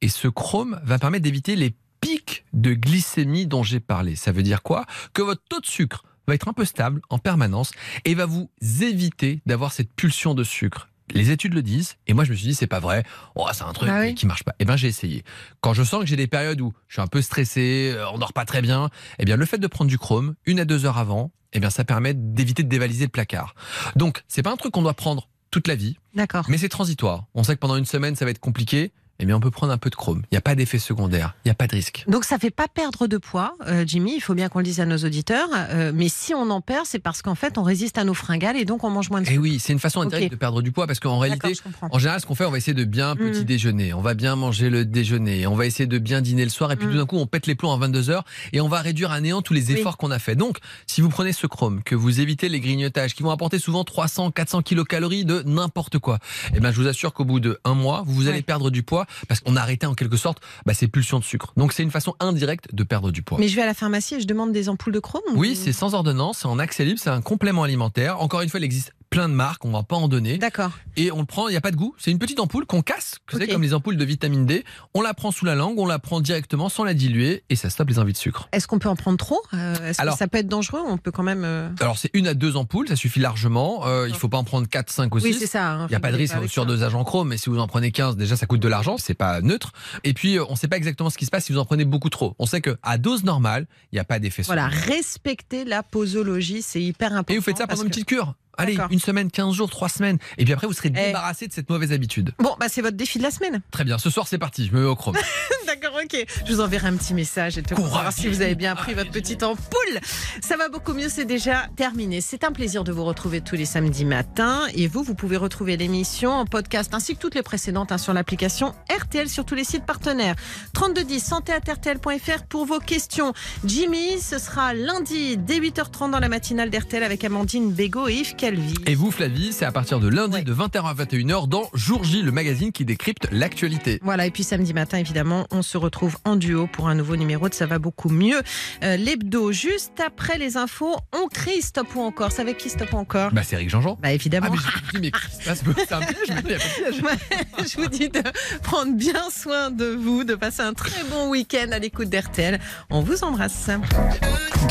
Et 0.00 0.08
ce 0.08 0.26
chrome 0.26 0.80
va 0.84 0.98
permettre 0.98 1.24
d'éviter 1.24 1.54
les 1.54 1.74
pics 2.00 2.46
de 2.54 2.72
glycémie 2.72 3.46
dont 3.46 3.62
j'ai 3.62 3.78
parlé. 3.80 4.16
Ça 4.16 4.32
veut 4.32 4.42
dire 4.42 4.62
quoi? 4.62 4.86
Que 5.12 5.20
votre 5.20 5.42
taux 5.50 5.60
de 5.60 5.66
sucre 5.66 6.02
va 6.26 6.34
être 6.34 6.48
un 6.48 6.54
peu 6.54 6.64
stable 6.64 7.02
en 7.10 7.18
permanence 7.18 7.72
et 8.06 8.14
va 8.14 8.24
vous 8.24 8.48
éviter 8.80 9.42
d'avoir 9.44 9.72
cette 9.72 9.92
pulsion 9.92 10.34
de 10.34 10.44
sucre. 10.44 10.88
Les 11.14 11.30
études 11.30 11.54
le 11.54 11.62
disent, 11.62 11.96
et 12.06 12.14
moi 12.14 12.24
je 12.24 12.30
me 12.30 12.36
suis 12.36 12.46
dit 12.48 12.54
c'est 12.54 12.66
pas 12.66 12.80
vrai, 12.80 13.04
oh, 13.34 13.46
c'est 13.52 13.64
un 13.64 13.72
truc 13.72 13.88
Ah 13.92 14.00
oui. 14.00 14.14
qui 14.14 14.26
marche 14.26 14.44
pas. 14.44 14.54
Eh 14.58 14.64
bien 14.64 14.76
j'ai 14.76 14.88
essayé. 14.88 15.24
Quand 15.60 15.74
je 15.74 15.82
sens 15.82 16.00
que 16.00 16.06
j'ai 16.06 16.16
des 16.16 16.26
périodes 16.26 16.60
où 16.60 16.72
je 16.88 16.94
suis 16.94 17.02
un 17.02 17.06
peu 17.06 17.22
stressé, 17.22 17.92
euh, 17.94 18.08
on 18.12 18.18
dort 18.18 18.32
pas 18.32 18.44
très 18.44 18.62
bien, 18.62 18.88
eh 19.18 19.24
bien 19.24 19.36
le 19.36 19.44
fait 19.46 19.58
de 19.58 19.66
prendre 19.66 19.88
du 19.90 19.98
chrome 19.98 20.34
une 20.46 20.60
à 20.60 20.64
deux 20.64 20.84
heures 20.86 20.98
avant, 20.98 21.30
eh 21.52 21.60
bien 21.60 21.70
ça 21.70 21.84
permet 21.84 22.14
d'éviter 22.14 22.62
de 22.62 22.68
dévaliser 22.68 23.04
le 23.04 23.10
placard. 23.10 23.54
Donc 23.96 24.22
c'est 24.28 24.42
pas 24.42 24.52
un 24.52 24.56
truc 24.56 24.72
qu'on 24.72 24.82
doit 24.82 24.94
prendre 24.94 25.28
toute 25.50 25.66
la 25.66 25.74
vie, 25.74 25.96
D'accord. 26.14 26.44
mais 26.48 26.58
c'est 26.58 26.68
transitoire. 26.68 27.24
On 27.34 27.42
sait 27.42 27.54
que 27.54 27.60
pendant 27.60 27.76
une 27.76 27.84
semaine 27.86 28.14
ça 28.14 28.24
va 28.24 28.30
être 28.30 28.38
compliqué, 28.38 28.92
eh 29.20 29.26
bien 29.26 29.36
on 29.36 29.40
peut 29.40 29.50
prendre 29.50 29.72
un 29.72 29.78
peu 29.78 29.90
de 29.90 29.94
chrome. 29.96 30.22
Il 30.30 30.34
n'y 30.34 30.38
a 30.38 30.40
pas 30.40 30.54
d'effet 30.54 30.78
secondaire, 30.78 31.34
il 31.44 31.48
n'y 31.48 31.52
a 31.52 31.54
pas 31.54 31.66
de 31.66 31.72
risque. 31.76 32.04
Donc 32.08 32.24
ça 32.24 32.38
fait 32.38 32.50
pas 32.50 32.68
perdre 32.68 33.06
de 33.06 33.16
poids, 33.18 33.54
euh, 33.66 33.84
Jimmy. 33.86 34.14
Il 34.16 34.20
faut 34.20 34.34
bien 34.34 34.48
qu'on 34.48 34.58
le 34.60 34.64
dise 34.64 34.80
à 34.80 34.86
nos 34.86 34.96
auditeurs. 34.98 35.48
Euh, 35.54 35.92
mais 35.94 36.08
si 36.08 36.34
on 36.34 36.50
en 36.50 36.60
perd, 36.60 36.86
c'est 36.86 36.98
parce 36.98 37.22
qu'en 37.22 37.34
fait 37.34 37.58
on 37.58 37.62
résiste 37.62 37.98
à 37.98 38.04
nos 38.04 38.14
fringales 38.14 38.56
et 38.56 38.64
donc 38.64 38.84
on 38.84 38.90
mange 38.90 39.10
moins 39.10 39.20
de 39.22 39.30
Et 39.30 39.38
oui, 39.38 39.58
c'est 39.60 39.72
une 39.72 39.78
façon 39.78 40.00
indirecte 40.00 40.30
de 40.32 40.36
perdre 40.36 40.62
du 40.62 40.72
poids 40.72 40.86
parce 40.86 41.00
qu'en 41.00 41.18
réalité. 41.18 41.52
En 41.90 41.98
général, 41.98 42.20
ce 42.20 42.26
qu'on 42.26 42.34
fait, 42.34 42.44
on 42.44 42.50
va 42.50 42.58
essayer 42.58 42.74
de 42.74 42.84
bien 42.84 43.14
petit 43.16 43.40
Mm. 43.42 43.44
déjeuner, 43.44 43.94
on 43.94 44.00
va 44.00 44.14
bien 44.14 44.36
manger 44.36 44.70
le 44.70 44.84
déjeuner, 44.84 45.46
on 45.46 45.54
va 45.54 45.66
essayer 45.66 45.86
de 45.86 45.98
bien 45.98 46.20
dîner 46.20 46.44
le 46.44 46.50
soir, 46.50 46.72
et 46.72 46.76
puis 46.76 46.86
Mm. 46.86 46.90
tout 46.90 46.96
d'un 46.96 47.06
coup, 47.06 47.16
on 47.18 47.26
pète 47.26 47.46
les 47.46 47.54
plombs 47.54 47.72
à 47.72 47.76
22 47.76 48.10
heures 48.10 48.24
et 48.52 48.60
on 48.60 48.68
va 48.68 48.80
réduire 48.80 49.10
à 49.12 49.20
néant 49.20 49.42
tous 49.42 49.52
les 49.54 49.66
Oui. 49.72 49.78
efforts 49.78 49.96
qu'on 49.96 50.10
a 50.10 50.18
fait. 50.18 50.34
Donc, 50.36 50.58
si 50.86 51.00
vous 51.00 51.08
prenez 51.08 51.32
ce 51.32 51.46
chrome, 51.46 51.82
que 51.82 51.94
vous 51.94 52.20
évitez 52.20 52.48
les 52.48 52.60
grignotages 52.60 53.14
qui 53.14 53.22
vont 53.22 53.30
apporter 53.30 53.58
souvent 53.58 53.84
300, 53.84 54.30
400 54.30 54.62
kilocalories 54.62 55.24
de 55.24 55.42
n'importe 55.44 55.98
quoi, 55.98 56.18
eh 56.54 56.60
ben, 56.60 56.70
je 56.72 56.80
vous 56.80 56.88
assure 56.88 57.12
qu'au 57.12 57.24
bout 57.24 57.40
de 57.40 57.58
un 57.64 57.74
mois, 57.74 58.02
vous 58.06 58.28
allez 58.28 58.38
Ouais. 58.38 58.42
perdre 58.42 58.70
du 58.70 58.82
poids 58.82 59.06
parce 59.28 59.40
qu'on 59.40 59.56
a 59.56 59.60
arrêté 59.60 59.86
en 59.86 59.94
quelque 59.94 60.16
sorte 60.16 60.38
bah, 60.66 60.74
ces 60.74 60.88
pulsions 60.88 61.18
de 61.18 61.24
sucre. 61.24 61.52
Donc, 61.56 61.72
c'est 61.72 61.82
une 61.82 61.90
façon 61.90 62.14
indirecte 62.20 62.74
de 62.74 62.82
perdre 62.84 63.10
du 63.10 63.22
poids. 63.22 63.38
Mais 63.38 63.48
je 63.48 63.56
vais 63.56 63.62
à 63.62 63.66
la 63.66 63.74
pharmacie 63.74 64.14
et 64.16 64.20
je 64.20 64.26
demande 64.26 64.52
des 64.52 64.68
ampoules 64.68 64.92
de 64.92 65.00
chrome 65.00 65.22
Oui, 65.34 65.52
ou- 65.52 65.54
c'est 65.54 65.72
sans 65.72 65.94
ordonnance, 65.94 66.38
c'est 66.40 66.48
en 66.48 66.58
accès 66.58 66.84
libre, 66.84 67.00
c'est 67.02 67.10
un 67.10 67.20
complément 67.22 67.62
alimentaire. 67.64 68.20
Encore 68.20 68.40
une 68.42 68.48
fois, 68.48 68.60
il 68.60 68.64
existe 68.64 68.92
plein 69.10 69.28
de 69.28 69.34
marques, 69.34 69.64
on 69.64 69.72
va 69.72 69.82
pas 69.82 69.96
en 69.96 70.06
donner. 70.08 70.38
D'accord. 70.38 70.70
Et 70.96 71.10
on 71.10 71.18
le 71.18 71.24
prend, 71.26 71.48
il 71.48 71.50
n'y 71.50 71.56
a 71.56 71.60
pas 71.60 71.72
de 71.72 71.76
goût. 71.76 71.94
C'est 71.98 72.10
une 72.12 72.18
petite 72.20 72.38
ampoule 72.40 72.64
qu'on 72.64 72.80
casse, 72.82 73.16
comme 73.26 73.40
les 73.62 73.74
ampoules 73.74 73.96
de 73.96 74.04
vitamine 74.04 74.46
D. 74.46 74.64
On 74.94 75.02
la 75.02 75.14
prend 75.14 75.32
sous 75.32 75.44
la 75.44 75.54
langue, 75.56 75.78
on 75.78 75.86
la 75.86 75.98
prend 75.98 76.20
directement 76.20 76.68
sans 76.68 76.84
la 76.84 76.94
diluer 76.94 77.42
et 77.50 77.56
ça 77.56 77.70
stoppe 77.70 77.88
les 77.88 77.98
envies 77.98 78.12
de 78.12 78.18
sucre. 78.18 78.48
Est-ce 78.52 78.68
qu'on 78.68 78.78
peut 78.78 78.88
en 78.88 78.94
prendre 78.96 79.18
trop? 79.18 79.40
Euh, 79.52 79.74
Est-ce 79.88 80.00
Alors- 80.00 80.14
que 80.14 80.18
ça 80.18 80.28
peut 80.28 80.38
être 80.38 80.46
dangereux? 80.48 80.80
On 80.86 80.96
peut 80.96 81.10
quand 81.10 81.22
même. 81.24 81.42
euh, 81.44 81.68
Alors 81.80 81.98
c'est 81.98 82.10
une 82.14 82.28
à 82.28 82.34
deux 82.34 82.56
ampoules, 82.56 82.86
ça 82.88 82.96
suffit 82.96 83.18
largement. 83.20 83.86
Euh, 83.86 84.08
il 84.08 84.14
faut 84.14 84.28
pas 84.28 84.38
en 84.38 84.44
prendre 84.44 84.68
4, 84.68 84.90
5 84.90 85.12
ou 85.14 85.18
6. 85.18 85.24
Oui, 85.26 85.36
c'est 85.38 85.46
ça. 85.46 85.72
hein, 85.72 85.86
Il 85.88 85.90
n'y 85.90 85.96
a 85.96 86.00
pas 86.00 86.12
de 86.12 86.16
risque 86.16 86.34
avec 86.36 86.48
sur 86.50 86.64
dosage 86.64 86.94
en 86.94 87.02
chrome, 87.04 87.28
mais 87.28 87.36
si 87.36 87.50
vous 87.50 87.58
en 87.58 87.66
prenez 87.66 87.90
15, 87.90 88.16
déjà 88.16 88.36
ça 88.36 88.46
coûte 88.46 88.60
de 88.60 88.68
l'argent, 88.68 88.96
c'est 88.96 89.14
pas 89.14 89.40
neutre. 89.40 89.72
Et 90.04 90.14
puis 90.14 90.38
euh, 90.38 90.44
on 90.48 90.52
ne 90.52 90.56
sait 90.56 90.68
pas 90.68 90.76
exactement 90.76 91.10
ce 91.10 91.18
qui 91.18 91.26
se 91.26 91.30
passe 91.30 91.44
si 91.46 91.52
vous 91.52 91.58
en 91.58 91.64
prenez 91.64 91.84
beaucoup 91.84 92.10
trop. 92.10 92.36
On 92.38 92.46
sait 92.46 92.60
que 92.60 92.76
à 92.84 92.96
dose 92.98 93.24
normale, 93.24 93.66
il 93.90 93.96
n'y 93.96 94.00
a 94.00 94.04
pas 94.04 94.18
d'effet 94.20 94.42
Voilà, 94.42 94.68
respecter 94.68 95.64
la 95.64 95.82
posologie, 95.82 96.62
c'est 96.62 96.80
hyper 96.82 97.12
important. 97.12 97.34
Et 97.34 97.38
vous 97.38 97.42
faites 97.44 97.58
ça 97.58 97.66
pendant 97.66 97.82
une 97.82 97.88
petite 97.88 98.06
cure. 98.06 98.34
Allez, 98.60 98.78
une 98.90 99.00
semaine, 99.00 99.30
15 99.30 99.54
jours, 99.54 99.70
3 99.70 99.88
semaines. 99.88 100.18
Et 100.38 100.44
puis 100.44 100.52
après, 100.52 100.66
vous 100.66 100.72
serez 100.72 100.88
Eh. 100.94 101.06
débarrassé 101.06 101.46
de 101.48 101.52
cette 101.52 101.68
mauvaise 101.70 101.92
habitude. 101.92 102.32
Bon, 102.38 102.54
bah 102.58 102.66
c'est 102.68 102.82
votre 102.82 102.96
défi 102.96 103.18
de 103.18 103.22
la 103.22 103.30
semaine. 103.30 103.60
Très 103.70 103.84
bien, 103.84 103.98
ce 103.98 104.10
soir 104.10 104.26
c'est 104.28 104.38
parti, 104.38 104.66
je 104.66 104.72
me 104.72 104.80
mets 104.80 104.86
au 104.86 104.96
chrome. 104.96 105.16
D'accord, 105.66 105.98
ok. 106.02 106.26
Je 106.46 106.52
vous 106.52 106.60
enverrai 106.60 106.88
un 106.88 106.96
petit 106.96 107.14
message 107.14 107.56
et 107.58 107.62
tout 107.62 107.74
pour 107.74 107.86
savoir 107.86 108.12
si 108.12 108.28
vous 108.28 108.42
avez 108.42 108.54
bien 108.54 108.74
pris 108.74 108.92
votre 108.94 109.10
petite 109.10 109.42
ampoule. 109.42 110.00
Ça 110.42 110.56
va 110.56 110.68
beaucoup 110.68 110.92
mieux, 110.94 111.08
c'est 111.08 111.24
déjà 111.24 111.68
terminé. 111.76 112.20
C'est 112.20 112.44
un 112.44 112.52
plaisir 112.52 112.82
de 112.84 112.92
vous 112.92 113.04
retrouver 113.04 113.40
tous 113.40 113.54
les 113.56 113.64
samedis 113.66 114.04
matins. 114.04 114.62
Et 114.74 114.88
vous, 114.88 115.02
vous 115.02 115.14
pouvez 115.14 115.36
retrouver 115.36 115.76
l'émission 115.76 116.32
en 116.32 116.44
podcast 116.44 116.92
ainsi 116.92 117.14
que 117.14 117.20
toutes 117.20 117.34
les 117.36 117.42
précédentes 117.42 117.92
hein, 117.92 117.98
sur 117.98 118.12
l'application 118.12 118.74
RTL 118.94 119.28
sur 119.28 119.44
tous 119.44 119.54
les 119.54 119.64
sites 119.64 119.86
partenaires. 119.86 120.34
3210 120.74 121.20
santé@rtl.fr 121.22 122.42
pour 122.48 122.66
vos 122.66 122.78
questions. 122.80 123.32
Jimmy, 123.64 124.20
ce 124.20 124.38
sera 124.38 124.74
lundi 124.74 125.36
dès 125.36 125.60
8h30 125.60 126.10
dans 126.10 126.18
la 126.20 126.28
matinale 126.28 126.70
d'RTL 126.70 127.02
avec 127.02 127.24
Amandine 127.24 127.72
Bégaud 127.72 128.08
et 128.08 128.14
Yves 128.14 128.34
Calvi. 128.50 128.74
Et 128.86 128.96
vous, 128.96 129.12
Flavie, 129.12 129.52
c'est 129.52 129.64
à 129.64 129.70
partir 129.70 130.00
de 130.00 130.08
lundi 130.08 130.34
Ouais. 130.34 130.42
de 130.42 130.52
20h 130.52 130.84
à 130.84 130.92
21h 130.94 131.46
dans 131.46 131.70
Jour 131.74 132.02
J, 132.02 132.22
le 132.22 132.32
magazine 132.32 132.72
qui 132.72 132.84
décrypte 132.84 133.28
l'actualité. 133.30 134.00
Voilà, 134.02 134.26
et 134.26 134.30
puis 134.32 134.42
samedi 134.42 134.74
matin, 134.74 134.98
évidemment, 134.98 135.46
on 135.52 135.62
se 135.62 135.76
retrouve 135.78 136.16
en 136.24 136.34
duo 136.36 136.66
pour 136.66 136.88
un 136.88 136.94
nouveau 136.96 137.14
numéro 137.16 137.48
de 137.48 137.54
Ça 137.54 137.66
va 137.66 137.78
beaucoup 137.78 138.08
mieux. 138.08 138.42
Euh, 138.82 138.96
L'hebdo, 138.96 139.52
juste 139.52 140.00
après 140.04 140.36
les 140.36 140.56
infos, 140.56 140.96
on 141.12 141.28
crie 141.28 141.62
stop 141.62 141.94
ou 141.94 142.00
encore. 142.00 142.32
C'est 142.32 142.42
avec 142.42 142.58
qui 142.58 142.70
stop 142.70 142.92
ou 142.92 142.96
encore 142.96 143.30
Bah, 143.32 143.42
c'est 143.44 143.54
Eric 143.54 143.70
Jean-Jean. 143.70 143.92
Bah 143.94 144.08
Ah, 144.08 144.12
évidemment. 144.12 144.48
mais 144.50 144.58
j'ai 144.58 144.98
dit, 144.98 145.00
mais 145.00 145.10
qu'est-ce 145.12 145.36
qui 145.36 145.42
se 145.44 145.64
passe 145.64 145.86
C'est 145.86 145.92
un 145.94 146.00
piège, 146.00 146.16
mais 146.28 146.34
non, 146.34 146.48
il 146.48 146.50
y 146.50 146.54
a 146.54 146.58
pas 146.58 147.14
de 147.14 147.58
piège. 147.58 147.72
Je 147.72 147.80
vous 147.80 147.88
dis 147.88 148.08
de 148.08 148.22
prendre 148.64 148.94
bien 148.94 149.30
soin 149.30 149.70
de 149.70 149.86
vous, 149.86 150.24
de 150.24 150.34
passer 150.34 150.62
un 150.62 150.72
très 150.74 151.04
bon 151.04 151.28
week-end 151.30 151.68
à 151.72 151.78
l'écoute 151.78 152.08
d'RTL. 152.08 152.58
On 152.90 153.00
vous 153.02 153.22
embrasse. 153.22 153.70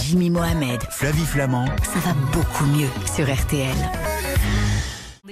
Jimmy 0.03 0.29
Mohamed, 0.29 0.81
Flavie 0.91 1.25
Flamand. 1.25 1.65
ça 1.83 1.99
va 2.05 2.13
beaucoup 2.33 2.65
mieux 2.65 2.87
sur 3.15 3.31
RTL. 3.33 3.58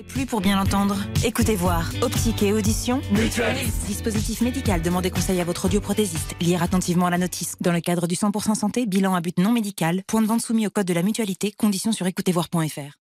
Plus 0.07 0.25
pour 0.25 0.41
bien 0.41 0.55
l'entendre 0.57 0.95
Écoutez 1.23 1.55
voir. 1.55 1.89
Optique 2.01 2.43
et 2.43 2.53
audition. 2.53 3.01
Mutualiste. 3.11 3.85
Dispositif 3.87 4.41
médical. 4.41 4.81
Demandez 4.81 5.09
conseil 5.11 5.39
à 5.41 5.43
votre 5.43 5.65
audioprothésiste. 5.65 6.35
Lire 6.41 6.63
attentivement 6.63 7.09
la 7.09 7.17
notice. 7.17 7.55
Dans 7.61 7.71
le 7.71 7.81
cadre 7.81 8.07
du 8.07 8.15
100% 8.15 8.55
santé, 8.55 8.85
bilan 8.85 9.15
à 9.15 9.21
but 9.21 9.37
non 9.37 9.51
médical. 9.51 10.03
Point 10.07 10.21
de 10.21 10.27
vente 10.27 10.41
soumis 10.41 10.67
au 10.67 10.69
code 10.69 10.87
de 10.87 10.93
la 10.93 11.03
mutualité. 11.03 11.51
Conditions 11.51 11.91
sur 11.91 12.07
écoutezvoir.fr. 12.07 12.95